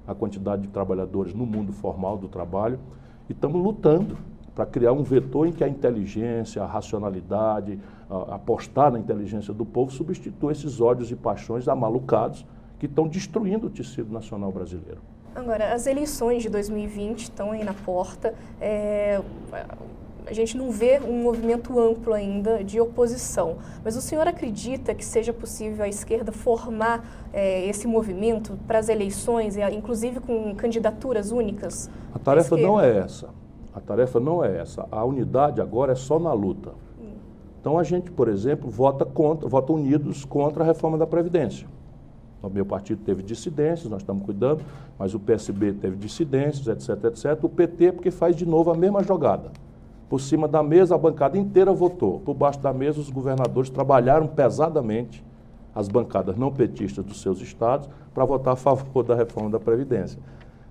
a 0.05 0.13
quantidade 0.13 0.63
de 0.63 0.67
trabalhadores 0.67 1.33
no 1.33 1.45
mundo 1.45 1.71
formal 1.71 2.17
do 2.17 2.27
trabalho. 2.27 2.77
E 3.29 3.31
estamos 3.31 3.63
lutando 3.63 4.17
para 4.53 4.65
criar 4.65 4.91
um 4.91 5.03
vetor 5.03 5.47
em 5.47 5.53
que 5.53 5.63
a 5.63 5.67
inteligência, 5.69 6.61
a 6.61 6.65
racionalidade, 6.65 7.79
a, 8.09 8.35
apostar 8.35 8.91
na 8.91 8.99
inteligência 8.99 9.53
do 9.53 9.63
povo 9.63 9.89
substitua 9.89 10.51
esses 10.51 10.81
ódios 10.81 11.11
e 11.11 11.15
paixões 11.15 11.69
amalucados 11.69 12.45
que 12.77 12.87
estão 12.87 13.07
destruindo 13.07 13.67
o 13.67 13.69
tecido 13.69 14.11
nacional 14.11 14.51
brasileiro. 14.51 14.99
Agora, 15.33 15.73
as 15.73 15.87
eleições 15.87 16.43
de 16.43 16.49
2020 16.49 17.23
estão 17.23 17.51
aí 17.51 17.63
na 17.63 17.73
porta. 17.73 18.35
É, 18.59 19.21
a 20.25 20.33
gente 20.33 20.57
não 20.57 20.71
vê 20.71 20.99
um 20.99 21.23
movimento 21.23 21.79
amplo 21.79 22.13
ainda 22.13 22.63
de 22.63 22.79
oposição. 22.79 23.57
Mas 23.83 23.95
o 23.95 24.01
senhor 24.01 24.27
acredita 24.27 24.93
que 24.93 25.03
seja 25.03 25.33
possível 25.33 25.83
a 25.83 25.87
esquerda 25.87 26.31
formar 26.31 27.05
é, 27.33 27.65
esse 27.67 27.87
movimento 27.87 28.57
para 28.67 28.79
as 28.79 28.89
eleições, 28.89 29.57
inclusive 29.57 30.19
com 30.19 30.55
candidaturas 30.55 31.31
únicas? 31.31 31.89
A 32.13 32.19
tarefa 32.19 32.57
não 32.57 32.79
é 32.79 32.97
essa. 32.97 33.29
A 33.73 33.79
tarefa 33.79 34.19
não 34.19 34.43
é 34.43 34.57
essa. 34.57 34.87
A 34.91 35.03
unidade 35.03 35.59
agora 35.59 35.93
é 35.93 35.95
só 35.95 36.19
na 36.19 36.31
luta. 36.31 36.71
Hum. 37.01 37.13
Então 37.59 37.77
a 37.77 37.83
gente, 37.83 38.11
por 38.11 38.27
exemplo, 38.27 38.69
vota 38.69 39.05
contra, 39.05 39.47
vota 39.47 39.73
unidos 39.73 40.23
contra 40.25 40.63
a 40.63 40.65
reforma 40.65 40.97
da 40.97 41.07
Previdência. 41.07 41.67
O 42.41 42.49
meu 42.49 42.65
partido 42.65 43.01
teve 43.05 43.23
dissidências, 43.23 43.89
nós 43.89 44.01
estamos 44.01 44.25
cuidando, 44.25 44.63
mas 44.99 45.13
o 45.13 45.19
PSB 45.19 45.73
teve 45.73 45.95
dissidências, 45.95 46.67
etc, 46.67 47.05
etc. 47.05 47.41
O 47.41 47.47
PT, 47.47 47.93
porque 47.93 48.11
faz 48.11 48.35
de 48.35 48.45
novo 48.45 48.69
a 48.69 48.75
mesma 48.75 49.01
jogada. 49.01 49.49
Por 50.13 50.21
cima 50.21 50.47
da 50.47 50.61
mesa, 50.61 50.93
a 50.93 50.97
bancada 50.99 51.39
inteira 51.39 51.73
votou. 51.73 52.19
Por 52.19 52.35
baixo 52.35 52.59
da 52.59 52.71
mesa, 52.71 52.99
os 52.99 53.09
governadores 53.09 53.71
trabalharam 53.71 54.27
pesadamente, 54.27 55.25
as 55.73 55.87
bancadas 55.87 56.37
não 56.37 56.51
petistas 56.51 57.03
dos 57.03 57.19
seus 57.19 57.41
estados, 57.41 57.89
para 58.13 58.23
votar 58.23 58.53
a 58.53 58.55
favor 58.55 59.01
da 59.03 59.15
reforma 59.15 59.49
da 59.49 59.59
Previdência. 59.59 60.19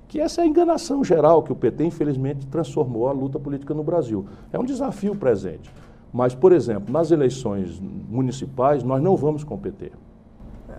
Que 0.07 0.21
essa 0.21 0.43
é 0.43 0.45
a 0.45 0.47
enganação 0.47 1.03
geral 1.03 1.43
que 1.43 1.51
o 1.51 1.57
PT, 1.57 1.85
infelizmente, 1.85 2.47
transformou 2.47 3.09
a 3.09 3.13
luta 3.13 3.37
política 3.37 3.75
no 3.75 3.83
Brasil. 3.83 4.27
É 4.53 4.59
um 4.61 4.65
desafio 4.65 5.17
presente. 5.17 5.69
Mas, 6.13 6.37
por 6.37 6.53
exemplo, 6.53 6.93
nas 6.93 7.11
eleições 7.11 7.81
municipais, 7.81 8.85
nós 8.85 9.03
não 9.03 9.17
vamos 9.17 9.43
com 9.43 9.57
o 9.57 9.59
PT. 9.59 9.91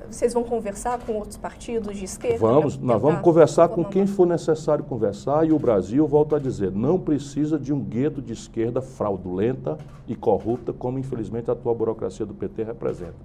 Vocês 0.09 0.33
vão 0.33 0.43
conversar 0.43 0.99
com 0.99 1.13
outros 1.13 1.37
partidos 1.37 1.97
de 1.97 2.05
esquerda? 2.05 2.39
Vamos, 2.39 2.77
nós 2.77 3.01
vamos 3.01 3.21
conversar 3.21 3.69
com 3.69 3.83
quem 3.83 4.05
for 4.05 4.27
necessário 4.27 4.83
conversar 4.83 5.47
e 5.47 5.51
o 5.51 5.59
Brasil, 5.59 6.05
volto 6.07 6.35
a 6.35 6.39
dizer, 6.39 6.71
não 6.71 6.99
precisa 6.99 7.57
de 7.57 7.73
um 7.73 7.79
gueto 7.79 8.21
de 8.21 8.33
esquerda 8.33 8.81
fraudulenta 8.81 9.77
e 10.07 10.15
corrupta, 10.15 10.73
como 10.73 10.99
infelizmente 10.99 11.49
a 11.49 11.53
atual 11.53 11.73
burocracia 11.73 12.25
do 12.25 12.33
PT 12.33 12.63
representa. 12.63 13.15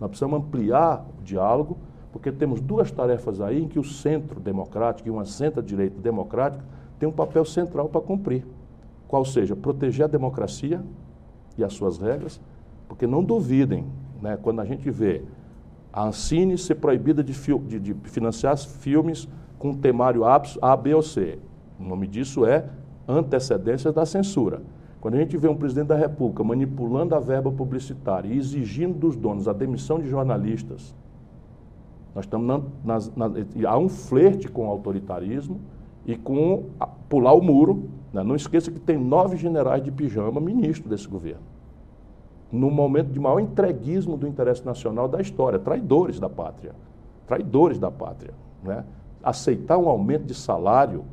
Nós 0.00 0.10
precisamos 0.10 0.40
ampliar 0.40 1.06
o 1.18 1.22
diálogo, 1.22 1.78
porque 2.12 2.30
temos 2.30 2.60
duas 2.60 2.90
tarefas 2.90 3.40
aí 3.40 3.62
em 3.62 3.68
que 3.68 3.78
o 3.78 3.84
centro 3.84 4.38
democrático 4.38 5.08
e 5.08 5.10
uma 5.10 5.24
centro-direita 5.24 6.00
democrática 6.00 6.64
tem 6.98 7.08
um 7.08 7.12
papel 7.12 7.44
central 7.44 7.88
para 7.88 8.00
cumprir. 8.00 8.44
Qual 9.08 9.24
seja, 9.24 9.56
proteger 9.56 10.04
a 10.04 10.08
democracia 10.08 10.82
e 11.56 11.64
as 11.64 11.72
suas 11.72 11.98
regras, 11.98 12.40
porque 12.88 13.06
não 13.06 13.22
duvidem, 13.22 13.86
né, 14.20 14.38
quando 14.40 14.60
a 14.60 14.64
gente 14.64 14.90
vê 14.90 15.22
a 15.94 16.08
Ancine 16.08 16.58
ser 16.58 16.74
proibida 16.74 17.22
de, 17.22 17.32
de, 17.32 17.78
de 17.78 17.94
financiar 18.10 18.58
filmes 18.58 19.28
com 19.56 19.72
temário 19.72 20.24
A, 20.24 20.76
B 20.76 20.92
ou 20.92 21.00
C. 21.00 21.38
O 21.78 21.84
nome 21.84 22.08
disso 22.08 22.44
é 22.44 22.68
antecedência 23.06 23.92
da 23.92 24.04
censura. 24.04 24.60
Quando 25.00 25.14
a 25.14 25.18
gente 25.18 25.36
vê 25.36 25.46
um 25.46 25.54
presidente 25.54 25.86
da 25.86 25.96
República 25.96 26.42
manipulando 26.42 27.14
a 27.14 27.20
verba 27.20 27.52
publicitária 27.52 28.26
e 28.26 28.36
exigindo 28.36 28.98
dos 28.98 29.14
donos 29.14 29.46
a 29.46 29.52
demissão 29.52 30.00
de 30.00 30.08
jornalistas, 30.08 30.92
nós 32.12 32.24
estamos 32.24 32.44
na, 32.44 32.60
na, 32.84 33.28
na, 33.28 33.70
há 33.70 33.78
um 33.78 33.88
flerte 33.88 34.48
com 34.48 34.66
o 34.66 34.70
autoritarismo 34.70 35.60
e 36.04 36.16
com 36.16 36.64
a, 36.80 36.88
pular 36.88 37.34
o 37.34 37.40
muro. 37.40 37.88
Né? 38.12 38.24
Não 38.24 38.34
esqueça 38.34 38.68
que 38.68 38.80
tem 38.80 38.98
nove 38.98 39.36
generais 39.36 39.84
de 39.84 39.92
pijama 39.92 40.40
ministro 40.40 40.88
desse 40.88 41.06
governo 41.06 41.53
no 42.54 42.70
momento 42.70 43.08
de 43.08 43.18
maior 43.18 43.40
entreguismo 43.40 44.16
do 44.16 44.28
interesse 44.28 44.64
nacional 44.64 45.08
da 45.08 45.20
história, 45.20 45.58
traidores 45.58 46.20
da 46.20 46.30
pátria, 46.30 46.72
traidores 47.26 47.80
da 47.80 47.90
pátria. 47.90 48.32
Né? 48.62 48.84
Aceitar 49.20 49.76
um 49.76 49.88
aumento 49.88 50.24
de 50.24 50.34
salário, 50.34 51.04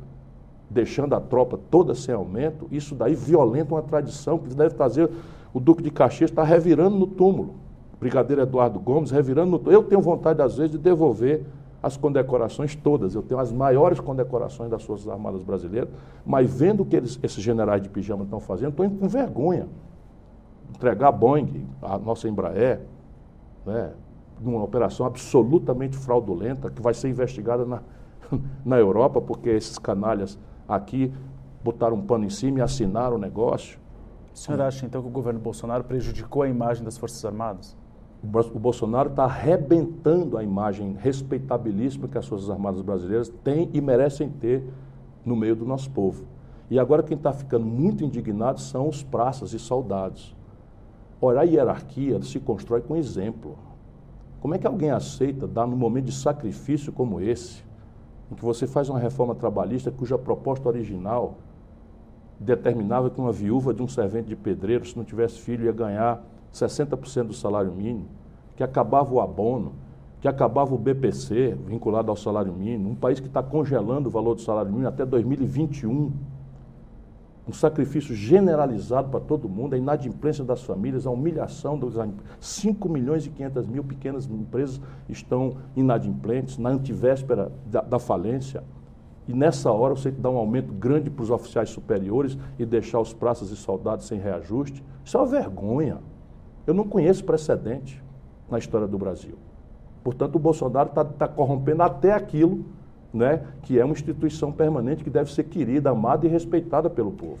deixando 0.70 1.14
a 1.14 1.20
tropa 1.20 1.58
toda 1.68 1.96
sem 1.96 2.14
aumento, 2.14 2.68
isso 2.70 2.94
daí 2.94 3.16
violenta 3.16 3.74
uma 3.74 3.82
tradição 3.82 4.38
que 4.38 4.54
deve 4.54 4.74
trazer. 4.76 5.10
O 5.52 5.58
Duque 5.58 5.82
de 5.82 5.90
Caxias 5.90 6.30
está 6.30 6.44
revirando 6.44 6.96
no 6.96 7.08
túmulo. 7.08 7.54
O 7.92 7.96
Brigadeiro 7.98 8.42
Eduardo 8.42 8.78
Gomes 8.78 9.10
revirando 9.10 9.50
no 9.50 9.58
túmulo. 9.58 9.76
Eu 9.76 9.82
tenho 9.82 10.00
vontade, 10.00 10.40
às 10.40 10.56
vezes, 10.56 10.70
de 10.70 10.78
devolver 10.78 11.44
as 11.82 11.96
condecorações 11.96 12.76
todas. 12.76 13.16
Eu 13.16 13.22
tenho 13.22 13.40
as 13.40 13.50
maiores 13.50 13.98
condecorações 13.98 14.70
das 14.70 14.84
Forças 14.84 15.08
Armadas 15.08 15.42
Brasileiras, 15.42 15.90
mas 16.24 16.48
vendo 16.48 16.84
o 16.84 16.86
que 16.86 16.94
eles, 16.94 17.18
esses 17.20 17.42
generais 17.42 17.82
de 17.82 17.88
pijama 17.88 18.22
estão 18.22 18.38
fazendo, 18.38 18.70
estou 18.70 18.88
com 18.88 19.08
vergonha 19.08 19.66
entregar 20.74 21.08
a 21.08 21.12
Boeing, 21.12 21.66
a 21.80 21.98
nossa 21.98 22.28
Embraer, 22.28 22.80
né, 23.64 23.92
numa 24.40 24.62
operação 24.62 25.06
absolutamente 25.06 25.96
fraudulenta, 25.96 26.70
que 26.70 26.82
vai 26.82 26.94
ser 26.94 27.08
investigada 27.08 27.64
na, 27.64 27.82
na 28.64 28.78
Europa, 28.78 29.20
porque 29.20 29.50
esses 29.50 29.78
canalhas 29.78 30.38
aqui 30.68 31.12
botaram 31.62 31.96
um 31.96 32.02
pano 32.02 32.24
em 32.24 32.30
cima 32.30 32.58
e 32.58 32.62
assinaram 32.62 33.16
o 33.16 33.18
negócio. 33.18 33.78
O 34.34 34.38
senhor 34.38 34.60
acha 34.62 34.86
então 34.86 35.02
que 35.02 35.08
o 35.08 35.10
governo 35.10 35.38
Bolsonaro 35.38 35.84
prejudicou 35.84 36.42
a 36.42 36.48
imagem 36.48 36.82
das 36.84 36.96
Forças 36.96 37.24
Armadas? 37.24 37.76
O 38.22 38.58
Bolsonaro 38.58 39.10
está 39.10 39.24
arrebentando 39.24 40.38
a 40.38 40.44
imagem 40.44 40.96
respeitabilíssima 40.98 42.08
que 42.08 42.16
as 42.16 42.26
Forças 42.26 42.48
Armadas 42.48 42.80
brasileiras 42.80 43.28
têm 43.42 43.68
e 43.72 43.80
merecem 43.80 44.28
ter 44.28 44.64
no 45.24 45.36
meio 45.36 45.54
do 45.54 45.66
nosso 45.66 45.90
povo. 45.90 46.24
E 46.70 46.78
agora 46.78 47.02
quem 47.02 47.16
está 47.16 47.32
ficando 47.32 47.66
muito 47.66 48.04
indignado 48.04 48.60
são 48.60 48.88
os 48.88 49.02
praças 49.02 49.52
e 49.52 49.58
soldados. 49.58 50.34
Ora, 51.24 51.42
a 51.42 51.44
hierarquia 51.44 52.20
se 52.20 52.40
constrói 52.40 52.80
com 52.80 52.96
exemplo. 52.96 53.56
Como 54.40 54.56
é 54.56 54.58
que 54.58 54.66
alguém 54.66 54.90
aceita 54.90 55.46
dar 55.46 55.68
num 55.68 55.76
momento 55.76 56.06
de 56.06 56.12
sacrifício 56.12 56.92
como 56.92 57.20
esse, 57.20 57.62
em 58.28 58.34
que 58.34 58.44
você 58.44 58.66
faz 58.66 58.88
uma 58.88 58.98
reforma 58.98 59.32
trabalhista 59.32 59.92
cuja 59.92 60.18
proposta 60.18 60.68
original 60.68 61.36
determinava 62.40 63.08
que 63.08 63.20
uma 63.20 63.30
viúva 63.30 63.72
de 63.72 63.80
um 63.80 63.86
servente 63.86 64.26
de 64.26 64.34
pedreiro, 64.34 64.84
se 64.84 64.96
não 64.96 65.04
tivesse 65.04 65.38
filho, 65.38 65.66
ia 65.66 65.70
ganhar 65.70 66.24
60% 66.52 67.28
do 67.28 67.32
salário 67.32 67.70
mínimo, 67.70 68.08
que 68.56 68.64
acabava 68.64 69.14
o 69.14 69.20
abono, 69.20 69.74
que 70.20 70.26
acabava 70.26 70.74
o 70.74 70.78
BPC, 70.78 71.56
vinculado 71.68 72.10
ao 72.10 72.16
salário 72.16 72.52
mínimo, 72.52 72.90
um 72.90 72.96
país 72.96 73.20
que 73.20 73.28
está 73.28 73.40
congelando 73.40 74.08
o 74.08 74.10
valor 74.10 74.34
do 74.34 74.40
salário 74.40 74.72
mínimo 74.72 74.88
até 74.88 75.06
2021. 75.06 76.12
Um 77.46 77.52
sacrifício 77.52 78.14
generalizado 78.14 79.08
para 79.08 79.18
todo 79.18 79.48
mundo, 79.48 79.74
a 79.74 79.78
inadimplência 79.78 80.44
das 80.44 80.62
famílias, 80.62 81.06
a 81.06 81.10
humilhação 81.10 81.76
dos 81.76 81.94
5 82.38 82.88
milhões 82.88 83.26
e 83.26 83.30
500 83.30 83.66
mil 83.66 83.82
pequenas 83.82 84.26
empresas 84.26 84.80
estão 85.08 85.56
inadimplentes, 85.74 86.56
na 86.56 86.70
antivéspera 86.70 87.50
da, 87.66 87.80
da 87.80 87.98
falência. 87.98 88.62
E 89.26 89.32
nessa 89.32 89.72
hora 89.72 89.94
você 89.94 90.10
tem 90.10 90.16
que 90.16 90.20
dar 90.20 90.30
um 90.30 90.36
aumento 90.36 90.72
grande 90.72 91.10
para 91.10 91.22
os 91.22 91.30
oficiais 91.30 91.70
superiores 91.70 92.38
e 92.58 92.64
deixar 92.64 93.00
os 93.00 93.12
praças 93.12 93.50
e 93.50 93.56
soldados 93.56 94.06
sem 94.06 94.20
reajuste. 94.20 94.84
Isso 95.04 95.16
é 95.16 95.20
uma 95.20 95.26
vergonha. 95.26 95.98
Eu 96.64 96.74
não 96.74 96.86
conheço 96.86 97.24
precedente 97.24 98.02
na 98.48 98.58
história 98.58 98.86
do 98.86 98.98
Brasil. 98.98 99.36
Portanto, 100.04 100.36
o 100.36 100.38
Bolsonaro 100.38 100.90
está 100.90 101.04
tá 101.04 101.26
corrompendo 101.26 101.82
até 101.82 102.12
aquilo 102.12 102.64
né, 103.12 103.42
que 103.62 103.78
é 103.78 103.84
uma 103.84 103.92
instituição 103.92 104.50
permanente 104.50 105.04
que 105.04 105.10
deve 105.10 105.32
ser 105.32 105.44
querida, 105.44 105.90
amada 105.90 106.26
e 106.26 106.28
respeitada 106.28 106.88
pelo 106.88 107.12
povo. 107.12 107.38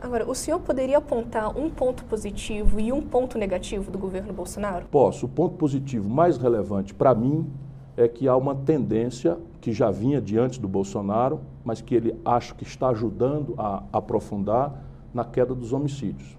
Agora, 0.00 0.28
o 0.28 0.34
senhor 0.34 0.60
poderia 0.60 0.98
apontar 0.98 1.56
um 1.58 1.70
ponto 1.70 2.04
positivo 2.04 2.78
e 2.78 2.92
um 2.92 3.00
ponto 3.00 3.38
negativo 3.38 3.90
do 3.90 3.98
governo 3.98 4.32
Bolsonaro? 4.32 4.86
Posso. 4.90 5.24
O 5.24 5.28
ponto 5.28 5.56
positivo 5.56 6.08
mais 6.08 6.36
relevante 6.36 6.92
para 6.92 7.14
mim 7.14 7.50
é 7.96 8.06
que 8.06 8.28
há 8.28 8.36
uma 8.36 8.54
tendência 8.54 9.38
que 9.60 9.72
já 9.72 9.90
vinha 9.90 10.20
diante 10.20 10.60
do 10.60 10.68
Bolsonaro, 10.68 11.40
mas 11.64 11.80
que 11.80 11.94
ele 11.94 12.14
acho 12.24 12.54
que 12.54 12.64
está 12.64 12.88
ajudando 12.88 13.54
a 13.56 13.82
aprofundar 13.92 14.84
na 15.12 15.24
queda 15.24 15.54
dos 15.54 15.72
homicídios. 15.72 16.36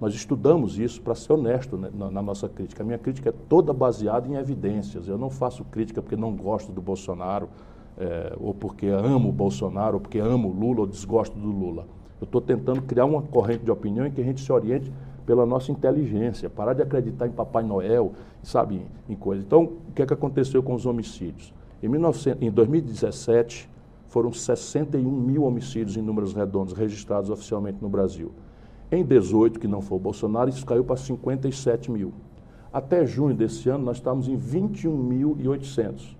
Nós 0.00 0.14
estudamos 0.14 0.78
isso 0.78 1.00
para 1.00 1.14
ser 1.14 1.32
honesto 1.32 1.76
né, 1.76 1.90
na, 1.92 2.10
na, 2.10 2.22
nossa 2.22 2.48
crítica. 2.48 2.82
A 2.82 2.86
minha 2.86 2.98
crítica 2.98 3.30
é 3.30 3.34
toda 3.48 3.72
baseada 3.72 4.28
em 4.28 4.36
evidências. 4.36 5.08
Eu 5.08 5.18
não 5.18 5.30
faço 5.30 5.64
crítica 5.64 6.00
porque 6.00 6.16
não 6.16 6.34
gosto 6.34 6.70
do 6.70 6.82
Bolsonaro, 6.82 7.48
é, 7.98 8.34
ou 8.38 8.52
porque 8.52 8.86
amo 8.86 9.28
o 9.28 9.32
Bolsonaro, 9.32 9.94
ou 9.94 10.00
porque 10.00 10.18
amo 10.18 10.48
o 10.48 10.52
Lula, 10.52 10.80
ou 10.80 10.86
desgosto 10.86 11.38
do 11.38 11.48
Lula. 11.48 11.86
Eu 12.20 12.24
estou 12.24 12.40
tentando 12.40 12.82
criar 12.82 13.04
uma 13.04 13.22
corrente 13.22 13.64
de 13.64 13.70
opinião 13.70 14.06
em 14.06 14.10
que 14.10 14.20
a 14.20 14.24
gente 14.24 14.40
se 14.40 14.50
oriente 14.52 14.92
pela 15.26 15.44
nossa 15.44 15.72
inteligência, 15.72 16.48
parar 16.48 16.72
de 16.72 16.82
acreditar 16.82 17.26
em 17.26 17.32
Papai 17.32 17.64
Noel, 17.64 18.12
sabe, 18.42 18.80
em 19.08 19.14
coisas. 19.14 19.44
Então, 19.44 19.64
o 19.88 19.92
que 19.92 20.02
é 20.02 20.06
que 20.06 20.14
aconteceu 20.14 20.62
com 20.62 20.74
os 20.74 20.86
homicídios? 20.86 21.52
Em, 21.82 21.90
19, 21.90 22.36
em 22.40 22.50
2017, 22.50 23.68
foram 24.06 24.32
61 24.32 25.10
mil 25.10 25.42
homicídios 25.42 25.96
em 25.96 26.00
números 26.00 26.32
redondos 26.32 26.72
registrados 26.72 27.28
oficialmente 27.28 27.78
no 27.82 27.88
Brasil. 27.88 28.30
Em 28.90 29.04
18, 29.04 29.58
que 29.58 29.66
não 29.66 29.82
foi 29.82 29.98
o 29.98 30.00
Bolsonaro, 30.00 30.48
isso 30.48 30.64
caiu 30.64 30.84
para 30.84 30.96
57 30.96 31.90
mil. 31.90 32.12
Até 32.72 33.04
junho 33.04 33.34
desse 33.34 33.68
ano, 33.68 33.84
nós 33.84 33.96
estamos 33.96 34.28
em 34.28 34.38
21.800. 34.38 36.16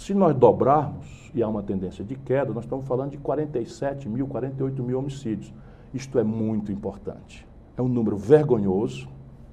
Se 0.00 0.14
nós 0.14 0.34
dobrarmos, 0.34 1.30
e 1.34 1.42
há 1.42 1.46
uma 1.46 1.62
tendência 1.62 2.02
de 2.02 2.14
queda, 2.14 2.54
nós 2.54 2.64
estamos 2.64 2.86
falando 2.86 3.10
de 3.10 3.18
47 3.18 4.08
mil, 4.08 4.26
48 4.26 4.82
mil 4.82 4.98
homicídios. 4.98 5.52
Isto 5.92 6.18
é 6.18 6.24
muito 6.24 6.72
importante. 6.72 7.46
É 7.76 7.82
um 7.82 7.86
número 7.86 8.16
vergonhoso, 8.16 9.06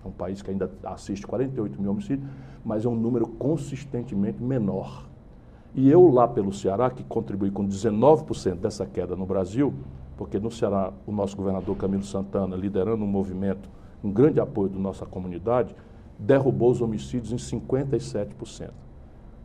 é 0.05 0.07
um 0.07 0.11
país 0.11 0.41
que 0.41 0.49
ainda 0.49 0.71
assiste 0.85 1.27
48 1.27 1.81
mil 1.81 1.91
homicídios, 1.91 2.25
mas 2.63 2.85
é 2.85 2.87
um 2.87 2.95
número 2.95 3.27
consistentemente 3.27 4.41
menor. 4.41 5.09
E 5.75 5.91
eu 5.91 6.09
lá 6.09 6.25
pelo 6.25 6.53
Ceará, 6.53 6.89
que 6.91 7.03
contribui 7.03 7.51
com 7.51 7.67
19% 7.67 8.55
dessa 8.55 8.85
queda 8.85 9.17
no 9.17 9.25
Brasil, 9.25 9.73
porque 10.15 10.39
no 10.39 10.49
Ceará 10.49 10.93
o 11.05 11.11
nosso 11.11 11.35
governador 11.35 11.75
Camilo 11.75 12.05
Santana, 12.05 12.55
liderando 12.55 13.03
um 13.03 13.07
movimento, 13.07 13.69
um 14.01 14.09
grande 14.09 14.39
apoio 14.39 14.69
da 14.69 14.79
nossa 14.79 15.05
comunidade, 15.05 15.75
derrubou 16.17 16.71
os 16.71 16.81
homicídios 16.81 17.33
em 17.33 17.59
57%. 17.59 18.86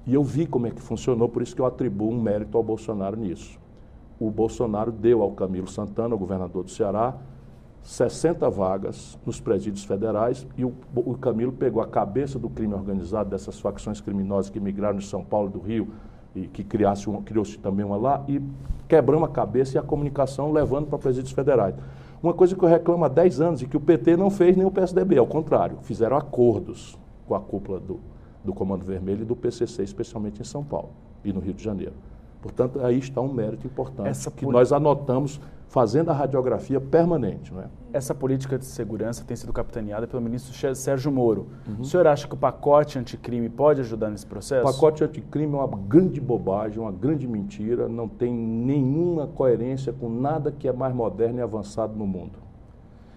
E 0.06 0.14
eu 0.14 0.22
vi 0.24 0.46
como 0.46 0.66
é 0.66 0.70
que 0.70 0.80
funcionou, 0.80 1.28
por 1.28 1.42
isso 1.42 1.54
que 1.54 1.60
eu 1.60 1.66
atribuo 1.66 2.10
um 2.10 2.20
mérito 2.20 2.56
ao 2.56 2.62
Bolsonaro 2.64 3.16
nisso. 3.16 3.58
O 4.18 4.30
Bolsonaro 4.30 4.90
deu 4.90 5.22
ao 5.22 5.32
Camilo 5.32 5.68
Santana, 5.68 6.14
o 6.14 6.18
governador 6.18 6.64
do 6.64 6.70
Ceará, 6.70 7.16
60 7.82 8.48
vagas 8.48 9.18
nos 9.26 9.40
presídios 9.40 9.84
federais 9.84 10.46
e 10.56 10.64
o, 10.64 10.72
o 10.94 11.16
Camilo 11.18 11.52
pegou 11.52 11.82
a 11.82 11.86
cabeça 11.86 12.38
do 12.38 12.48
crime 12.48 12.74
organizado, 12.74 13.30
dessas 13.30 13.58
facções 13.58 14.00
criminosas 14.00 14.50
que 14.50 14.60
migraram 14.60 14.98
de 14.98 15.04
São 15.04 15.24
Paulo 15.24 15.48
do 15.50 15.58
Rio, 15.58 15.88
e 16.34 16.46
que 16.46 16.64
criasse 16.64 17.10
um, 17.10 17.20
criou-se 17.22 17.58
também 17.58 17.84
uma 17.84 17.96
lá, 17.96 18.24
e 18.26 18.40
quebramos 18.88 19.28
a 19.28 19.32
cabeça 19.32 19.76
e 19.76 19.78
a 19.78 19.82
comunicação 19.82 20.50
levando 20.50 20.86
para 20.86 20.98
presídios 20.98 21.32
federais. 21.32 21.74
Uma 22.22 22.32
coisa 22.32 22.54
que 22.56 22.62
eu 22.62 22.68
reclamo 22.68 23.04
há 23.04 23.08
10 23.08 23.40
anos 23.40 23.62
e 23.62 23.66
que 23.66 23.76
o 23.76 23.80
PT 23.80 24.16
não 24.16 24.30
fez 24.30 24.56
nem 24.56 24.64
o 24.64 24.70
PSDB, 24.70 25.18
ao 25.18 25.26
contrário, 25.26 25.78
fizeram 25.82 26.16
acordos 26.16 26.96
com 27.26 27.34
a 27.34 27.40
cúpula 27.40 27.80
do, 27.80 28.00
do 28.44 28.52
Comando 28.52 28.84
Vermelho 28.84 29.22
e 29.22 29.24
do 29.24 29.36
PCC, 29.36 29.82
especialmente 29.82 30.40
em 30.40 30.44
São 30.44 30.64
Paulo 30.64 30.90
e 31.24 31.32
no 31.32 31.40
Rio 31.40 31.54
de 31.54 31.62
Janeiro. 31.62 31.94
Portanto, 32.40 32.84
aí 32.84 32.98
está 32.98 33.20
um 33.20 33.32
mérito 33.32 33.66
importante 33.66 34.08
Essa 34.08 34.30
que 34.30 34.44
nós 34.44 34.72
anotamos 34.72 35.40
fazendo 35.68 36.10
a 36.10 36.12
radiografia 36.12 36.80
permanente. 36.80 37.54
Não 37.54 37.62
é? 37.62 37.66
Essa 37.92 38.14
política 38.14 38.58
de 38.58 38.64
segurança 38.64 39.24
tem 39.24 39.36
sido 39.36 39.52
capitaneada 39.52 40.06
pelo 40.06 40.20
ministro 40.20 40.74
Sérgio 40.74 41.10
Moro. 41.12 41.46
Uhum. 41.66 41.80
O 41.80 41.84
senhor 41.84 42.06
acha 42.06 42.26
que 42.26 42.34
o 42.34 42.36
pacote 42.36 42.98
anticrime 42.98 43.48
pode 43.48 43.80
ajudar 43.80 44.10
nesse 44.10 44.26
processo? 44.26 44.68
O 44.68 44.72
pacote 44.72 45.04
anticrime 45.04 45.54
é 45.54 45.56
uma 45.56 45.78
grande 45.78 46.20
bobagem, 46.20 46.80
uma 46.80 46.92
grande 46.92 47.28
mentira, 47.28 47.88
não 47.88 48.08
tem 48.08 48.34
nenhuma 48.34 49.28
coerência 49.28 49.92
com 49.92 50.10
nada 50.10 50.50
que 50.50 50.66
é 50.66 50.72
mais 50.72 50.94
moderno 50.94 51.38
e 51.38 51.42
avançado 51.42 51.96
no 51.96 52.06
mundo. 52.06 52.38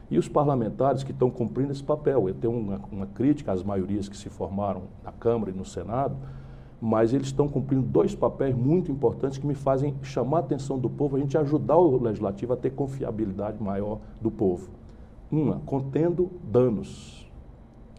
E 0.10 0.18
os 0.18 0.28
parlamentares 0.28 1.04
que 1.04 1.12
estão 1.12 1.30
cumprindo 1.30 1.72
esse 1.72 1.84
papel. 1.84 2.28
Eu 2.28 2.36
tenho 2.36 2.54
uma, 2.54 2.80
uma 2.92 3.06
crítica 3.08 3.52
às 3.52 3.64
maiorias 3.64 4.08
que 4.08 4.16
se 4.16 4.30
formaram 4.30 4.84
na 5.04 5.12
Câmara 5.12 5.52
e 5.52 5.54
no 5.54 5.66
Senado, 5.66 6.16
mas 6.80 7.14
eles 7.14 7.28
estão 7.28 7.48
cumprindo 7.48 7.84
dois 7.84 8.14
papéis 8.14 8.56
muito 8.56 8.92
importantes 8.92 9.38
que 9.38 9.48
me 9.48 9.56
fazem 9.56 9.96
chamar 10.04 10.38
a 10.38 10.40
atenção 10.42 10.78
do 10.78 10.90
povo, 10.90 11.16
a 11.16 11.20
gente 11.20 11.38
ajudar 11.38 11.78
o 11.78 12.02
legislativo 12.02 12.54
a 12.54 12.58
ter 12.58 12.72
confiabilidade 12.72 13.62
maior 13.62 14.00
do 14.22 14.30
povo. 14.30 14.70
Uma, 15.32 15.62
contendo 15.66 16.30
danos, 16.44 17.26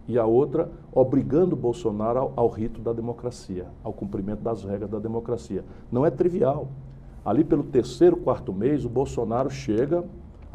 e 0.09 0.19
a 0.19 0.25
outra, 0.25 0.71
obrigando 0.93 1.57
Bolsonaro 1.57 2.19
ao, 2.19 2.33
ao 2.37 2.49
rito 2.49 2.81
da 2.81 2.93
democracia, 2.93 3.67
ao 3.83 3.93
cumprimento 3.93 4.41
das 4.41 4.63
regras 4.63 4.89
da 4.89 4.99
democracia. 4.99 5.65
Não 5.91 6.07
é 6.07 6.11
trivial. 6.11 6.69
Ali 7.25 7.43
pelo 7.43 7.65
terceiro, 7.65 8.17
quarto 8.17 8.53
mês, 8.53 8.85
o 8.85 8.89
Bolsonaro 8.89 9.51
chega, 9.51 10.05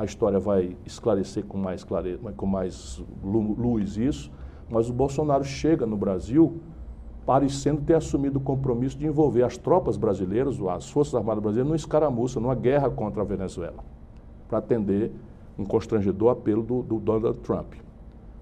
a 0.01 0.05
história 0.05 0.39
vai 0.39 0.75
esclarecer 0.83 1.45
com 1.45 1.59
mais, 1.59 1.83
clareza, 1.83 2.19
com 2.35 2.47
mais 2.47 3.03
luz 3.23 3.97
isso, 3.97 4.31
mas 4.67 4.89
o 4.89 4.93
Bolsonaro 4.93 5.43
chega 5.43 5.85
no 5.85 5.95
Brasil 5.95 6.59
parecendo 7.23 7.81
ter 7.81 7.93
assumido 7.93 8.39
o 8.39 8.41
compromisso 8.41 8.97
de 8.97 9.05
envolver 9.05 9.43
as 9.43 9.57
tropas 9.57 9.97
brasileiras, 9.97 10.59
as 10.59 10.89
Forças 10.89 11.13
Armadas 11.13 11.43
brasileiras, 11.43 11.67
numa 11.67 11.75
escaramuça, 11.75 12.39
numa 12.39 12.55
guerra 12.55 12.89
contra 12.89 13.21
a 13.21 13.25
Venezuela, 13.25 13.83
para 14.49 14.57
atender 14.57 15.11
um 15.55 15.63
constrangedor 15.63 16.31
apelo 16.31 16.63
do, 16.63 16.81
do 16.81 16.99
Donald 16.99 17.37
Trump. 17.41 17.73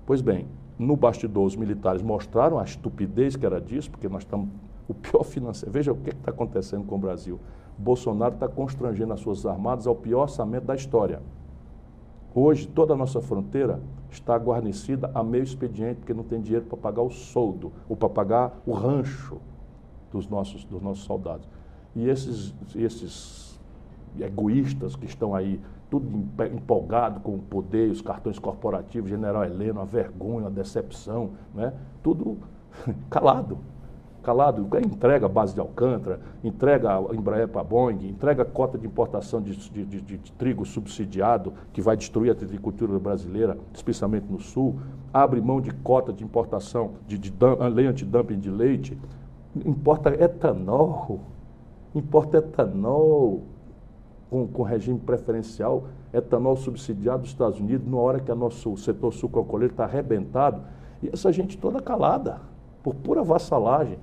Pois 0.05 0.21
bem, 0.21 0.47
no 0.77 0.95
bastidor, 0.95 1.45
os 1.45 1.57
militares 1.57 2.01
mostraram 2.01 2.57
a 2.57 2.63
estupidez 2.63 3.35
que 3.35 3.45
era 3.45 3.59
disso, 3.59 3.91
porque 3.91 4.07
nós 4.07 4.23
estamos. 4.23 4.47
O 4.87 4.93
pior 4.93 5.23
financeiro. 5.23 5.69
Veja 5.73 5.91
o 5.91 5.95
que 5.95 6.09
está 6.09 6.31
acontecendo 6.31 6.85
com 6.85 6.95
o 6.95 6.97
Brasil. 6.97 7.37
Bolsonaro 7.77 8.35
está 8.35 8.47
constrangendo 8.47 9.13
as 9.13 9.21
Forças 9.21 9.45
Armadas 9.45 9.85
ao 9.85 9.95
pior 9.95 10.21
orçamento 10.21 10.65
da 10.65 10.73
história. 10.73 11.21
Hoje, 12.41 12.65
toda 12.65 12.93
a 12.93 12.95
nossa 12.95 13.19
fronteira 13.19 13.81
está 14.09 14.37
guarnecida 14.37 15.11
a 15.13 15.21
meio 15.21 15.43
expediente, 15.43 15.95
porque 15.95 16.13
não 16.13 16.23
tem 16.23 16.39
dinheiro 16.39 16.65
para 16.67 16.77
pagar 16.77 17.01
o 17.01 17.09
soldo, 17.09 17.69
ou 17.89 17.97
para 17.97 18.07
pagar 18.07 18.61
o 18.65 18.71
rancho 18.71 19.41
dos 20.09 20.25
nossos, 20.25 20.63
dos 20.63 20.81
nossos 20.81 21.03
soldados. 21.03 21.45
E 21.93 22.07
esses, 22.07 22.55
esses 22.77 23.59
egoístas 24.17 24.95
que 24.95 25.05
estão 25.05 25.35
aí, 25.35 25.59
tudo 25.89 26.07
empolgado 26.45 27.19
com 27.19 27.35
o 27.35 27.39
poder, 27.39 27.91
os 27.91 28.01
cartões 28.01 28.39
corporativos, 28.39 29.09
General 29.09 29.43
Heleno, 29.43 29.81
a 29.81 29.85
vergonha, 29.85 30.47
a 30.47 30.49
decepção, 30.49 31.31
né? 31.53 31.73
tudo 32.01 32.37
calado 33.11 33.57
calado, 34.19 34.67
entrega 34.77 35.25
a 35.25 35.29
base 35.29 35.53
de 35.53 35.59
Alcântara, 35.59 36.19
entrega 36.43 36.97
a 36.97 37.15
Embraer 37.15 37.47
para 37.47 37.61
a 37.61 37.63
Boeing, 37.63 38.07
entrega 38.07 38.43
a 38.43 38.45
cota 38.45 38.77
de 38.77 38.85
importação 38.85 39.41
de, 39.41 39.55
de, 39.55 39.85
de, 39.85 40.01
de, 40.01 40.31
trigo 40.33 40.65
subsidiado, 40.65 41.53
que 41.73 41.81
vai 41.81 41.97
destruir 41.97 42.29
a 42.29 42.33
agricultura 42.33 42.97
brasileira, 42.99 43.57
especialmente 43.73 44.25
no 44.29 44.39
Sul, 44.39 44.79
abre 45.13 45.41
mão 45.41 45.59
de 45.59 45.71
cota 45.71 46.13
de 46.13 46.23
importação 46.23 46.91
de, 47.07 47.17
de 47.17 47.33
lei 47.73 47.87
antidumping 47.87 48.39
de 48.39 48.49
leite, 48.49 48.97
importa 49.65 50.09
etanol, 50.09 51.21
importa 51.95 52.37
etanol 52.37 53.43
com, 54.29 54.47
com 54.47 54.63
regime 54.63 54.99
preferencial, 54.99 55.85
etanol 56.13 56.55
subsidiado 56.55 57.23
dos 57.23 57.31
Estados 57.31 57.59
Unidos, 57.59 57.87
na 57.87 57.97
hora 57.97 58.19
que 58.19 58.31
o 58.31 58.35
nosso 58.35 58.77
setor 58.77 59.11
sucrocoleiro 59.11 59.73
está 59.73 59.85
arrebentado, 59.85 60.61
e 61.01 61.09
essa 61.11 61.31
gente 61.31 61.57
toda 61.57 61.81
calada, 61.81 62.41
por 62.93 63.01
pura 63.01 63.23
vassalagem. 63.23 63.97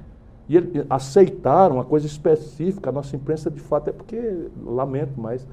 E 0.48 0.56
eles 0.56 0.86
aceitaram 0.88 1.76
uma 1.76 1.84
coisa 1.84 2.06
específica, 2.06 2.90
a 2.90 2.92
nossa 2.92 3.16
imprensa 3.16 3.50
de 3.50 3.60
fato 3.60 3.88
é 3.88 3.92
porque, 3.92 4.48
lamento, 4.64 5.12
mas 5.16 5.46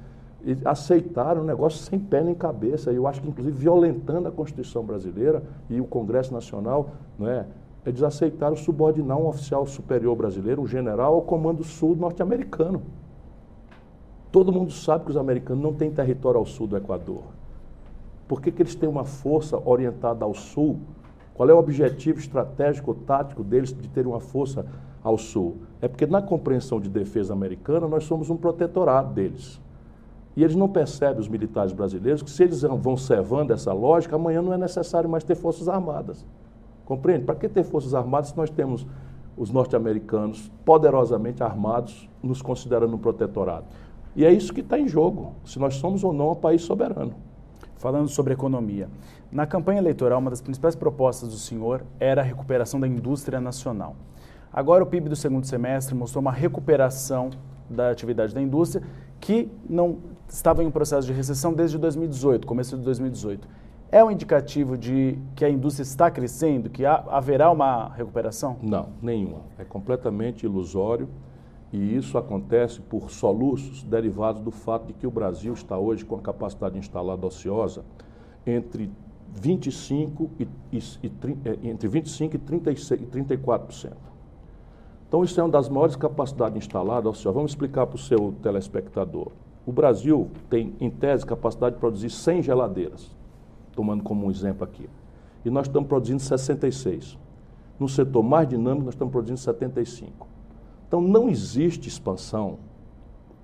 aceitaram 0.66 1.42
um 1.42 1.46
negócio 1.46 1.80
sem 1.80 1.98
pé 1.98 2.22
nem 2.22 2.36
cabeça, 2.36 2.92
eu 2.92 3.08
acho 3.08 3.22
que 3.22 3.30
inclusive 3.30 3.58
violentando 3.58 4.28
a 4.28 4.32
Constituição 4.32 4.84
brasileira 4.84 5.42
e 5.70 5.80
o 5.80 5.86
Congresso 5.86 6.34
Nacional, 6.34 6.92
não 7.18 7.30
é? 7.30 7.46
Eles 7.86 8.04
aceitaram 8.04 8.56
subordinar 8.56 9.18
um 9.18 9.28
oficial 9.28 9.66
superior 9.66 10.16
brasileiro, 10.16 10.62
um 10.62 10.68
general, 10.68 11.16
ao 11.16 11.22
Comando 11.22 11.64
Sul 11.64 11.96
norte-americano. 11.96 12.82
Todo 14.32 14.52
mundo 14.52 14.72
sabe 14.72 15.06
que 15.06 15.12
os 15.12 15.18
americanos 15.18 15.62
não 15.62 15.74
têm 15.74 15.92
território 15.92 16.40
ao 16.40 16.46
sul 16.46 16.66
do 16.66 16.78
Equador. 16.78 17.24
Por 18.28 18.42
que, 18.42 18.52
que 18.52 18.62
eles 18.62 18.74
têm 18.74 18.88
uma 18.88 19.04
força 19.04 19.62
orientada 19.64 20.24
ao 20.24 20.34
sul? 20.34 20.80
Qual 21.34 21.50
é 21.50 21.54
o 21.54 21.58
objetivo 21.58 22.20
estratégico, 22.20 22.94
tático 22.94 23.44
deles 23.44 23.74
de 23.74 23.88
ter 23.90 24.06
uma 24.06 24.20
força 24.20 24.66
ao 25.04 25.18
sul? 25.18 25.58
É 25.82 25.88
porque 25.88 26.06
na 26.06 26.22
compreensão 26.22 26.80
de 26.80 26.90
defesa 26.90 27.34
americana 27.34 27.88
nós 27.88 28.04
somos 28.04 28.30
um 28.30 28.38
protetorado 28.38 29.14
deles. 29.14 29.60
E 30.36 30.44
eles 30.44 30.56
não 30.56 30.68
percebem, 30.68 31.20
os 31.20 31.28
militares 31.28 31.74
brasileiros, 31.74 32.22
que 32.22 32.30
se 32.30 32.44
eles 32.44 32.62
vão 32.62 32.98
servando 32.98 33.54
essa 33.54 33.72
lógica, 33.74 34.16
amanhã 34.16 34.42
não 34.42 34.54
é 34.54 34.58
necessário 34.58 35.10
mais 35.10 35.24
ter 35.24 35.36
forças 35.36 35.68
armadas. 35.68 36.26
Compreende? 36.86 37.26
Para 37.26 37.36
que 37.36 37.48
ter 37.48 37.64
forças 37.64 37.94
armadas 37.94 38.30
se 38.30 38.38
nós 38.38 38.50
temos 38.50 38.86
os 39.38 39.50
norte-americanos 39.50 40.52
poderosamente 40.64 41.42
armados, 41.42 42.10
nos 42.22 42.42
considerando 42.42 42.96
um 42.96 43.00
protetorado? 43.00 43.66
E 44.16 44.26
é 44.26 44.32
isso 44.32 44.54
que 44.54 44.62
está 44.62 44.78
em 44.80 44.88
jogo, 44.88 45.34
se 45.46 45.58
nós 45.58 45.76
somos 45.76 46.04
ou 46.04 46.14
não 46.14 46.32
um 46.32 46.36
país 46.36 46.62
soberano. 46.62 47.14
Falando 47.84 48.08
sobre 48.08 48.34
economia, 48.34 48.88
na 49.30 49.46
campanha 49.46 49.78
eleitoral, 49.78 50.18
uma 50.18 50.30
das 50.30 50.40
principais 50.40 50.74
propostas 50.74 51.28
do 51.28 51.36
senhor 51.36 51.84
era 52.00 52.22
a 52.22 52.24
recuperação 52.24 52.80
da 52.80 52.88
indústria 52.88 53.42
nacional. 53.42 53.98
Agora, 54.54 54.86
o 54.86 54.88
PIB 54.88 55.10
do 55.10 55.18
segundo 55.18 55.46
semestre 55.46 55.94
mostrou 55.94 56.22
uma 56.22 56.32
recuperação 56.32 57.30
da 57.70 57.90
atividade 57.90 58.34
da 58.34 58.42
indústria 58.42 58.82
que 59.20 59.52
não 59.70 59.98
estava 60.30 60.64
em 60.64 60.68
um 60.68 60.72
processo 60.72 61.06
de 61.06 61.12
recessão 61.12 61.54
desde 61.54 61.78
2018, 61.78 62.48
começo 62.48 62.78
de 62.78 62.84
2018. 62.84 63.46
É 63.92 64.02
um 64.02 64.10
indicativo 64.10 64.78
de 64.78 65.20
que 65.36 65.44
a 65.44 65.50
indústria 65.50 65.84
está 65.84 66.10
crescendo, 66.10 66.70
que 66.70 66.86
haverá 66.86 67.52
uma 67.52 67.90
recuperação? 67.90 68.56
Não, 68.62 68.92
nenhuma. 69.02 69.42
É 69.60 69.66
completamente 69.66 70.46
ilusório. 70.46 71.10
E 71.74 71.96
isso 71.96 72.20
acontece 72.20 72.80
por 72.82 73.10
soluços 73.10 73.82
derivados 73.82 74.40
do 74.40 74.52
fato 74.52 74.86
de 74.86 74.94
que 74.94 75.08
o 75.08 75.12
Brasil 75.12 75.54
está 75.54 75.76
hoje 75.76 76.06
com 76.06 76.16
a 76.16 76.22
capacidade 76.22 76.78
instalada 76.78 77.26
ociosa 77.26 77.84
entre 78.46 78.92
25 79.34 80.30
e, 80.40 80.48
e, 80.72 80.78
e, 80.78 81.12
é, 81.44 81.68
entre 81.68 81.88
25 81.88 82.36
e, 82.36 82.40
36, 82.40 83.02
e 83.02 83.06
34%. 83.08 83.92
Então, 85.08 85.24
isso 85.24 85.40
é 85.40 85.44
uma 85.44 85.50
das 85.50 85.68
maiores 85.68 85.96
capacidades 85.96 86.58
instaladas 86.58 87.08
ociosa. 87.08 87.34
Vamos 87.34 87.52
explicar 87.52 87.88
para 87.88 87.96
o 87.96 88.00
seu 88.00 88.36
telespectador. 88.44 89.32
O 89.66 89.72
Brasil 89.72 90.30
tem, 90.52 90.76
em 90.80 90.92
tese, 90.92 91.26
capacidade 91.26 91.76
de 91.76 91.80
produzir 91.80 92.12
100 92.12 92.44
geladeiras, 92.44 93.10
tomando 93.76 94.04
como 94.04 94.28
um 94.28 94.30
exemplo 94.30 94.64
aqui. 94.64 94.88
E 95.44 95.50
nós 95.50 95.66
estamos 95.66 95.90
produzindo 95.90 96.22
66. 96.22 97.18
No 97.80 97.90
setor 97.90 98.22
mais 98.22 98.48
dinâmico, 98.48 98.86
nós 98.86 98.94
estamos 98.94 99.12
produzindo 99.12 99.40
75. 99.40 100.33
Então 100.94 101.02
não 101.02 101.28
existe 101.28 101.90
expansão 101.90 102.60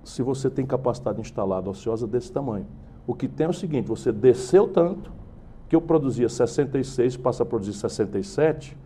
se 0.04 0.22
você 0.22 0.48
tem 0.48 0.64
capacidade 0.64 1.20
instalada 1.20 1.68
ociosa 1.68 2.06
desse 2.06 2.30
tamanho. 2.30 2.64
O 3.04 3.12
que 3.12 3.26
tem 3.26 3.44
é 3.44 3.50
o 3.50 3.52
seguinte, 3.52 3.88
você 3.88 4.12
desceu 4.12 4.68
tanto 4.68 5.10
que 5.68 5.74
eu 5.74 5.80
produzia 5.80 6.28
66, 6.28 7.16
passa 7.16 7.42
a 7.42 7.46
produzir 7.46 7.72
67, 7.72 8.78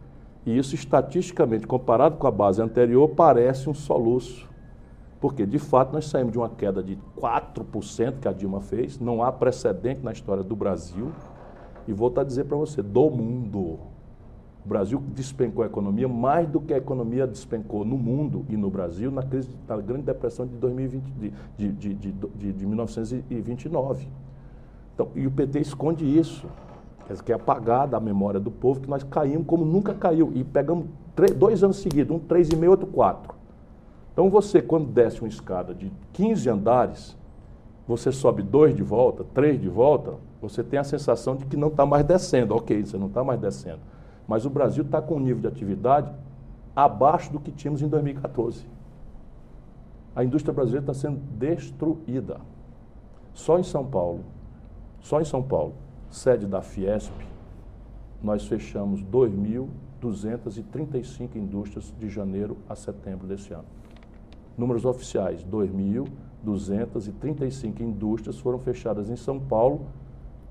e 0.46 0.56
isso 0.56 0.74
estatisticamente, 0.74 1.66
comparado 1.66 2.16
com 2.16 2.26
a 2.26 2.30
base 2.30 2.62
anterior, 2.62 3.06
parece 3.10 3.68
um 3.68 3.74
soluço. 3.74 4.48
Porque, 5.20 5.44
de 5.44 5.58
fato, 5.58 5.92
nós 5.92 6.06
saímos 6.06 6.32
de 6.32 6.38
uma 6.38 6.48
queda 6.48 6.82
de 6.82 6.98
4% 7.18 8.18
que 8.18 8.28
a 8.28 8.32
Dilma 8.32 8.62
fez, 8.62 8.98
não 8.98 9.22
há 9.22 9.30
precedente 9.30 10.00
na 10.02 10.12
história 10.12 10.42
do 10.42 10.56
Brasil, 10.56 11.12
e 11.86 11.92
volto 11.92 12.18
a 12.18 12.24
dizer 12.24 12.44
para 12.44 12.56
você, 12.56 12.80
do 12.80 13.10
mundo. 13.10 13.78
O 14.64 14.68
Brasil 14.68 15.02
despencou 15.14 15.62
a 15.62 15.66
economia 15.66 16.08
mais 16.08 16.48
do 16.48 16.58
que 16.58 16.72
a 16.72 16.78
economia 16.78 17.26
despencou 17.26 17.84
no 17.84 17.98
mundo 17.98 18.46
e 18.48 18.56
no 18.56 18.70
Brasil 18.70 19.10
na 19.10 19.22
crise 19.22 19.50
da 19.68 19.76
Grande 19.76 20.04
Depressão 20.04 20.46
de, 20.46 20.56
2020, 20.56 21.04
de, 21.04 21.32
de, 21.72 21.94
de, 21.94 22.12
de, 22.12 22.52
de 22.52 22.66
1929. 22.66 24.08
Então, 24.94 25.08
e 25.14 25.26
o 25.26 25.30
PT 25.30 25.60
esconde 25.60 26.06
isso, 26.06 26.46
quer 27.24 27.32
é 27.32 27.34
apagar 27.34 27.86
da 27.86 28.00
memória 28.00 28.40
do 28.40 28.50
povo 28.50 28.80
que 28.80 28.88
nós 28.88 29.02
caímos 29.02 29.46
como 29.46 29.66
nunca 29.66 29.92
caiu. 29.92 30.32
E 30.34 30.42
pegamos 30.42 30.86
três, 31.14 31.32
dois 31.34 31.62
anos 31.62 31.76
seguidos, 31.76 32.16
um 32.16 32.20
3,5, 32.20 32.70
outro 32.70 32.86
4. 32.86 33.34
Então 34.14 34.30
você, 34.30 34.62
quando 34.62 34.86
desce 34.86 35.20
uma 35.20 35.28
escada 35.28 35.74
de 35.74 35.92
15 36.14 36.48
andares, 36.48 37.16
você 37.86 38.10
sobe 38.10 38.42
dois 38.42 38.74
de 38.74 38.82
volta, 38.82 39.24
três 39.34 39.60
de 39.60 39.68
volta, 39.68 40.14
você 40.40 40.62
tem 40.62 40.78
a 40.78 40.84
sensação 40.84 41.36
de 41.36 41.44
que 41.44 41.56
não 41.56 41.68
está 41.68 41.84
mais 41.84 42.04
descendo. 42.04 42.54
Ok, 42.54 42.82
você 42.82 42.96
não 42.96 43.08
está 43.08 43.22
mais 43.22 43.38
descendo. 43.38 43.80
Mas 44.26 44.46
o 44.46 44.50
Brasil 44.50 44.84
está 44.84 45.02
com 45.02 45.16
um 45.16 45.20
nível 45.20 45.42
de 45.42 45.48
atividade 45.48 46.10
abaixo 46.74 47.30
do 47.32 47.38
que 47.38 47.52
tínhamos 47.52 47.82
em 47.82 47.88
2014. 47.88 48.66
A 50.16 50.24
indústria 50.24 50.54
brasileira 50.54 50.90
está 50.90 50.94
sendo 50.94 51.20
destruída. 51.36 52.40
Só 53.32 53.58
em 53.58 53.64
São 53.64 53.84
Paulo, 53.84 54.24
só 55.00 55.20
em 55.20 55.24
São 55.24 55.42
Paulo, 55.42 55.74
sede 56.08 56.46
da 56.46 56.62
Fiesp, 56.62 57.12
nós 58.22 58.46
fechamos 58.46 59.02
2.235 59.02 61.34
indústrias 61.36 61.92
de 61.98 62.08
janeiro 62.08 62.56
a 62.68 62.76
setembro 62.76 63.26
desse 63.26 63.52
ano. 63.52 63.64
Números 64.56 64.84
oficiais, 64.84 65.44
2.235 65.44 67.80
indústrias 67.80 68.38
foram 68.38 68.60
fechadas 68.60 69.10
em 69.10 69.16
São 69.16 69.40
Paulo 69.40 69.88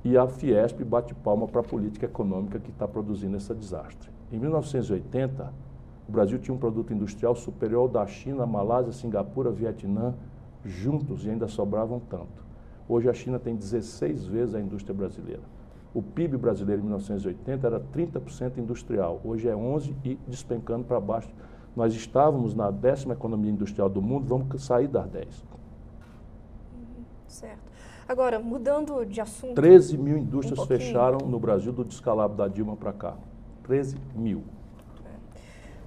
e 0.03 0.17
a 0.17 0.27
Fiesp 0.27 0.83
bate 0.83 1.13
palma 1.13 1.47
para 1.47 1.61
a 1.61 1.63
política 1.63 2.05
econômica 2.05 2.59
que 2.59 2.69
está 2.69 2.87
produzindo 2.87 3.37
esse 3.37 3.53
desastre. 3.53 4.09
Em 4.31 4.37
1980, 4.37 5.53
o 6.07 6.11
Brasil 6.11 6.37
tinha 6.39 6.53
um 6.53 6.57
produto 6.57 6.93
industrial 6.93 7.35
superior 7.35 7.81
ao 7.81 7.87
da 7.87 8.05
China, 8.05 8.45
Malásia, 8.45 8.91
Singapura, 8.91 9.49
Vietnã, 9.49 10.13
juntos 10.65 11.25
e 11.25 11.29
ainda 11.29 11.47
sobravam 11.47 12.01
tanto. 12.09 12.43
Hoje 12.87 13.09
a 13.09 13.13
China 13.13 13.39
tem 13.39 13.55
16 13.55 14.25
vezes 14.25 14.55
a 14.55 14.59
indústria 14.59 14.93
brasileira. 14.93 15.43
O 15.93 16.01
PIB 16.01 16.37
brasileiro 16.37 16.81
em 16.81 16.85
1980 16.85 17.67
era 17.67 17.79
30% 17.79 18.57
industrial, 18.57 19.21
hoje 19.23 19.47
é 19.47 19.53
11% 19.53 19.93
e 20.03 20.19
despencando 20.27 20.83
para 20.83 20.99
baixo. 20.99 21.29
Nós 21.75 21.93
estávamos 21.93 22.53
na 22.53 22.69
décima 22.69 23.13
economia 23.13 23.51
industrial 23.51 23.89
do 23.89 24.01
mundo, 24.01 24.25
vamos 24.27 24.63
sair 24.63 24.87
das 24.87 25.07
10. 25.07 25.45
Certo. 27.27 27.72
Agora, 28.07 28.37
mudando 28.37 29.05
de 29.05 29.21
assunto. 29.21 29.55
13 29.55 29.97
mil 29.97 30.17
indústrias 30.17 30.59
um 30.59 30.65
fecharam 30.65 31.19
no 31.19 31.39
Brasil 31.39 31.71
do 31.71 31.85
descalabro 31.85 32.35
da 32.35 32.47
Dilma 32.47 32.75
para 32.75 32.91
cá. 32.91 33.15
13 33.63 33.95
mil. 34.13 34.43
É. 35.05 35.09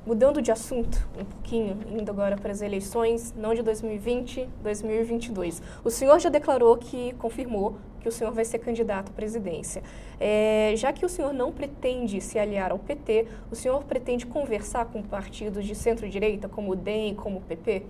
Mudando 0.06 0.40
de 0.40 0.50
assunto 0.50 1.06
um 1.18 1.24
pouquinho, 1.24 1.78
indo 1.90 2.10
agora 2.10 2.36
para 2.36 2.50
as 2.50 2.62
eleições, 2.62 3.34
não 3.36 3.54
de 3.54 3.62
2020, 3.62 4.48
2022. 4.62 5.62
O 5.84 5.90
senhor 5.90 6.18
já 6.18 6.30
declarou 6.30 6.76
que 6.78 7.12
confirmou 7.14 7.76
que 8.00 8.08
o 8.08 8.12
senhor 8.12 8.32
vai 8.32 8.44
ser 8.44 8.60
candidato 8.60 9.10
à 9.10 9.12
presidência. 9.12 9.82
É, 10.18 10.72
já 10.76 10.92
que 10.92 11.04
o 11.04 11.08
senhor 11.08 11.34
não 11.34 11.52
pretende 11.52 12.20
se 12.20 12.38
aliar 12.38 12.70
ao 12.70 12.78
PT, 12.78 13.26
o 13.50 13.54
senhor 13.54 13.84
pretende 13.84 14.24
conversar 14.24 14.86
com 14.86 15.02
partidos 15.02 15.66
de 15.66 15.74
centro-direita, 15.74 16.48
como 16.48 16.72
o 16.72 16.76
DEM, 16.76 17.14
como 17.14 17.38
o 17.38 17.42
PP? 17.42 17.82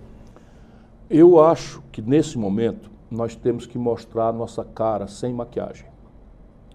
Eu 1.09 1.39
acho 1.39 1.81
que 1.91 2.01
nesse 2.01 2.37
momento 2.37 2.96
nós 3.09 3.35
temos 3.35 3.65
que 3.65 3.77
mostrar 3.77 4.29
a 4.29 4.33
nossa 4.33 4.63
cara 4.63 5.07
sem 5.07 5.33
maquiagem. 5.33 5.87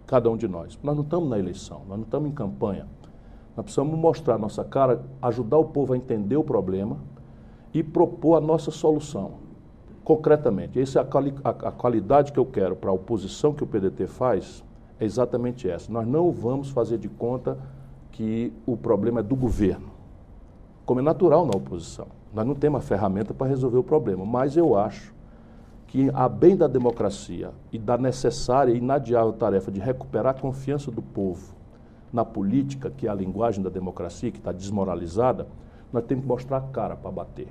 Cada 0.07 0.31
um 0.31 0.37
de 0.37 0.49
nós. 0.49 0.79
Nós 0.83 0.97
não 0.97 1.03
estamos 1.03 1.29
na 1.29 1.39
eleição, 1.39 1.83
nós 1.89 1.99
não 1.99 2.05
estamos 2.05 2.31
em 2.31 2.33
campanha. 2.33 2.87
Nós 3.57 3.65
precisamos 3.65 3.99
mostrar 3.99 4.35
a 4.37 4.39
nossa 4.39 4.65
cara, 4.65 5.05
ajudar 5.21 5.59
o 5.59 5.67
povo 5.67 5.93
a 5.93 5.97
entender 5.97 6.37
o 6.37 6.45
problema 6.45 6.97
e 7.73 7.83
propor 7.83 8.37
a 8.37 8.41
nossa 8.41 8.71
solução, 8.71 9.33
concretamente. 10.05 10.81
Essa 10.81 11.01
é 11.01 11.03
a, 11.03 11.05
quali 11.05 11.35
a, 11.45 11.51
a 11.51 11.73
qualidade 11.73 12.33
que 12.33 12.39
eu 12.39 12.47
quero 12.47 12.75
para 12.75 12.91
a 12.91 12.95
oposição 12.95 13.53
que 13.53 13.63
o 13.63 13.67
PDT 13.67 14.07
faz, 14.07 14.65
é 14.99 15.05
exatamente 15.05 15.69
essa. 15.69 15.93
Nós 15.93 16.07
não 16.07 16.31
vamos 16.31 16.71
fazer 16.71 16.99
de 16.99 17.09
conta 17.09 17.59
que 18.11 18.53
o 18.67 18.77
problema 18.77 19.21
é 19.21 19.23
do 19.23 19.37
governo, 19.37 19.91
como 20.87 21.01
é 21.01 21.03
natural 21.03 21.45
na 21.45 21.53
oposição. 21.57 22.07
Nós 22.33 22.47
não 22.47 22.55
temos 22.55 22.79
a 22.79 22.83
ferramenta 22.83 23.35
para 23.35 23.47
resolver 23.47 23.79
o 23.79 23.85
problema, 23.85 24.25
mas 24.25 24.57
eu 24.57 24.77
acho 24.77 25.12
que, 25.93 26.11
a 26.15 26.27
bem 26.27 26.57
da 26.57 26.67
democracia 26.67 27.51
e 27.71 27.79
da 27.79 27.99
necessária 27.99 28.73
e 28.73 28.79
inadiável 28.79 29.31
tarefa 29.35 29.71
de 29.71 29.79
recuperar 29.79 30.35
a 30.35 30.41
confiança 30.41 30.91
do 30.91 31.03
povo 31.03 31.55
na 32.11 32.25
política, 32.25 32.91
que 32.91 33.07
é 33.07 33.11
a 33.11 33.15
linguagem 33.15 33.63
da 33.63 33.69
democracia, 33.69 34.31
que 34.31 34.39
está 34.39 34.53
desmoralizada, 34.53 35.47
nós 35.93 36.03
temos 36.05 36.25
que 36.25 36.29
mostrar 36.29 36.57
a 36.57 36.61
cara 36.63 36.97
para 36.97 37.11
bater. 37.11 37.49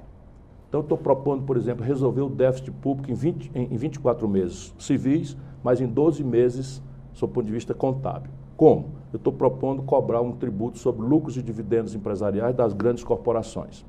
Então, 0.67 0.81
estou 0.81 0.97
propondo, 0.97 1.43
por 1.43 1.55
exemplo, 1.55 1.85
resolver 1.85 2.21
o 2.21 2.29
déficit 2.29 2.71
público 2.71 3.11
em, 3.11 3.13
20, 3.13 3.51
em, 3.53 3.75
em 3.75 3.77
24 3.77 4.27
meses 4.27 4.73
civis, 4.79 5.37
mas 5.63 5.79
em 5.79 5.85
12 5.85 6.23
meses, 6.23 6.81
sob 7.13 7.29
o 7.29 7.33
ponto 7.35 7.45
de 7.45 7.51
vista 7.51 7.75
contábil. 7.75 8.31
Como? 8.57 8.89
Eu 9.13 9.17
estou 9.17 9.31
propondo 9.31 9.83
cobrar 9.83 10.21
um 10.21 10.31
tributo 10.31 10.79
sobre 10.79 11.05
lucros 11.05 11.37
e 11.37 11.43
dividendos 11.43 11.93
empresariais 11.93 12.55
das 12.55 12.73
grandes 12.73 13.03
corporações. 13.03 13.85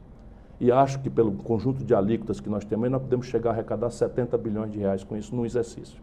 E 0.62 0.70
acho 0.70 1.00
que 1.00 1.10
pelo 1.10 1.32
conjunto 1.32 1.82
de 1.82 1.92
alíquotas 1.92 2.38
que 2.38 2.48
nós 2.48 2.64
temos, 2.64 2.88
nós 2.88 3.02
podemos 3.02 3.26
chegar 3.26 3.50
a 3.50 3.52
arrecadar 3.52 3.90
70 3.90 4.38
bilhões 4.38 4.70
de 4.70 4.78
reais 4.78 5.02
com 5.02 5.16
isso 5.16 5.34
num 5.34 5.44
exercício. 5.44 6.00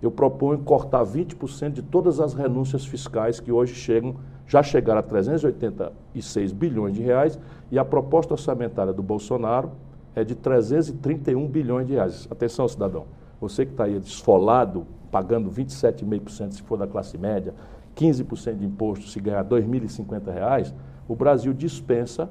Eu 0.00 0.10
proponho 0.10 0.60
cortar 0.60 1.04
20% 1.04 1.72
de 1.72 1.82
todas 1.82 2.18
as 2.18 2.32
renúncias 2.32 2.86
fiscais 2.86 3.38
que 3.38 3.52
hoje 3.52 3.74
chegam 3.74 4.16
já 4.46 4.62
chegaram 4.62 5.00
a 5.00 5.02
386 5.02 6.52
bilhões 6.52 6.94
de 6.94 7.02
reais 7.02 7.38
e 7.70 7.78
a 7.78 7.84
proposta 7.84 8.32
orçamentária 8.32 8.94
do 8.94 9.02
Bolsonaro 9.02 9.72
é 10.14 10.24
de 10.24 10.34
331 10.34 11.46
bilhões 11.46 11.86
de 11.86 11.92
reais. 11.92 12.26
Atenção, 12.30 12.66
cidadão, 12.66 13.04
você 13.38 13.66
que 13.66 13.72
está 13.72 13.84
aí 13.84 13.98
esfolado, 13.98 14.86
pagando 15.10 15.50
27,5% 15.50 16.52
se 16.52 16.62
for 16.62 16.78
da 16.78 16.86
classe 16.86 17.18
média, 17.18 17.52
15% 17.94 18.56
de 18.56 18.64
imposto 18.64 19.06
se 19.06 19.20
ganhar 19.20 19.42
R$ 19.42 19.60
2.050, 19.60 20.72
o 21.06 21.14
Brasil 21.14 21.52
dispensa 21.52 22.30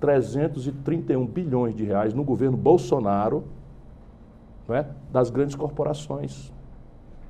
331 0.00 1.26
bilhões 1.26 1.74
de 1.74 1.84
reais 1.84 2.14
no 2.14 2.24
governo 2.24 2.56
Bolsonaro 2.56 3.44
não 4.66 4.76
é, 4.76 4.86
das 5.12 5.30
grandes 5.30 5.54
corporações. 5.56 6.52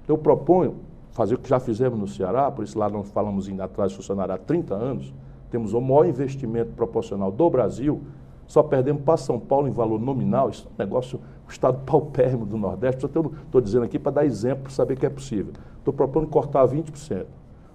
Eu 0.07 0.19
proponho 0.19 0.77
fazer 1.11 1.35
o 1.35 1.39
que 1.39 1.49
já 1.49 1.59
fizemos 1.59 1.99
no 1.99 2.07
Ceará, 2.07 2.51
por 2.51 2.65
isso 2.65 2.79
lá 2.79 2.89
nós 2.89 3.11
falamos 3.11 3.49
em 3.49 3.61
atrás 3.61 3.93
funcionário 3.93 4.35
há 4.35 4.39
30 4.39 4.75
anos, 4.75 5.13
temos 5.51 5.73
o 5.73 5.81
maior 5.81 6.07
investimento 6.07 6.73
proporcional 6.73 7.33
do 7.33 7.51
Brasil, 7.51 8.03
só 8.47 8.63
perdemos 8.63 9.03
para 9.03 9.17
São 9.17 9.39
Paulo 9.39 9.69
em 9.69 9.73
valor 9.73 10.01
nominal, 10.01 10.51
isso 10.51 10.69
é 10.69 10.71
um 10.71 10.85
negócio, 10.85 11.21
o 11.49 11.51
estado 11.51 11.79
paupérrimo 11.87 12.45
do 12.45 12.57
Nordeste, 12.57 13.05
estou 13.07 13.61
dizendo 13.61 13.85
aqui 13.85 13.99
para 13.99 14.13
dar 14.13 14.27
exemplo, 14.27 14.65
para 14.65 14.73
saber 14.73 14.99
que 14.99 15.07
é 15.07 15.11
possível. 15.11 15.53
Estou 15.79 15.95
propondo 15.95 16.27
cortar 16.27 16.67
20%. 16.67 17.27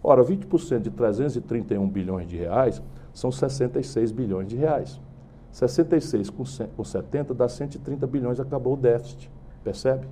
Ora, 0.03 0.23
20% 0.23 0.79
de 0.81 0.91
331 0.91 1.89
bilhões 1.89 2.27
de 2.27 2.37
reais 2.37 2.81
são 3.15 3.31
66 3.31 4.11
bilhões 4.11 4.47
de 4.49 4.57
reais. 4.57 5.01
66 5.49 6.29
com 6.29 6.83
70 6.83 7.33
dá 7.33 7.47
130 7.47 8.05
bilhões, 8.05 8.41
acabou 8.41 8.73
o 8.73 8.77
déficit. 8.77 9.31
Percebe? 9.63 10.05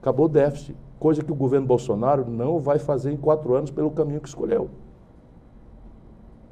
Acabou 0.00 0.26
o 0.26 0.28
déficit. 0.28 0.76
Coisa 0.98 1.22
que 1.22 1.30
o 1.30 1.34
governo 1.36 1.68
Bolsonaro 1.68 2.28
não 2.28 2.58
vai 2.58 2.80
fazer 2.80 3.12
em 3.12 3.16
quatro 3.16 3.54
anos 3.54 3.70
pelo 3.70 3.92
caminho 3.92 4.20
que 4.20 4.28
escolheu. 4.28 4.68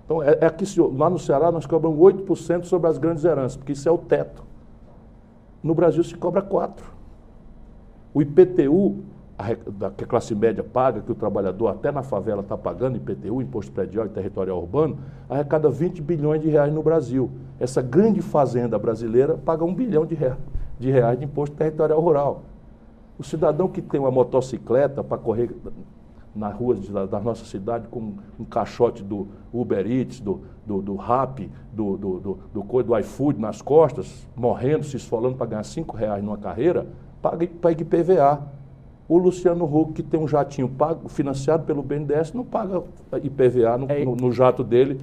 Então, 0.04 0.22
é, 0.22 0.38
é 0.40 0.46
aqui, 0.46 0.64
lá 0.78 1.10
no 1.10 1.18
Ceará, 1.18 1.50
nós 1.50 1.66
cobramos 1.66 1.98
8% 1.98 2.64
sobre 2.64 2.88
as 2.88 2.96
grandes 2.96 3.24
heranças, 3.24 3.56
porque 3.56 3.72
isso 3.72 3.88
é 3.88 3.92
o 3.92 3.98
teto. 3.98 4.44
No 5.60 5.74
Brasil 5.74 6.04
se 6.04 6.14
cobra 6.14 6.40
4%. 6.40 6.84
O 8.14 8.22
IPTU, 8.22 9.02
que 9.96 10.04
a 10.04 10.06
classe 10.06 10.34
média 10.34 10.62
paga, 10.62 11.00
que 11.00 11.10
o 11.10 11.14
trabalhador 11.14 11.68
até 11.68 11.90
na 11.90 12.02
favela 12.02 12.42
está 12.42 12.56
pagando, 12.56 12.96
IPTU, 12.96 13.42
Imposto 13.42 13.72
Predial 13.72 14.06
e 14.06 14.08
Territorial 14.08 14.58
Urbano, 14.58 14.98
arrecada 15.28 15.68
20 15.68 16.00
bilhões 16.02 16.40
de 16.40 16.48
reais 16.48 16.72
no 16.72 16.82
Brasil. 16.82 17.30
Essa 17.58 17.82
grande 17.82 18.20
fazenda 18.20 18.78
brasileira 18.78 19.36
paga 19.36 19.64
1 19.64 19.74
bilhão 19.74 20.06
de 20.06 20.14
reais 20.14 20.38
de, 20.82 20.90
reais 20.90 21.18
de 21.18 21.24
Imposto 21.24 21.54
Territorial 21.56 22.00
Rural. 22.00 22.42
O 23.18 23.22
cidadão 23.22 23.68
que 23.68 23.80
tem 23.80 24.00
uma 24.00 24.10
motocicleta 24.10 25.04
para 25.04 25.16
correr 25.16 25.54
na 26.34 26.48
rua 26.48 26.74
da, 26.74 27.20
nossa 27.20 27.44
cidade 27.44 27.86
com 27.88 28.14
um 28.38 28.44
caixote 28.44 29.02
do 29.02 29.28
Uber 29.52 29.86
Eats, 29.86 30.18
do, 30.18 30.40
do, 30.66 30.80
do 30.80 30.96
Rap, 30.96 31.48
do, 31.72 31.96
do, 31.96 32.20
do, 32.20 32.38
do, 32.52 32.82
do 32.82 32.98
iFood 32.98 33.38
nas 33.38 33.62
costas, 33.62 34.26
morrendo, 34.34 34.84
se 34.84 34.96
esfolando 34.96 35.36
para 35.36 35.46
ganhar 35.46 35.64
5 35.64 35.96
reais 35.96 36.24
numa 36.24 36.38
carreira, 36.38 36.86
paga, 37.20 37.46
paga 37.46 37.82
IPVA. 37.82 38.61
O 39.08 39.18
Luciano 39.18 39.64
Huck, 39.64 39.94
que 39.94 40.02
tem 40.02 40.18
um 40.18 40.28
jatinho 40.28 40.68
pago, 40.68 41.08
financiado 41.08 41.64
pelo 41.64 41.82
BNDES, 41.82 42.32
não 42.32 42.44
paga 42.44 42.82
IPVA 43.22 43.76
no, 43.78 43.90
é, 43.90 44.04
no, 44.04 44.16
no 44.16 44.32
jato 44.32 44.62
dele. 44.62 45.00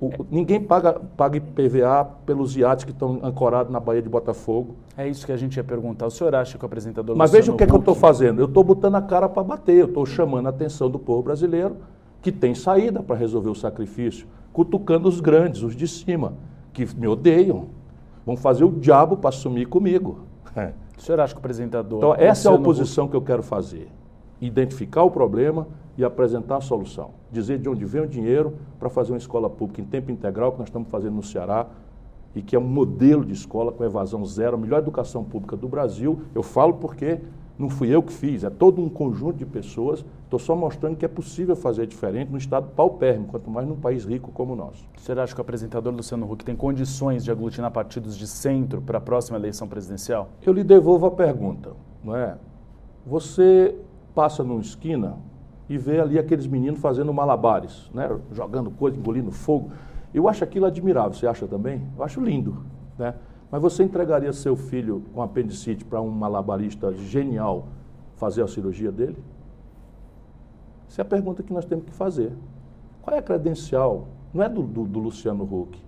O, 0.00 0.10
ninguém 0.30 0.60
paga, 0.60 1.00
paga 1.16 1.38
IPVA 1.38 2.04
pelos 2.24 2.56
iates 2.56 2.84
que 2.84 2.92
estão 2.92 3.18
ancorados 3.22 3.72
na 3.72 3.80
Baía 3.80 4.00
de 4.00 4.08
Botafogo. 4.08 4.76
É 4.96 5.08
isso 5.08 5.26
que 5.26 5.32
a 5.32 5.36
gente 5.36 5.56
ia 5.56 5.64
perguntar. 5.64 6.06
O 6.06 6.10
senhor 6.10 6.34
acha 6.34 6.56
que 6.56 6.64
o 6.64 6.66
apresentador 6.66 7.16
Mas 7.16 7.30
Luciano 7.30 7.42
veja 7.42 7.52
o 7.52 7.56
que, 7.56 7.64
é 7.64 7.66
que 7.66 7.72
eu 7.72 7.80
estou 7.80 7.94
fazendo. 7.94 8.40
Eu 8.40 8.46
estou 8.46 8.62
botando 8.62 8.94
a 8.94 9.02
cara 9.02 9.28
para 9.28 9.42
bater, 9.42 9.76
eu 9.76 9.86
estou 9.86 10.06
chamando 10.06 10.46
a 10.46 10.50
atenção 10.50 10.88
do 10.88 10.98
povo 10.98 11.22
brasileiro, 11.22 11.76
que 12.22 12.30
tem 12.30 12.54
saída 12.54 13.02
para 13.02 13.16
resolver 13.16 13.50
o 13.50 13.54
sacrifício, 13.54 14.26
cutucando 14.52 15.08
os 15.08 15.20
grandes, 15.20 15.62
os 15.62 15.74
de 15.74 15.88
cima, 15.88 16.34
que 16.72 16.86
me 16.96 17.08
odeiam. 17.08 17.66
Vão 18.24 18.36
fazer 18.36 18.64
o 18.64 18.70
diabo 18.70 19.16
para 19.16 19.30
assumir 19.30 19.66
comigo. 19.66 20.20
O 20.98 21.02
senhor 21.02 21.20
acha 21.20 21.32
que 21.32 21.38
o 21.38 21.40
apresentador. 21.40 21.98
Então, 21.98 22.14
essa 22.14 22.48
é 22.48 22.52
a 22.52 22.54
oposição 22.54 23.06
que 23.08 23.14
eu 23.14 23.22
quero 23.22 23.42
fazer. 23.42 23.88
Identificar 24.40 25.04
o 25.04 25.10
problema 25.10 25.66
e 25.96 26.04
apresentar 26.04 26.56
a 26.56 26.60
solução. 26.60 27.10
Dizer 27.30 27.58
de 27.58 27.68
onde 27.68 27.84
vem 27.84 28.02
o 28.02 28.06
dinheiro 28.06 28.54
para 28.78 28.88
fazer 28.88 29.12
uma 29.12 29.18
escola 29.18 29.48
pública 29.48 29.80
em 29.80 29.84
tempo 29.84 30.10
integral, 30.10 30.52
que 30.52 30.58
nós 30.58 30.68
estamos 30.68 30.88
fazendo 30.88 31.14
no 31.14 31.22
Ceará, 31.22 31.66
e 32.34 32.42
que 32.42 32.54
é 32.54 32.58
um 32.58 32.66
modelo 32.66 33.24
de 33.24 33.32
escola 33.32 33.72
com 33.72 33.84
evasão 33.84 34.24
zero, 34.24 34.56
a 34.56 34.58
melhor 34.58 34.78
educação 34.78 35.24
pública 35.24 35.56
do 35.56 35.68
Brasil. 35.68 36.20
Eu 36.34 36.42
falo 36.42 36.74
porque 36.74 37.20
não 37.58 37.68
fui 37.68 37.88
eu 37.88 38.02
que 38.02 38.12
fiz, 38.12 38.44
é 38.44 38.50
todo 38.50 38.80
um 38.80 38.88
conjunto 38.88 39.38
de 39.38 39.46
pessoas. 39.46 40.04
Estou 40.28 40.38
só 40.38 40.54
mostrando 40.54 40.94
que 40.94 41.06
é 41.06 41.08
possível 41.08 41.56
fazer 41.56 41.86
diferente 41.86 42.30
no 42.30 42.36
estado 42.36 42.68
paupérrimo, 42.76 43.28
quanto 43.28 43.50
mais 43.50 43.66
num 43.66 43.76
país 43.76 44.04
rico 44.04 44.30
como 44.30 44.52
o 44.52 44.56
nosso. 44.56 44.84
Você 44.94 45.12
acha 45.12 45.32
que 45.34 45.40
o 45.40 45.42
apresentador 45.42 45.90
Luciano 45.90 46.30
Huck 46.30 46.44
tem 46.44 46.54
condições 46.54 47.24
de 47.24 47.30
aglutinar 47.30 47.70
partidos 47.70 48.14
de 48.14 48.26
centro 48.26 48.82
para 48.82 48.98
a 48.98 49.00
próxima 49.00 49.38
eleição 49.38 49.66
presidencial? 49.66 50.28
Eu 50.44 50.52
lhe 50.52 50.62
devolvo 50.62 51.06
a 51.06 51.10
pergunta, 51.10 51.72
não 52.04 52.14
é? 52.14 52.36
Você 53.06 53.74
passa 54.14 54.44
numa 54.44 54.60
esquina 54.60 55.16
e 55.66 55.78
vê 55.78 55.98
ali 55.98 56.18
aqueles 56.18 56.46
meninos 56.46 56.78
fazendo 56.78 57.10
malabares, 57.10 57.90
né? 57.94 58.14
jogando 58.30 58.70
coisa, 58.70 58.98
engolindo 58.98 59.30
fogo. 59.30 59.70
Eu 60.12 60.28
acho 60.28 60.44
aquilo 60.44 60.66
admirável, 60.66 61.14
você 61.14 61.26
acha 61.26 61.46
também? 61.46 61.82
Eu 61.96 62.04
acho 62.04 62.20
lindo, 62.20 62.66
né? 62.98 63.14
Mas 63.50 63.62
você 63.62 63.82
entregaria 63.82 64.30
seu 64.34 64.56
filho 64.56 65.04
com 65.14 65.22
apendicite 65.22 65.86
para 65.86 66.02
um 66.02 66.10
malabarista 66.10 66.92
genial 66.92 67.68
fazer 68.16 68.42
a 68.42 68.46
cirurgia 68.46 68.92
dele? 68.92 69.16
Essa 70.88 71.00
é 71.00 71.02
a 71.02 71.04
pergunta 71.04 71.42
que 71.42 71.52
nós 71.52 71.64
temos 71.64 71.84
que 71.84 71.92
fazer. 71.92 72.32
Qual 73.02 73.14
é 73.14 73.18
a 73.18 73.22
credencial? 73.22 74.06
Não 74.32 74.42
é 74.42 74.48
do, 74.48 74.62
do, 74.62 74.84
do 74.84 74.98
Luciano 74.98 75.44
Huck. 75.44 75.78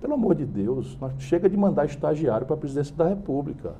Pelo 0.00 0.14
amor 0.14 0.34
de 0.34 0.44
Deus, 0.44 0.96
nós 1.00 1.12
chega 1.18 1.48
de 1.48 1.56
mandar 1.56 1.84
estagiário 1.84 2.46
para 2.46 2.54
a 2.54 2.58
presidência 2.58 2.94
da 2.94 3.08
República. 3.08 3.74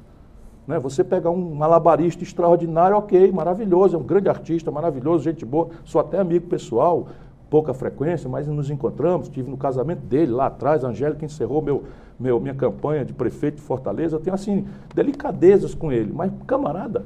Né? 0.67 0.79
Você 0.79 1.05
pegar 1.05 1.31
um 1.31 1.55
malabarista 1.55 2.23
extraordinário, 2.23 2.97
ok, 2.97 3.31
maravilhoso, 3.31 3.97
é 3.97 3.99
um 3.99 4.03
grande 4.03 4.29
artista, 4.29 4.71
maravilhoso, 4.71 5.25
gente 5.25 5.45
boa, 5.45 5.69
sou 5.85 6.01
até 6.01 6.19
amigo 6.19 6.49
pessoal, 6.49 7.09
pouca 7.49 7.73
frequência, 7.73 8.29
mas 8.29 8.49
nos 8.49 8.71
encontramos, 8.71 9.29
estive 9.29 9.49
no 9.49 9.57
casamento 9.57 10.01
dele 10.01 10.33
lá 10.33 10.47
atrás, 10.47 10.85
a 10.85 10.89
Angélica 10.89 11.25
encerrou 11.25 11.63
meu, 11.63 11.85
meu, 12.19 12.41
minha 12.41 12.55
campanha 12.55 13.05
de 13.05 13.13
prefeito 13.13 13.57
de 13.57 13.63
Fortaleza, 13.63 14.17
eu 14.17 14.21
tenho 14.21 14.35
assim, 14.35 14.67
delicadezas 14.95 15.75
com 15.75 15.93
ele, 15.93 16.13
mas 16.13 16.33
camarada, 16.47 17.05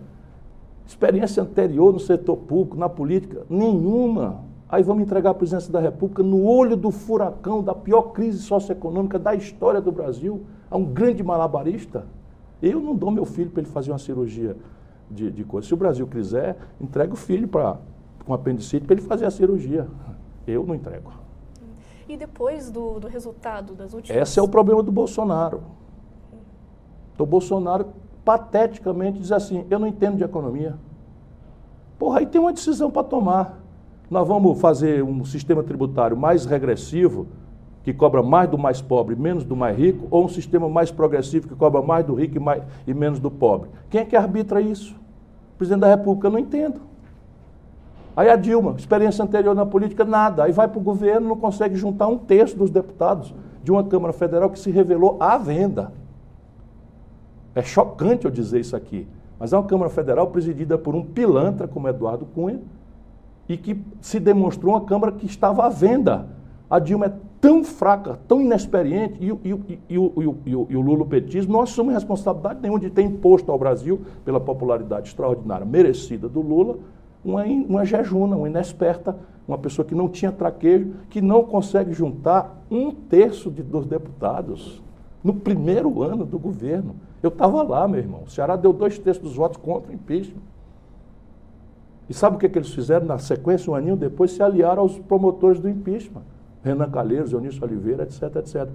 experiência 0.91 1.43
anterior 1.45 1.93
no 1.93 2.01
setor 2.01 2.37
público, 2.37 2.77
na 2.77 2.89
política, 2.89 3.47
nenhuma. 3.49 4.43
Aí 4.69 4.83
vamos 4.83 5.05
entregar 5.05 5.31
a 5.31 5.35
presidência 5.35 5.73
da 5.73 5.79
República 5.79 6.21
no 6.21 6.45
olho 6.45 6.77
do 6.77 6.91
furacão, 6.91 7.63
da 7.63 7.75
pior 7.75 8.03
crise 8.13 8.39
socioeconômica 8.39 9.17
da 9.17 9.33
história 9.33 9.81
do 9.81 9.93
Brasil, 9.93 10.43
a 10.69 10.77
um 10.77 10.85
grande 10.85 11.23
malabarista. 11.23 12.05
Eu 12.61 12.81
não 12.81 12.95
dou 12.95 13.11
meu 13.11 13.25
filho 13.25 13.51
para 13.51 13.63
ele 13.63 13.71
fazer 13.71 13.93
uma 13.93 13.99
cirurgia 13.99 14.57
de, 15.09 15.31
de 15.31 15.45
coisa. 15.45 15.69
Se 15.69 15.75
o 15.75 15.77
Brasil 15.77 16.07
quiser, 16.09 16.57
entrega 16.81 17.13
o 17.13 17.17
filho 17.17 17.47
para 17.47 17.79
com 18.27 18.35
apendicite 18.35 18.85
para 18.85 18.95
ele 18.95 19.03
fazer 19.03 19.27
a 19.27 19.31
cirurgia. 19.31 19.87
Eu 20.45 20.67
não 20.67 20.75
entrego. 20.75 21.13
E 22.09 22.17
depois 22.17 22.69
do, 22.69 22.99
do 22.99 23.07
resultado 23.07 23.75
das 23.75 23.95
últimas... 23.95 24.21
Esse 24.21 24.41
é 24.41 24.43
o 24.43 24.49
problema 24.49 24.83
do 24.83 24.91
Bolsonaro. 24.91 25.63
O 27.17 27.27
Bolsonaro 27.27 27.87
pateticamente 28.25 29.19
diz 29.19 29.33
assim, 29.33 29.65
eu 29.71 29.79
não 29.79 29.87
entendo 29.87 30.17
de 30.17 30.25
economia. 30.25 30.77
Porra, 31.99 32.21
aí 32.21 32.27
tem 32.27 32.41
uma 32.41 32.53
decisão 32.53 32.91
para 32.91 33.03
tomar. 33.03 33.59
Nós 34.11 34.27
vamos 34.27 34.61
fazer 34.61 35.05
um 35.05 35.25
sistema 35.25 35.63
tributário 35.63 36.17
mais 36.17 36.45
regressivo, 36.45 37.29
que 37.83 37.93
cobra 37.95 38.23
mais 38.23 38.49
do 38.49 38.59
mais 38.59 38.81
pobre, 38.81 39.17
menos 39.17 39.45
do 39.45 39.57
mais 39.57 39.77
rico, 39.77 40.07
ou 40.11 40.25
um 40.25 40.29
sistema 40.29 40.69
mais 40.69 40.91
progressivo 40.91 41.49
que 41.49 41.55
cobra 41.55 41.81
mais 41.81 42.05
do 42.05 42.15
rico 42.15 42.37
e, 42.37 42.41
mais, 42.41 42.63
e 42.87 42.93
menos 42.93 43.19
do 43.19 43.31
pobre? 43.31 43.71
Quem 43.89 44.01
é 44.01 44.05
que 44.05 44.17
arbitra 44.17 44.61
isso? 44.61 44.95
O 45.55 45.59
presidente 45.59 45.81
da 45.81 45.89
República, 45.89 46.27
eu 46.27 46.33
não 46.33 46.39
entendo. 46.39 46.81
Aí 48.17 48.29
a 48.29 48.37
Dilma, 48.37 48.75
experiência 48.77 49.25
anterior 49.25 49.55
na 49.55 49.65
política, 49.65 50.05
nada. 50.05 50.45
Aí 50.45 50.53
vai 50.53 50.69
para 50.69 50.79
o 50.79 50.83
governo, 50.83 51.29
não 51.29 51.37
consegue 51.37 51.77
juntar 51.77 52.09
um 52.09 52.19
terço 52.19 52.57
dos 52.57 52.71
deputados 52.71 53.33
de 53.63 53.71
uma 53.71 53.85
Câmara 53.85 54.13
Federal 54.13 54.51
que 54.51 54.59
se 54.59 54.71
revelou 54.71 55.17
à 55.21 55.39
venda. 55.39 55.93
É 57.55 57.63
chocante 57.63 58.25
eu 58.25 58.31
dizer 58.31 58.61
isso 58.61 58.77
aqui, 58.77 59.07
mas 59.39 59.53
é 59.53 59.57
uma 59.57 59.67
Câmara 59.67 59.91
Federal 59.91 60.27
presidida 60.29 60.79
por 60.79 60.95
um 60.95 61.05
pilantra 61.05 61.67
como 61.67 61.89
Eduardo 61.89 62.27
Cunha 62.27 62.61
e 63.49 63.57
que 63.57 63.81
se 64.01 64.21
demonstrou 64.21 64.75
uma 64.75 64.83
Câmara 64.83 65.13
que 65.13 65.27
estava 65.27 65.67
à 65.67 65.69
venda. 65.69 66.27
A 66.69 66.79
Dilma 66.79 67.07
é 67.07 67.13
tão 67.41 67.65
fraca, 67.65 68.19
tão 68.29 68.41
inexperiente, 68.41 69.17
e, 69.19 69.31
e, 69.49 69.79
e, 69.89 69.95
e 69.95 70.77
o 70.77 70.81
Lula 70.81 71.05
petismo 71.07 71.55
não 71.55 71.63
assume 71.63 71.93
responsabilidade 71.93 72.61
nenhuma 72.61 72.79
de 72.79 72.91
ter 72.91 73.03
imposto 73.03 73.51
ao 73.51 73.59
Brasil, 73.59 74.03
pela 74.25 74.39
popularidade 74.39 75.09
extraordinária 75.09 75.67
merecida 75.67 76.29
do 76.29 76.41
Lula, 76.41 76.79
uma, 77.25 77.45
uma 77.45 77.85
jejuna, 77.85 78.37
uma 78.37 78.49
inexperta, 78.49 79.17
uma 79.49 79.59
pessoa 79.59 79.85
que 79.85 79.95
não 79.95 80.09
tinha 80.09 80.31
traquejo, 80.31 80.93
que 81.09 81.21
não 81.21 81.43
consegue 81.43 81.93
juntar 81.93 82.63
um 82.71 82.93
terço 82.93 83.51
de, 83.51 83.63
dos 83.63 83.87
deputados 83.87 84.81
no 85.25 85.35
primeiro 85.35 86.03
ano 86.03 86.25
do 86.25 86.39
governo. 86.39 86.95
Eu 87.23 87.29
estava 87.29 87.63
lá, 87.63 87.87
meu 87.87 87.99
irmão. 87.99 88.23
O 88.27 88.31
Ceará 88.31 88.57
deu 88.57 88.73
dois 88.73 88.99
terços 88.99 89.23
dos 89.23 89.35
votos 89.37 89.59
contra 89.59 89.91
o 89.91 89.95
impeachment. 89.95 90.43
E 92.09 92.15
sabe 92.15 92.37
o 92.37 92.39
que, 92.39 92.49
que 92.49 92.59
eles 92.59 92.73
fizeram? 92.75 93.07
Na 93.07 93.19
sequência, 93.19 93.71
um 93.71 93.75
aninho 93.75 93.97
depois, 93.97 94.33
se 94.33 94.43
aliaram 94.43 94.83
aos 94.83 94.99
promotores 94.99 95.61
do 95.61 95.69
impeachment. 95.69 96.23
Renan 96.63 96.91
Calheiros, 96.91 97.33
Eunício 97.33 97.63
Oliveira, 97.63 98.03
etc, 98.03 98.37
etc. 98.37 98.69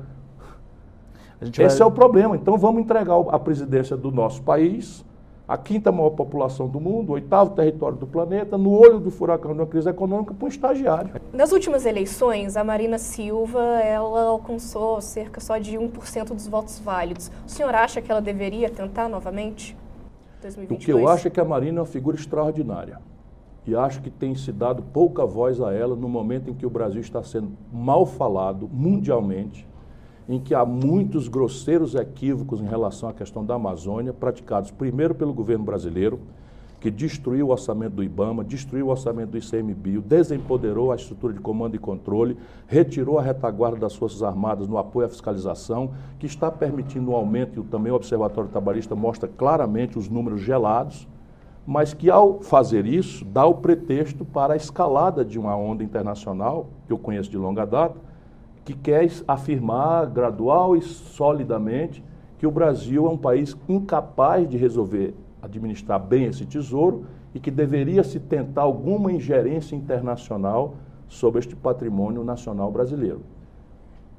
Esse 1.41 1.79
vai... 1.79 1.79
é 1.81 1.85
o 1.85 1.91
problema. 1.91 2.35
Então 2.35 2.57
vamos 2.57 2.81
entregar 2.81 3.15
a 3.29 3.39
presidência 3.39 3.97
do 3.97 4.11
nosso 4.11 4.41
país, 4.41 5.03
a 5.47 5.57
quinta 5.57 5.91
maior 5.91 6.11
população 6.11 6.67
do 6.67 6.79
mundo, 6.79 7.09
o 7.09 7.13
oitavo 7.13 7.51
território 7.51 7.97
do 7.97 8.07
planeta, 8.07 8.57
no 8.57 8.71
olho 8.71 8.99
do 8.99 9.11
furacão 9.11 9.53
de 9.53 9.59
uma 9.59 9.67
crise 9.67 9.89
econômica, 9.89 10.33
para 10.33 10.45
um 10.45 10.47
estagiário. 10.47 11.11
Nas 11.31 11.51
últimas 11.51 11.85
eleições, 11.85 12.57
a 12.57 12.63
Marina 12.63 12.97
Silva 12.97 13.61
ela 13.81 14.23
alcançou 14.23 14.99
cerca 15.01 15.39
só 15.39 15.57
de 15.57 15.77
1% 15.77 16.33
dos 16.33 16.47
votos 16.47 16.79
válidos. 16.79 17.31
O 17.45 17.49
senhor 17.49 17.73
acha 17.75 18.01
que 18.01 18.11
ela 18.11 18.21
deveria 18.21 18.69
tentar 18.69 19.07
novamente? 19.07 19.77
2022? 20.41 20.81
O 20.81 20.85
que 20.85 20.91
eu 20.91 21.07
acho 21.07 21.27
é 21.27 21.31
que 21.31 21.39
a 21.39 21.45
Marina 21.45 21.79
é 21.79 21.81
uma 21.81 21.85
figura 21.85 22.17
extraordinária. 22.17 22.99
E 23.67 23.75
acho 23.75 24.01
que 24.01 24.11
tem 24.11 24.35
se 24.35 24.51
dado 24.51 24.83
pouca 24.83 25.25
voz 25.25 25.59
a 25.59 25.73
ela 25.73 25.95
no 25.95 26.07
momento 26.07 26.49
em 26.51 26.53
que 26.53 26.65
o 26.65 26.69
Brasil 26.69 27.01
está 27.01 27.23
sendo 27.23 27.51
mal 27.71 28.05
falado 28.05 28.69
mundialmente 28.71 29.67
em 30.27 30.39
que 30.39 30.55
há 30.55 30.65
muitos 30.65 31.27
grosseiros 31.27 31.93
equívocos 31.93 32.59
em 32.59 32.65
relação 32.65 33.07
à 33.07 33.13
questão 33.13 33.45
da 33.45 33.55
Amazônia, 33.55 34.11
praticados 34.11 34.71
primeiro 34.71 35.13
pelo 35.13 35.33
governo 35.33 35.63
brasileiro, 35.63 36.19
que 36.79 36.91
destruiu 36.91 37.47
o 37.47 37.49
orçamento 37.49 37.95
do 37.95 38.03
IBAMA, 38.03 38.43
destruiu 38.43 38.87
o 38.87 38.89
orçamento 38.89 39.31
do 39.31 39.37
ICMBio, 39.37 40.01
desempoderou 40.01 40.91
a 40.91 40.95
estrutura 40.95 41.33
de 41.33 41.39
comando 41.39 41.75
e 41.75 41.79
controle, 41.79 42.37
retirou 42.67 43.17
a 43.17 43.23
retaguarda 43.23 43.79
das 43.79 43.95
Forças 43.95 44.21
Armadas 44.21 44.67
no 44.67 44.77
apoio 44.77 45.07
à 45.07 45.09
fiscalização, 45.09 45.91
que 46.19 46.27
está 46.27 46.51
permitindo 46.51 47.11
um 47.11 47.15
aumento, 47.15 47.59
e 47.59 47.63
também 47.63 47.91
o 47.91 47.95
Observatório 47.95 48.51
Trabalhista 48.51 48.95
mostra 48.95 49.27
claramente 49.27 49.97
os 49.97 50.09
números 50.09 50.41
gelados, 50.41 51.07
mas 51.65 51.93
que 51.93 52.11
ao 52.11 52.41
fazer 52.41 52.85
isso, 52.85 53.25
dá 53.25 53.45
o 53.45 53.55
pretexto 53.55 54.23
para 54.23 54.53
a 54.53 54.57
escalada 54.57 55.25
de 55.25 55.39
uma 55.39 55.55
onda 55.55 55.83
internacional, 55.83 56.67
que 56.85 56.93
eu 56.93 56.99
conheço 56.99 57.31
de 57.31 57.37
longa 57.37 57.65
data, 57.65 57.99
que 58.65 58.73
quer 58.73 59.07
afirmar 59.27 60.07
gradual 60.07 60.75
e 60.75 60.81
solidamente 60.81 62.03
que 62.37 62.47
o 62.47 62.51
Brasil 62.51 63.05
é 63.05 63.09
um 63.09 63.17
país 63.17 63.55
incapaz 63.69 64.49
de 64.49 64.57
resolver 64.57 65.13
administrar 65.41 65.99
bem 65.99 66.25
esse 66.25 66.45
tesouro 66.45 67.05
e 67.33 67.39
que 67.39 67.51
deveria 67.51 68.03
se 68.03 68.19
tentar 68.19 68.63
alguma 68.63 69.11
ingerência 69.11 69.75
internacional 69.75 70.75
sobre 71.07 71.39
este 71.39 71.55
patrimônio 71.55 72.23
nacional 72.23 72.71
brasileiro. 72.71 73.21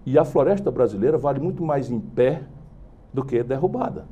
E 0.05 0.17
a 0.17 0.25
floresta 0.25 0.71
brasileira 0.71 1.19
vale 1.19 1.41
muito 1.41 1.65
mais 1.65 1.91
em 1.91 1.99
pé 1.99 2.43
do 3.13 3.25
que 3.25 3.43
derrubada, 3.43 4.07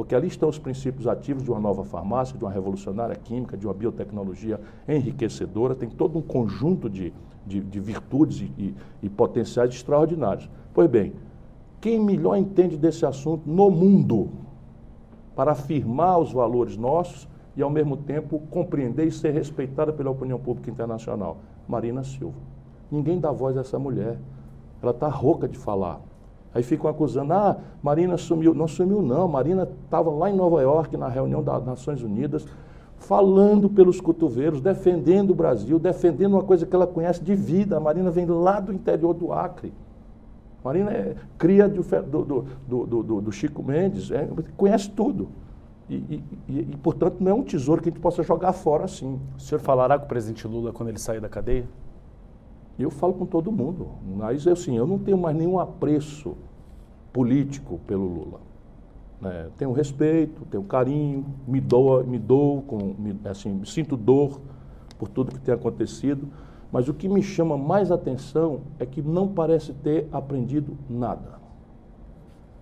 porque 0.00 0.14
ali 0.14 0.28
estão 0.28 0.48
os 0.48 0.58
princípios 0.58 1.06
ativos 1.06 1.42
de 1.42 1.50
uma 1.50 1.60
nova 1.60 1.84
farmácia, 1.84 2.36
de 2.36 2.42
uma 2.42 2.50
revolucionária 2.50 3.14
química, 3.14 3.54
de 3.54 3.66
uma 3.66 3.74
biotecnologia 3.74 4.58
enriquecedora, 4.88 5.74
tem 5.74 5.90
todo 5.90 6.18
um 6.18 6.22
conjunto 6.22 6.88
de 6.88 7.12
de, 7.46 7.60
de 7.60 7.80
virtudes 7.80 8.40
e, 8.40 8.44
e, 8.56 8.74
e 9.02 9.08
potenciais 9.10 9.70
extraordinários. 9.74 10.48
Pois 10.72 10.88
bem, 10.88 11.12
quem 11.80 11.98
melhor 11.98 12.36
entende 12.36 12.76
desse 12.76 13.04
assunto 13.04 13.42
no 13.46 13.70
mundo 13.70 14.30
para 15.34 15.52
afirmar 15.52 16.18
os 16.18 16.32
valores 16.32 16.76
nossos 16.76 17.28
e, 17.56 17.62
ao 17.62 17.70
mesmo 17.70 17.96
tempo, 17.96 18.38
compreender 18.50 19.06
e 19.06 19.10
ser 19.10 19.32
respeitada 19.32 19.92
pela 19.92 20.10
opinião 20.10 20.38
pública 20.38 20.70
internacional? 20.70 21.38
Marina 21.68 22.04
Silva. 22.04 22.38
Ninguém 22.90 23.18
dá 23.18 23.30
voz 23.32 23.56
a 23.56 23.60
essa 23.60 23.78
mulher. 23.78 24.18
Ela 24.82 24.92
está 24.92 25.08
rouca 25.08 25.48
de 25.48 25.58
falar. 25.58 26.00
Aí 26.54 26.62
ficam 26.62 26.90
acusando, 26.90 27.32
ah, 27.32 27.58
Marina 27.82 28.16
sumiu. 28.16 28.54
Não 28.54 28.66
sumiu, 28.66 29.00
não. 29.00 29.28
Marina 29.28 29.68
estava 29.84 30.10
lá 30.10 30.30
em 30.30 30.34
Nova 30.34 30.60
York, 30.60 30.96
na 30.96 31.08
reunião 31.08 31.42
das 31.42 31.64
Nações 31.64 32.02
Unidas, 32.02 32.44
falando 32.98 33.70
pelos 33.70 34.00
cotovelos, 34.00 34.60
defendendo 34.60 35.30
o 35.30 35.34
Brasil, 35.34 35.78
defendendo 35.78 36.34
uma 36.34 36.42
coisa 36.42 36.66
que 36.66 36.74
ela 36.74 36.86
conhece 36.86 37.22
de 37.22 37.34
vida. 37.34 37.76
A 37.76 37.80
Marina 37.80 38.10
vem 38.10 38.26
lá 38.26 38.58
do 38.58 38.72
interior 38.72 39.14
do 39.14 39.32
Acre. 39.32 39.72
Marina 40.64 40.90
é 40.90 41.16
cria 41.38 41.68
do, 41.68 41.82
do, 41.82 42.46
do, 42.66 43.02
do, 43.02 43.20
do 43.22 43.32
Chico 43.32 43.62
Mendes, 43.62 44.10
é, 44.10 44.28
conhece 44.56 44.90
tudo. 44.90 45.28
E, 45.88 45.94
e, 45.94 46.24
e, 46.48 46.58
e, 46.72 46.76
portanto, 46.76 47.16
não 47.20 47.30
é 47.30 47.34
um 47.34 47.42
tesouro 47.42 47.82
que 47.82 47.88
a 47.88 47.92
gente 47.92 48.00
possa 48.00 48.22
jogar 48.22 48.52
fora 48.52 48.84
assim. 48.84 49.18
O 49.36 49.40
senhor 49.40 49.60
falará 49.60 49.98
com 49.98 50.04
o 50.04 50.08
presidente 50.08 50.46
Lula 50.46 50.72
quando 50.72 50.88
ele 50.88 50.98
sair 50.98 51.20
da 51.20 51.28
cadeia? 51.28 51.66
Eu 52.82 52.90
falo 52.90 53.14
com 53.14 53.26
todo 53.26 53.50
mundo. 53.50 53.88
Mas, 54.16 54.46
assim, 54.46 54.76
eu 54.76 54.86
não 54.86 54.98
tenho 54.98 55.18
mais 55.18 55.36
nenhum 55.36 55.58
apreço 55.58 56.36
político 57.12 57.78
pelo 57.86 58.06
Lula. 58.06 58.40
Né? 59.20 59.50
Tenho 59.58 59.72
respeito, 59.72 60.44
tenho 60.46 60.62
carinho, 60.64 61.26
me 61.46 61.60
dou, 61.60 62.02
me 62.04 62.18
dou 62.18 62.62
com, 62.62 62.94
me, 62.98 63.18
assim, 63.24 63.62
sinto 63.64 63.96
dor 63.96 64.40
por 64.98 65.08
tudo 65.08 65.32
que 65.32 65.40
tem 65.40 65.54
acontecido, 65.54 66.28
mas 66.72 66.88
o 66.88 66.94
que 66.94 67.08
me 67.08 67.22
chama 67.22 67.56
mais 67.56 67.90
atenção 67.90 68.60
é 68.78 68.86
que 68.86 69.02
não 69.02 69.28
parece 69.28 69.72
ter 69.72 70.08
aprendido 70.12 70.76
nada. 70.88 71.40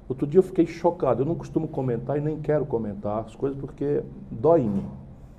Outro 0.09 0.27
dia 0.27 0.39
eu 0.39 0.43
fiquei 0.43 0.67
chocado, 0.67 1.23
eu 1.23 1.27
não 1.27 1.35
costumo 1.35 1.69
comentar 1.69 2.17
e 2.17 2.21
nem 2.21 2.41
quero 2.41 2.65
comentar 2.65 3.25
as 3.25 3.37
coisas 3.37 3.59
porque 3.59 4.03
dói 4.31 4.63
em 4.63 4.69
mim. 4.69 4.87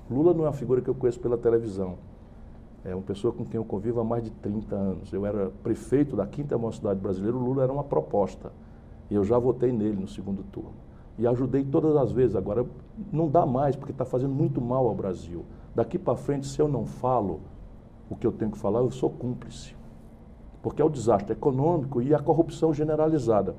Lula 0.08 0.32
não 0.32 0.44
é 0.44 0.46
uma 0.46 0.52
figura 0.52 0.80
que 0.80 0.88
eu 0.88 0.94
conheço 0.94 1.18
pela 1.18 1.36
televisão. 1.36 1.98
É 2.84 2.94
uma 2.94 3.02
pessoa 3.02 3.32
com 3.32 3.44
quem 3.44 3.58
eu 3.58 3.64
convivo 3.64 4.00
há 4.00 4.04
mais 4.04 4.22
de 4.22 4.29
30 4.40 4.74
anos. 4.74 5.12
Eu 5.12 5.24
era 5.24 5.50
prefeito 5.62 6.16
da 6.16 6.26
quinta 6.26 6.56
maior 6.56 6.72
cidade 6.72 7.00
brasileira, 7.00 7.36
o 7.36 7.40
Lula 7.40 7.62
era 7.62 7.72
uma 7.72 7.84
proposta. 7.84 8.52
E 9.10 9.14
eu 9.14 9.24
já 9.24 9.38
votei 9.38 9.72
nele 9.72 9.96
no 10.00 10.08
segundo 10.08 10.42
turno. 10.44 10.74
E 11.18 11.26
ajudei 11.26 11.64
todas 11.64 11.96
as 11.96 12.12
vezes. 12.12 12.36
Agora, 12.36 12.64
não 13.12 13.28
dá 13.28 13.44
mais, 13.44 13.76
porque 13.76 13.92
está 13.92 14.04
fazendo 14.04 14.34
muito 14.34 14.60
mal 14.60 14.86
ao 14.86 14.94
Brasil. 14.94 15.44
Daqui 15.74 15.98
para 15.98 16.16
frente, 16.16 16.46
se 16.46 16.60
eu 16.60 16.68
não 16.68 16.86
falo 16.86 17.40
o 18.08 18.16
que 18.16 18.26
eu 18.26 18.32
tenho 18.32 18.50
que 18.50 18.58
falar, 18.58 18.80
eu 18.80 18.90
sou 18.90 19.10
cúmplice. 19.10 19.74
Porque 20.62 20.80
é 20.80 20.84
o 20.84 20.90
desastre 20.90 21.32
econômico 21.32 22.02
e 22.02 22.14
a 22.14 22.18
corrupção 22.18 22.72
generalizada. 22.72 23.54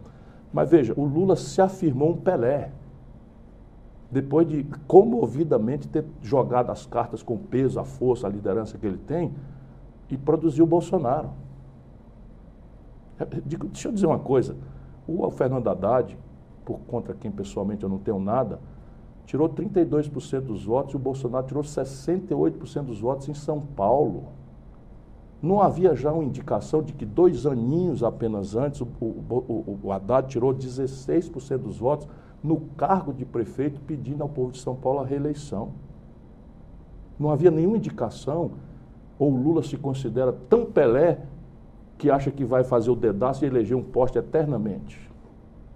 Mas 0.53 0.69
veja, 0.69 0.93
o 0.97 1.05
Lula 1.05 1.35
se 1.35 1.61
afirmou 1.61 2.11
um 2.11 2.17
Pelé. 2.17 2.71
Depois 4.09 4.47
de 4.47 4.65
comovidamente 4.87 5.87
ter 5.87 6.03
jogado 6.21 6.69
as 6.69 6.85
cartas 6.85 7.23
com 7.23 7.37
peso, 7.37 7.79
a 7.79 7.85
força, 7.85 8.27
a 8.27 8.29
liderança 8.29 8.77
que 8.77 8.85
ele 8.85 8.97
tem, 8.97 9.33
e 10.11 10.17
produziu 10.17 10.65
o 10.65 10.67
Bolsonaro. 10.67 11.29
É, 13.19 13.25
deixa 13.25 13.87
eu 13.87 13.91
dizer 13.91 14.05
uma 14.05 14.19
coisa. 14.19 14.55
O 15.07 15.29
Fernando 15.31 15.67
Haddad, 15.67 16.17
por 16.65 16.79
contra 16.81 17.13
quem 17.13 17.31
pessoalmente 17.31 17.83
eu 17.83 17.89
não 17.89 17.97
tenho 17.97 18.19
nada, 18.19 18.59
tirou 19.25 19.49
32% 19.49 20.41
dos 20.41 20.65
votos 20.65 20.93
e 20.93 20.95
o 20.95 20.99
Bolsonaro 20.99 21.47
tirou 21.47 21.63
68% 21.63 22.83
dos 22.83 22.99
votos 22.99 23.29
em 23.29 23.33
São 23.33 23.61
Paulo. 23.61 24.25
Não 25.41 25.61
havia 25.61 25.95
já 25.95 26.11
uma 26.11 26.23
indicação 26.23 26.83
de 26.83 26.93
que 26.93 27.05
dois 27.05 27.45
aninhos 27.45 28.03
apenas 28.03 28.55
antes 28.55 28.81
o, 28.81 28.87
o, 28.99 29.05
o, 29.05 29.79
o 29.83 29.91
Haddad 29.91 30.27
tirou 30.27 30.53
16% 30.53 31.57
dos 31.57 31.79
votos 31.79 32.07
no 32.43 32.59
cargo 32.77 33.13
de 33.13 33.25
prefeito 33.25 33.79
pedindo 33.81 34.21
ao 34.21 34.29
povo 34.29 34.51
de 34.51 34.59
São 34.59 34.75
Paulo 34.75 34.99
a 34.99 35.05
reeleição. 35.05 35.71
Não 37.19 37.29
havia 37.29 37.51
nenhuma 37.51 37.77
indicação, 37.77 38.51
ou 39.21 39.31
o 39.31 39.37
Lula 39.37 39.61
se 39.61 39.77
considera 39.77 40.33
tão 40.49 40.65
Pelé 40.65 41.19
que 41.95 42.09
acha 42.09 42.31
que 42.31 42.43
vai 42.43 42.63
fazer 42.63 42.89
o 42.89 42.95
dedaço 42.95 43.45
e 43.45 43.47
eleger 43.47 43.77
um 43.77 43.83
poste 43.83 44.17
eternamente. 44.17 44.99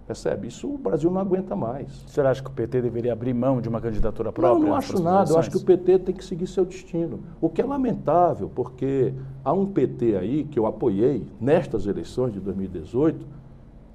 Percebe? 0.07 0.47
Isso 0.47 0.67
o 0.67 0.79
Brasil 0.79 1.11
não 1.11 1.21
aguenta 1.21 1.55
mais. 1.55 1.91
Senhor 2.07 2.25
acha 2.25 2.41
que 2.41 2.49
o 2.49 2.53
PT 2.53 2.81
deveria 2.81 3.13
abrir 3.13 3.35
mão 3.35 3.61
de 3.61 3.69
uma 3.69 3.79
candidatura 3.79 4.31
própria? 4.31 4.59
Não, 4.59 4.69
não 4.69 4.75
acho 4.75 4.99
nada. 4.99 5.31
Eu 5.31 5.37
acho 5.37 5.51
que 5.51 5.57
o 5.57 5.63
PT 5.63 5.99
tem 5.99 6.15
que 6.15 6.25
seguir 6.25 6.47
seu 6.47 6.65
destino. 6.65 7.19
O 7.39 7.47
que 7.47 7.61
é 7.61 7.65
lamentável, 7.65 8.49
porque 8.49 9.13
há 9.43 9.53
um 9.53 9.67
PT 9.67 10.17
aí 10.17 10.43
que 10.45 10.57
eu 10.57 10.65
apoiei 10.65 11.27
nestas 11.39 11.85
eleições 11.85 12.33
de 12.33 12.39
2018 12.39 13.27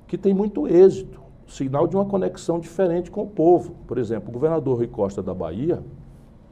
que 0.06 0.16
tem 0.16 0.32
muito 0.32 0.68
êxito, 0.68 1.20
sinal 1.48 1.88
de 1.88 1.96
uma 1.96 2.04
conexão 2.04 2.60
diferente 2.60 3.10
com 3.10 3.24
o 3.24 3.26
povo. 3.26 3.74
Por 3.88 3.98
exemplo, 3.98 4.28
o 4.28 4.32
governador 4.32 4.76
Rui 4.76 4.86
Costa 4.86 5.20
da 5.20 5.34
Bahia 5.34 5.82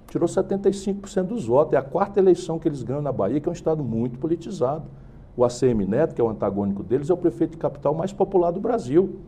tirou 0.09 0.29
75% 0.29 1.25
dos 1.25 1.47
votos. 1.47 1.75
É 1.75 1.77
a 1.77 1.83
quarta 1.83 2.19
eleição 2.19 2.59
que 2.59 2.67
eles 2.67 2.83
ganham 2.83 3.03
na 3.03 3.13
Bahia, 3.13 3.41
que 3.41 3.49
é 3.49 3.51
um 3.51 3.55
estado 3.55 3.85
muito 3.85 4.19
politizado. 4.19 4.85
O 5.37 5.45
ACM 5.45 5.87
Neto, 5.87 6.15
que 6.15 6.21
é 6.21 6.25
o 6.25 6.29
antagônico 6.29 6.83
deles, 6.83 7.11
é 7.11 7.15
o 7.15 7.17
prefeito 7.17 7.53
de 7.53 7.59
capital 7.59 7.95
mais 7.95 8.13
popular 8.13 8.51
do 8.51 8.61
Brasil. 8.61 9.21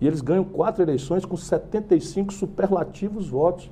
E 0.00 0.06
eles 0.06 0.20
ganham 0.20 0.44
quatro 0.44 0.82
eleições 0.82 1.24
com 1.24 1.36
75 1.36 2.32
superlativos 2.32 3.28
votos. 3.28 3.70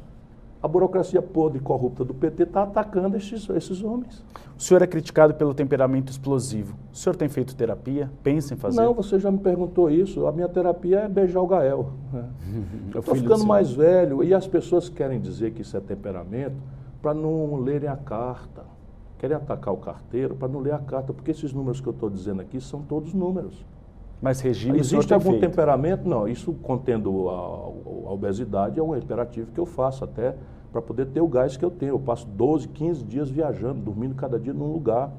A 0.60 0.66
burocracia 0.66 1.22
podre 1.22 1.58
e 1.58 1.60
corrupta 1.60 2.04
do 2.04 2.12
PT 2.12 2.42
está 2.42 2.64
atacando 2.64 3.16
esses, 3.16 3.48
esses 3.50 3.82
homens. 3.82 4.24
O 4.56 4.62
senhor 4.62 4.82
é 4.82 4.88
criticado 4.88 5.34
pelo 5.34 5.54
temperamento 5.54 6.10
explosivo. 6.10 6.76
O 6.92 6.96
senhor 6.96 7.14
tem 7.14 7.28
feito 7.28 7.54
terapia? 7.54 8.10
Pensa 8.24 8.54
em 8.54 8.56
fazer? 8.56 8.80
Não, 8.80 8.92
você 8.92 9.20
já 9.20 9.30
me 9.30 9.38
perguntou 9.38 9.88
isso. 9.88 10.26
A 10.26 10.32
minha 10.32 10.48
terapia 10.48 11.00
é 11.00 11.08
beijar 11.08 11.40
o 11.40 11.46
Gael. 11.46 11.90
Né? 12.12 12.24
Estou 12.98 13.14
ficando 13.14 13.46
mais 13.46 13.70
velho 13.70 14.24
e 14.24 14.34
as 14.34 14.48
pessoas 14.48 14.88
querem 14.88 15.20
dizer 15.20 15.52
que 15.52 15.62
isso 15.62 15.76
é 15.76 15.80
temperamento 15.80 16.56
para 17.00 17.14
não 17.14 17.54
lerem 17.60 17.88
a 17.88 17.96
carta. 17.96 18.64
Querem 19.16 19.36
atacar 19.36 19.72
o 19.72 19.76
carteiro 19.76 20.34
para 20.34 20.48
não 20.48 20.58
ler 20.58 20.74
a 20.74 20.78
carta, 20.78 21.12
porque 21.12 21.30
esses 21.30 21.52
números 21.52 21.80
que 21.80 21.86
eu 21.86 21.92
estou 21.92 22.10
dizendo 22.10 22.40
aqui 22.40 22.60
são 22.60 22.82
todos 22.82 23.14
números. 23.14 23.64
Mas 24.20 24.40
regime 24.40 24.78
Existe 24.78 25.14
algum 25.14 25.38
temperamento? 25.38 26.08
Não, 26.08 26.26
isso 26.26 26.52
contendo 26.54 27.28
a, 27.28 27.32
a, 27.32 28.12
obesidade 28.12 28.78
é 28.78 28.82
um 28.82 28.96
imperativo 28.96 29.52
que 29.52 29.60
eu 29.60 29.66
faço 29.66 30.04
até 30.04 30.34
para 30.72 30.82
poder 30.82 31.06
ter 31.06 31.20
o 31.20 31.28
gás 31.28 31.56
que 31.56 31.64
eu 31.64 31.70
tenho. 31.70 31.90
Eu 31.90 31.98
passo 31.98 32.26
12, 32.26 32.68
15 32.68 33.04
dias 33.04 33.30
viajando, 33.30 33.80
dormindo 33.80 34.14
cada 34.14 34.38
dia 34.38 34.52
num 34.52 34.72
lugar. 34.72 35.12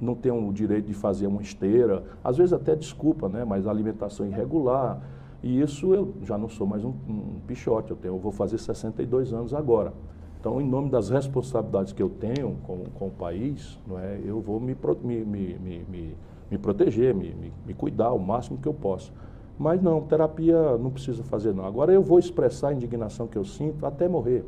Não 0.00 0.14
tenho 0.14 0.48
o 0.48 0.52
direito 0.52 0.86
de 0.86 0.94
fazer 0.94 1.26
uma 1.26 1.40
esteira, 1.40 2.02
às 2.24 2.36
vezes 2.36 2.52
até 2.52 2.74
desculpa, 2.74 3.28
né? 3.28 3.44
mas 3.44 3.66
alimentação 3.66 4.26
irregular. 4.26 5.00
E 5.42 5.60
isso 5.60 5.94
eu 5.94 6.14
já 6.22 6.36
não 6.36 6.48
sou 6.48 6.66
mais 6.66 6.84
um, 6.84 6.92
um 7.08 7.40
pichote, 7.46 7.90
eu, 7.90 7.96
tenho, 7.96 8.14
eu 8.14 8.18
vou 8.18 8.32
fazer 8.32 8.58
62 8.58 9.32
anos 9.32 9.54
agora. 9.54 9.92
Então, 10.38 10.60
em 10.60 10.68
nome 10.68 10.90
das 10.90 11.08
responsabilidades 11.08 11.92
que 11.92 12.02
eu 12.02 12.08
tenho 12.10 12.56
com, 12.64 12.84
com 12.98 13.06
o 13.06 13.10
país, 13.10 13.78
não 13.86 13.96
é, 13.96 14.20
eu 14.24 14.40
vou 14.40 14.58
me, 14.58 14.76
me, 15.04 15.24
me, 15.24 15.84
me, 15.88 16.16
me 16.52 16.58
proteger, 16.58 17.14
me, 17.14 17.34
me, 17.34 17.50
me 17.66 17.72
cuidar 17.72 18.12
o 18.12 18.18
máximo 18.18 18.58
que 18.58 18.68
eu 18.68 18.74
posso. 18.74 19.10
Mas 19.58 19.80
não, 19.80 20.02
terapia 20.02 20.76
não 20.76 20.90
precisa 20.90 21.22
fazer 21.22 21.54
não. 21.54 21.64
Agora 21.64 21.90
eu 21.92 22.02
vou 22.02 22.18
expressar 22.18 22.68
a 22.68 22.72
indignação 22.74 23.26
que 23.26 23.38
eu 23.38 23.44
sinto 23.44 23.86
até 23.86 24.06
morrer. 24.06 24.44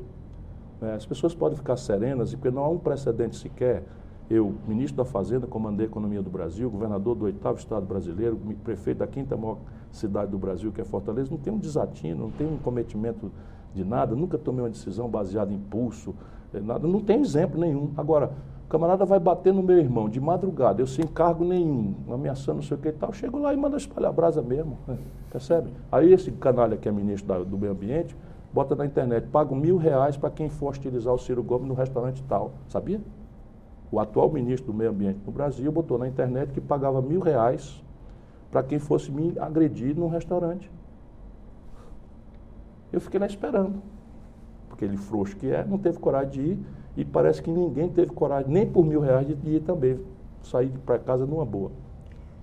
É, 0.82 0.94
as 0.94 1.07
pessoas 1.07 1.34
podem 1.34 1.57
ficar 1.57 1.76
serenas, 1.76 2.34
porque 2.34 2.50
não 2.50 2.62
há 2.62 2.68
um 2.68 2.78
precedente 2.78 3.36
sequer. 3.36 3.84
Eu, 4.28 4.55
ministro 4.68 4.98
da 4.98 5.05
Fazenda, 5.05 5.46
comandei 5.46 5.86
a 5.86 5.88
economia 5.88 6.22
do 6.22 6.28
Brasil, 6.28 6.70
governador 6.70 7.14
do 7.14 7.24
oitavo 7.24 7.59
estado 7.59 7.86
brasileiro, 7.86 8.38
prefeito 8.62 8.98
da 8.98 9.07
quinta 9.07 9.36
maior 9.36 9.59
cidade 9.90 10.30
do 10.30 10.38
Brasil, 10.38 10.72
que 10.72 10.80
é 10.80 10.84
Fortaleza, 10.84 11.30
não 11.30 11.38
tem 11.38 11.52
um 11.52 11.59
desatino, 11.59 12.24
não 12.24 12.30
tem 12.30 12.46
um 12.46 12.57
cometimento 12.59 13.30
de 13.74 13.84
nada, 13.84 14.14
nunca 14.14 14.36
tomei 14.36 14.62
uma 14.62 14.70
decisão 14.70 15.09
baseada 15.09 15.52
em 15.52 15.57
impulso, 15.57 16.14
eh, 16.52 16.61
nada, 16.61 16.86
não 16.86 17.00
tem 17.00 17.20
exemplo 17.20 17.61
nenhum. 17.61 17.92
Agora, 17.96 18.32
o 18.64 18.68
camarada 18.68 19.04
vai 19.04 19.20
bater 19.20 19.52
no 19.52 19.62
meu 19.62 19.78
irmão 19.78 20.08
de 20.08 20.18
madrugada, 20.18 20.80
eu 20.80 20.86
sem 20.86 21.06
cargo 21.06 21.44
nenhum, 21.44 21.94
ameaçando 22.10 22.56
não 22.56 22.62
sei 22.62 22.76
o 22.76 22.80
que 22.80 22.88
e 22.88 22.92
tal, 22.92 23.12
chego 23.12 23.38
lá 23.38 23.52
e 23.52 23.56
manda 23.56 23.76
espalhar 23.76 24.12
brasa 24.12 24.40
mesmo, 24.40 24.78
né? 24.88 24.96
percebe? 25.30 25.70
Aí 25.92 26.12
esse 26.12 26.32
canalha 26.32 26.76
que 26.76 26.88
é 26.88 26.92
ministro 26.92 27.28
da, 27.28 27.38
do 27.44 27.58
meio 27.58 27.72
ambiente, 27.72 28.16
bota 28.52 28.74
na 28.74 28.86
internet, 28.86 29.26
pago 29.28 29.54
mil 29.54 29.76
reais 29.76 30.16
para 30.16 30.30
quem 30.30 30.48
for 30.48 30.70
hostilizar 30.70 31.12
o 31.12 31.18
Ciro 31.18 31.42
Gomes 31.42 31.68
no 31.68 31.74
restaurante 31.74 32.22
tal, 32.24 32.52
sabia? 32.68 33.00
O 33.92 34.00
atual 34.00 34.30
ministro 34.30 34.72
do 34.72 34.76
meio 34.76 34.90
ambiente 34.90 35.20
no 35.26 35.30
Brasil 35.30 35.70
botou 35.70 35.98
na 35.98 36.08
internet 36.08 36.52
que 36.52 36.60
pagava 36.60 37.02
mil 37.02 37.20
reais 37.20 37.82
para 38.50 38.62
quem 38.62 38.78
fosse 38.78 39.10
me 39.10 39.34
agredir 39.38 39.94
num 39.96 40.08
restaurante. 40.08 40.70
Eu 42.92 43.00
fiquei 43.00 43.20
lá 43.20 43.26
esperando, 43.26 43.82
porque 44.68 44.84
ele 44.84 44.96
frouxo 44.96 45.36
que 45.36 45.50
é, 45.50 45.64
não 45.64 45.76
teve 45.76 45.98
coragem 45.98 46.30
de 46.30 46.40
ir 46.40 46.58
e 46.97 47.05
parece 47.05 47.42
que 47.42 47.51
ninguém 47.51 47.88
teve 47.88 48.12
coragem, 48.12 48.51
nem 48.51 48.66
por 48.66 48.84
mil 48.84 49.01
reais, 49.01 49.26
de 49.26 49.51
ir 49.51 49.61
também, 49.61 49.99
sair 50.42 50.70
para 50.84 50.99
casa 50.99 51.26
numa 51.26 51.45
boa. 51.45 51.70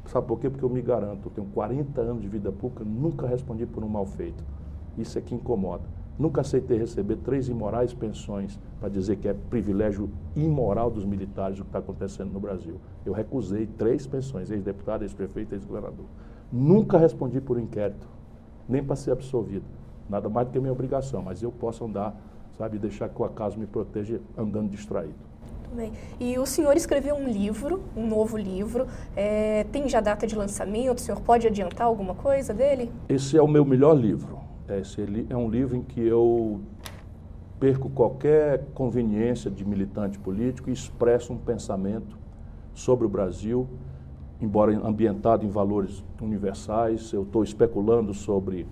Sabe 0.05 0.27
por 0.27 0.39
quê? 0.39 0.49
Porque 0.49 0.65
eu 0.65 0.69
me 0.69 0.81
garanto, 0.81 1.27
eu 1.27 1.31
tenho 1.31 1.47
40 1.47 2.01
anos 2.01 2.21
de 2.21 2.27
vida 2.27 2.51
pública, 2.51 2.83
nunca 2.83 3.27
respondi 3.27 3.65
por 3.65 3.83
um 3.83 3.87
mal 3.87 4.05
feito. 4.05 4.43
Isso 4.97 5.17
é 5.17 5.21
que 5.21 5.33
incomoda. 5.33 5.83
Nunca 6.19 6.41
aceitei 6.41 6.77
receber 6.77 7.15
três 7.17 7.47
imorais 7.47 7.93
pensões 7.93 8.59
para 8.79 8.89
dizer 8.89 9.15
que 9.15 9.27
é 9.27 9.33
privilégio 9.33 10.09
imoral 10.35 10.91
dos 10.91 11.05
militares 11.05 11.59
o 11.59 11.63
que 11.63 11.69
está 11.69 11.79
acontecendo 11.79 12.31
no 12.31 12.39
Brasil. 12.39 12.75
Eu 13.05 13.13
recusei 13.13 13.65
três 13.65 14.05
pensões, 14.05 14.51
ex-deputado, 14.51 15.03
ex-prefeito, 15.03 15.55
ex-governador. 15.55 16.05
Nunca 16.51 16.97
respondi 16.97 17.39
por 17.39 17.57
inquérito, 17.57 18.07
nem 18.67 18.83
para 18.83 18.95
ser 18.95 19.11
absolvido. 19.11 19.65
Nada 20.09 20.27
mais 20.27 20.47
do 20.47 20.51
que 20.51 20.59
minha 20.59 20.73
obrigação, 20.73 21.21
mas 21.21 21.41
eu 21.41 21.51
posso 21.51 21.85
andar, 21.85 22.13
sabe, 22.61 22.77
deixar 22.77 23.09
que 23.09 23.19
o 23.19 23.25
acaso 23.25 23.57
me 23.57 23.65
proteja 23.65 24.19
andando 24.37 24.69
distraído. 24.69 25.15
Bem. 25.73 25.91
E 26.19 26.37
o 26.37 26.45
senhor 26.45 26.77
escreveu 26.77 27.15
um 27.15 27.27
livro, 27.27 27.81
um 27.97 28.05
novo 28.05 28.37
livro. 28.37 28.85
É, 29.15 29.63
tem 29.71 29.89
já 29.89 29.99
data 29.99 30.27
de 30.27 30.35
lançamento? 30.35 30.99
O 30.99 31.01
senhor 31.01 31.19
pode 31.21 31.47
adiantar 31.47 31.87
alguma 31.87 32.13
coisa 32.13 32.53
dele? 32.53 32.91
Esse 33.09 33.35
é 33.35 33.41
o 33.41 33.47
meu 33.47 33.65
melhor 33.65 33.97
livro. 33.97 34.37
Esse 34.69 35.01
é 35.27 35.35
um 35.35 35.49
livro 35.49 35.75
em 35.75 35.81
que 35.81 36.01
eu 36.01 36.61
perco 37.59 37.89
qualquer 37.89 38.65
conveniência 38.75 39.49
de 39.49 39.65
militante 39.65 40.19
político 40.19 40.69
e 40.69 40.73
expresso 40.73 41.33
um 41.33 41.37
pensamento 41.37 42.15
sobre 42.75 43.07
o 43.07 43.09
Brasil, 43.09 43.67
embora 44.39 44.77
ambientado 44.85 45.43
em 45.45 45.49
valores 45.49 46.03
universais. 46.21 47.11
Eu 47.11 47.23
estou 47.23 47.43
especulando 47.43 48.13
sobre 48.13 48.67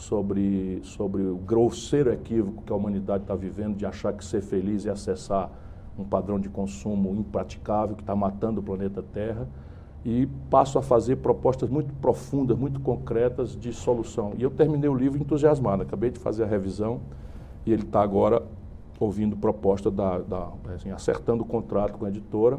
sobre, 0.00 0.80
sobre 0.82 1.22
o 1.22 1.36
grosseiro 1.36 2.12
equívoco 2.12 2.62
que 2.62 2.72
a 2.72 2.76
humanidade 2.76 3.24
está 3.24 3.34
vivendo 3.34 3.76
de 3.76 3.84
achar 3.84 4.12
que 4.12 4.24
ser 4.24 4.40
feliz 4.40 4.86
é 4.86 4.90
acessar 4.90 5.50
um 5.98 6.04
padrão 6.04 6.40
de 6.40 6.48
consumo 6.48 7.14
impraticável 7.14 7.94
que 7.94 8.02
está 8.02 8.16
matando 8.16 8.60
o 8.60 8.62
planeta 8.62 9.02
Terra 9.02 9.46
e 10.04 10.26
passo 10.48 10.78
a 10.78 10.82
fazer 10.82 11.16
propostas 11.16 11.68
muito 11.68 11.92
profundas, 11.94 12.58
muito 12.58 12.80
concretas 12.80 13.54
de 13.54 13.72
solução. 13.72 14.32
E 14.38 14.42
eu 14.42 14.50
terminei 14.50 14.88
o 14.88 14.94
livro 14.94 15.20
entusiasmado, 15.20 15.82
acabei 15.82 16.10
de 16.10 16.18
fazer 16.18 16.44
a 16.44 16.46
revisão 16.46 17.00
e 17.66 17.72
ele 17.72 17.82
está 17.82 18.00
agora 18.00 18.42
ouvindo 18.98 19.36
proposta 19.36 19.90
da, 19.90 20.18
da 20.18 20.48
assim, 20.74 20.90
acertando 20.90 21.42
o 21.42 21.46
contrato 21.46 21.98
com 21.98 22.06
a 22.06 22.08
editora. 22.08 22.58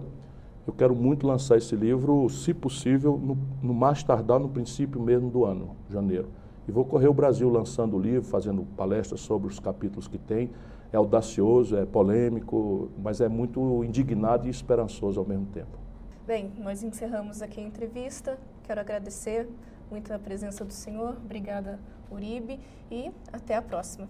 Eu 0.68 0.74
quero 0.74 0.96
muito 0.96 1.26
lançar 1.26 1.58
esse 1.58 1.76
livro, 1.76 2.30
se 2.30 2.54
possível, 2.54 3.20
no, 3.22 3.36
no 3.64 3.74
mais 3.74 4.04
tardar 4.04 4.40
no 4.40 4.48
princípio 4.48 5.02
mesmo 5.02 5.32
do 5.32 5.44
ano, 5.44 5.76
janeiro. 5.90 6.28
E 6.68 6.72
vou 6.72 6.86
correr 6.86 7.08
o 7.08 7.14
Brasil 7.14 7.50
lançando 7.50 7.98
o 7.98 8.00
livro, 8.00 8.24
fazendo 8.24 8.64
palestras 8.78 9.22
sobre 9.22 9.48
os 9.48 9.60
capítulos 9.60 10.08
que 10.08 10.18
tem. 10.18 10.52
É 10.94 10.98
audacioso, 10.98 11.76
é 11.76 11.86
polêmico, 11.86 12.90
mas 12.98 13.22
é 13.22 13.28
muito 13.28 13.84
indignado 13.84 14.48
e 14.48 14.50
esperançoso 14.50 15.20
ao 15.20 15.26
mesmo 15.26 15.46
tempo. 15.48 15.80
Bem, 16.26 16.52
nós 16.60 16.84
encerramos 16.84 17.42
aqui 17.42 17.60
a 17.60 17.64
entrevista. 17.64 18.38
Quero 18.64 18.80
agradecer 18.80 19.48
muito 19.90 20.14
a 20.14 20.20
presença 20.20 20.64
do 20.64 20.74
senhor. 20.74 21.18
Obrigada, 21.24 21.80
Uribe, 22.12 22.60
e 22.90 23.12
até 23.34 23.56
a 23.56 23.62
próxima. 23.62 24.08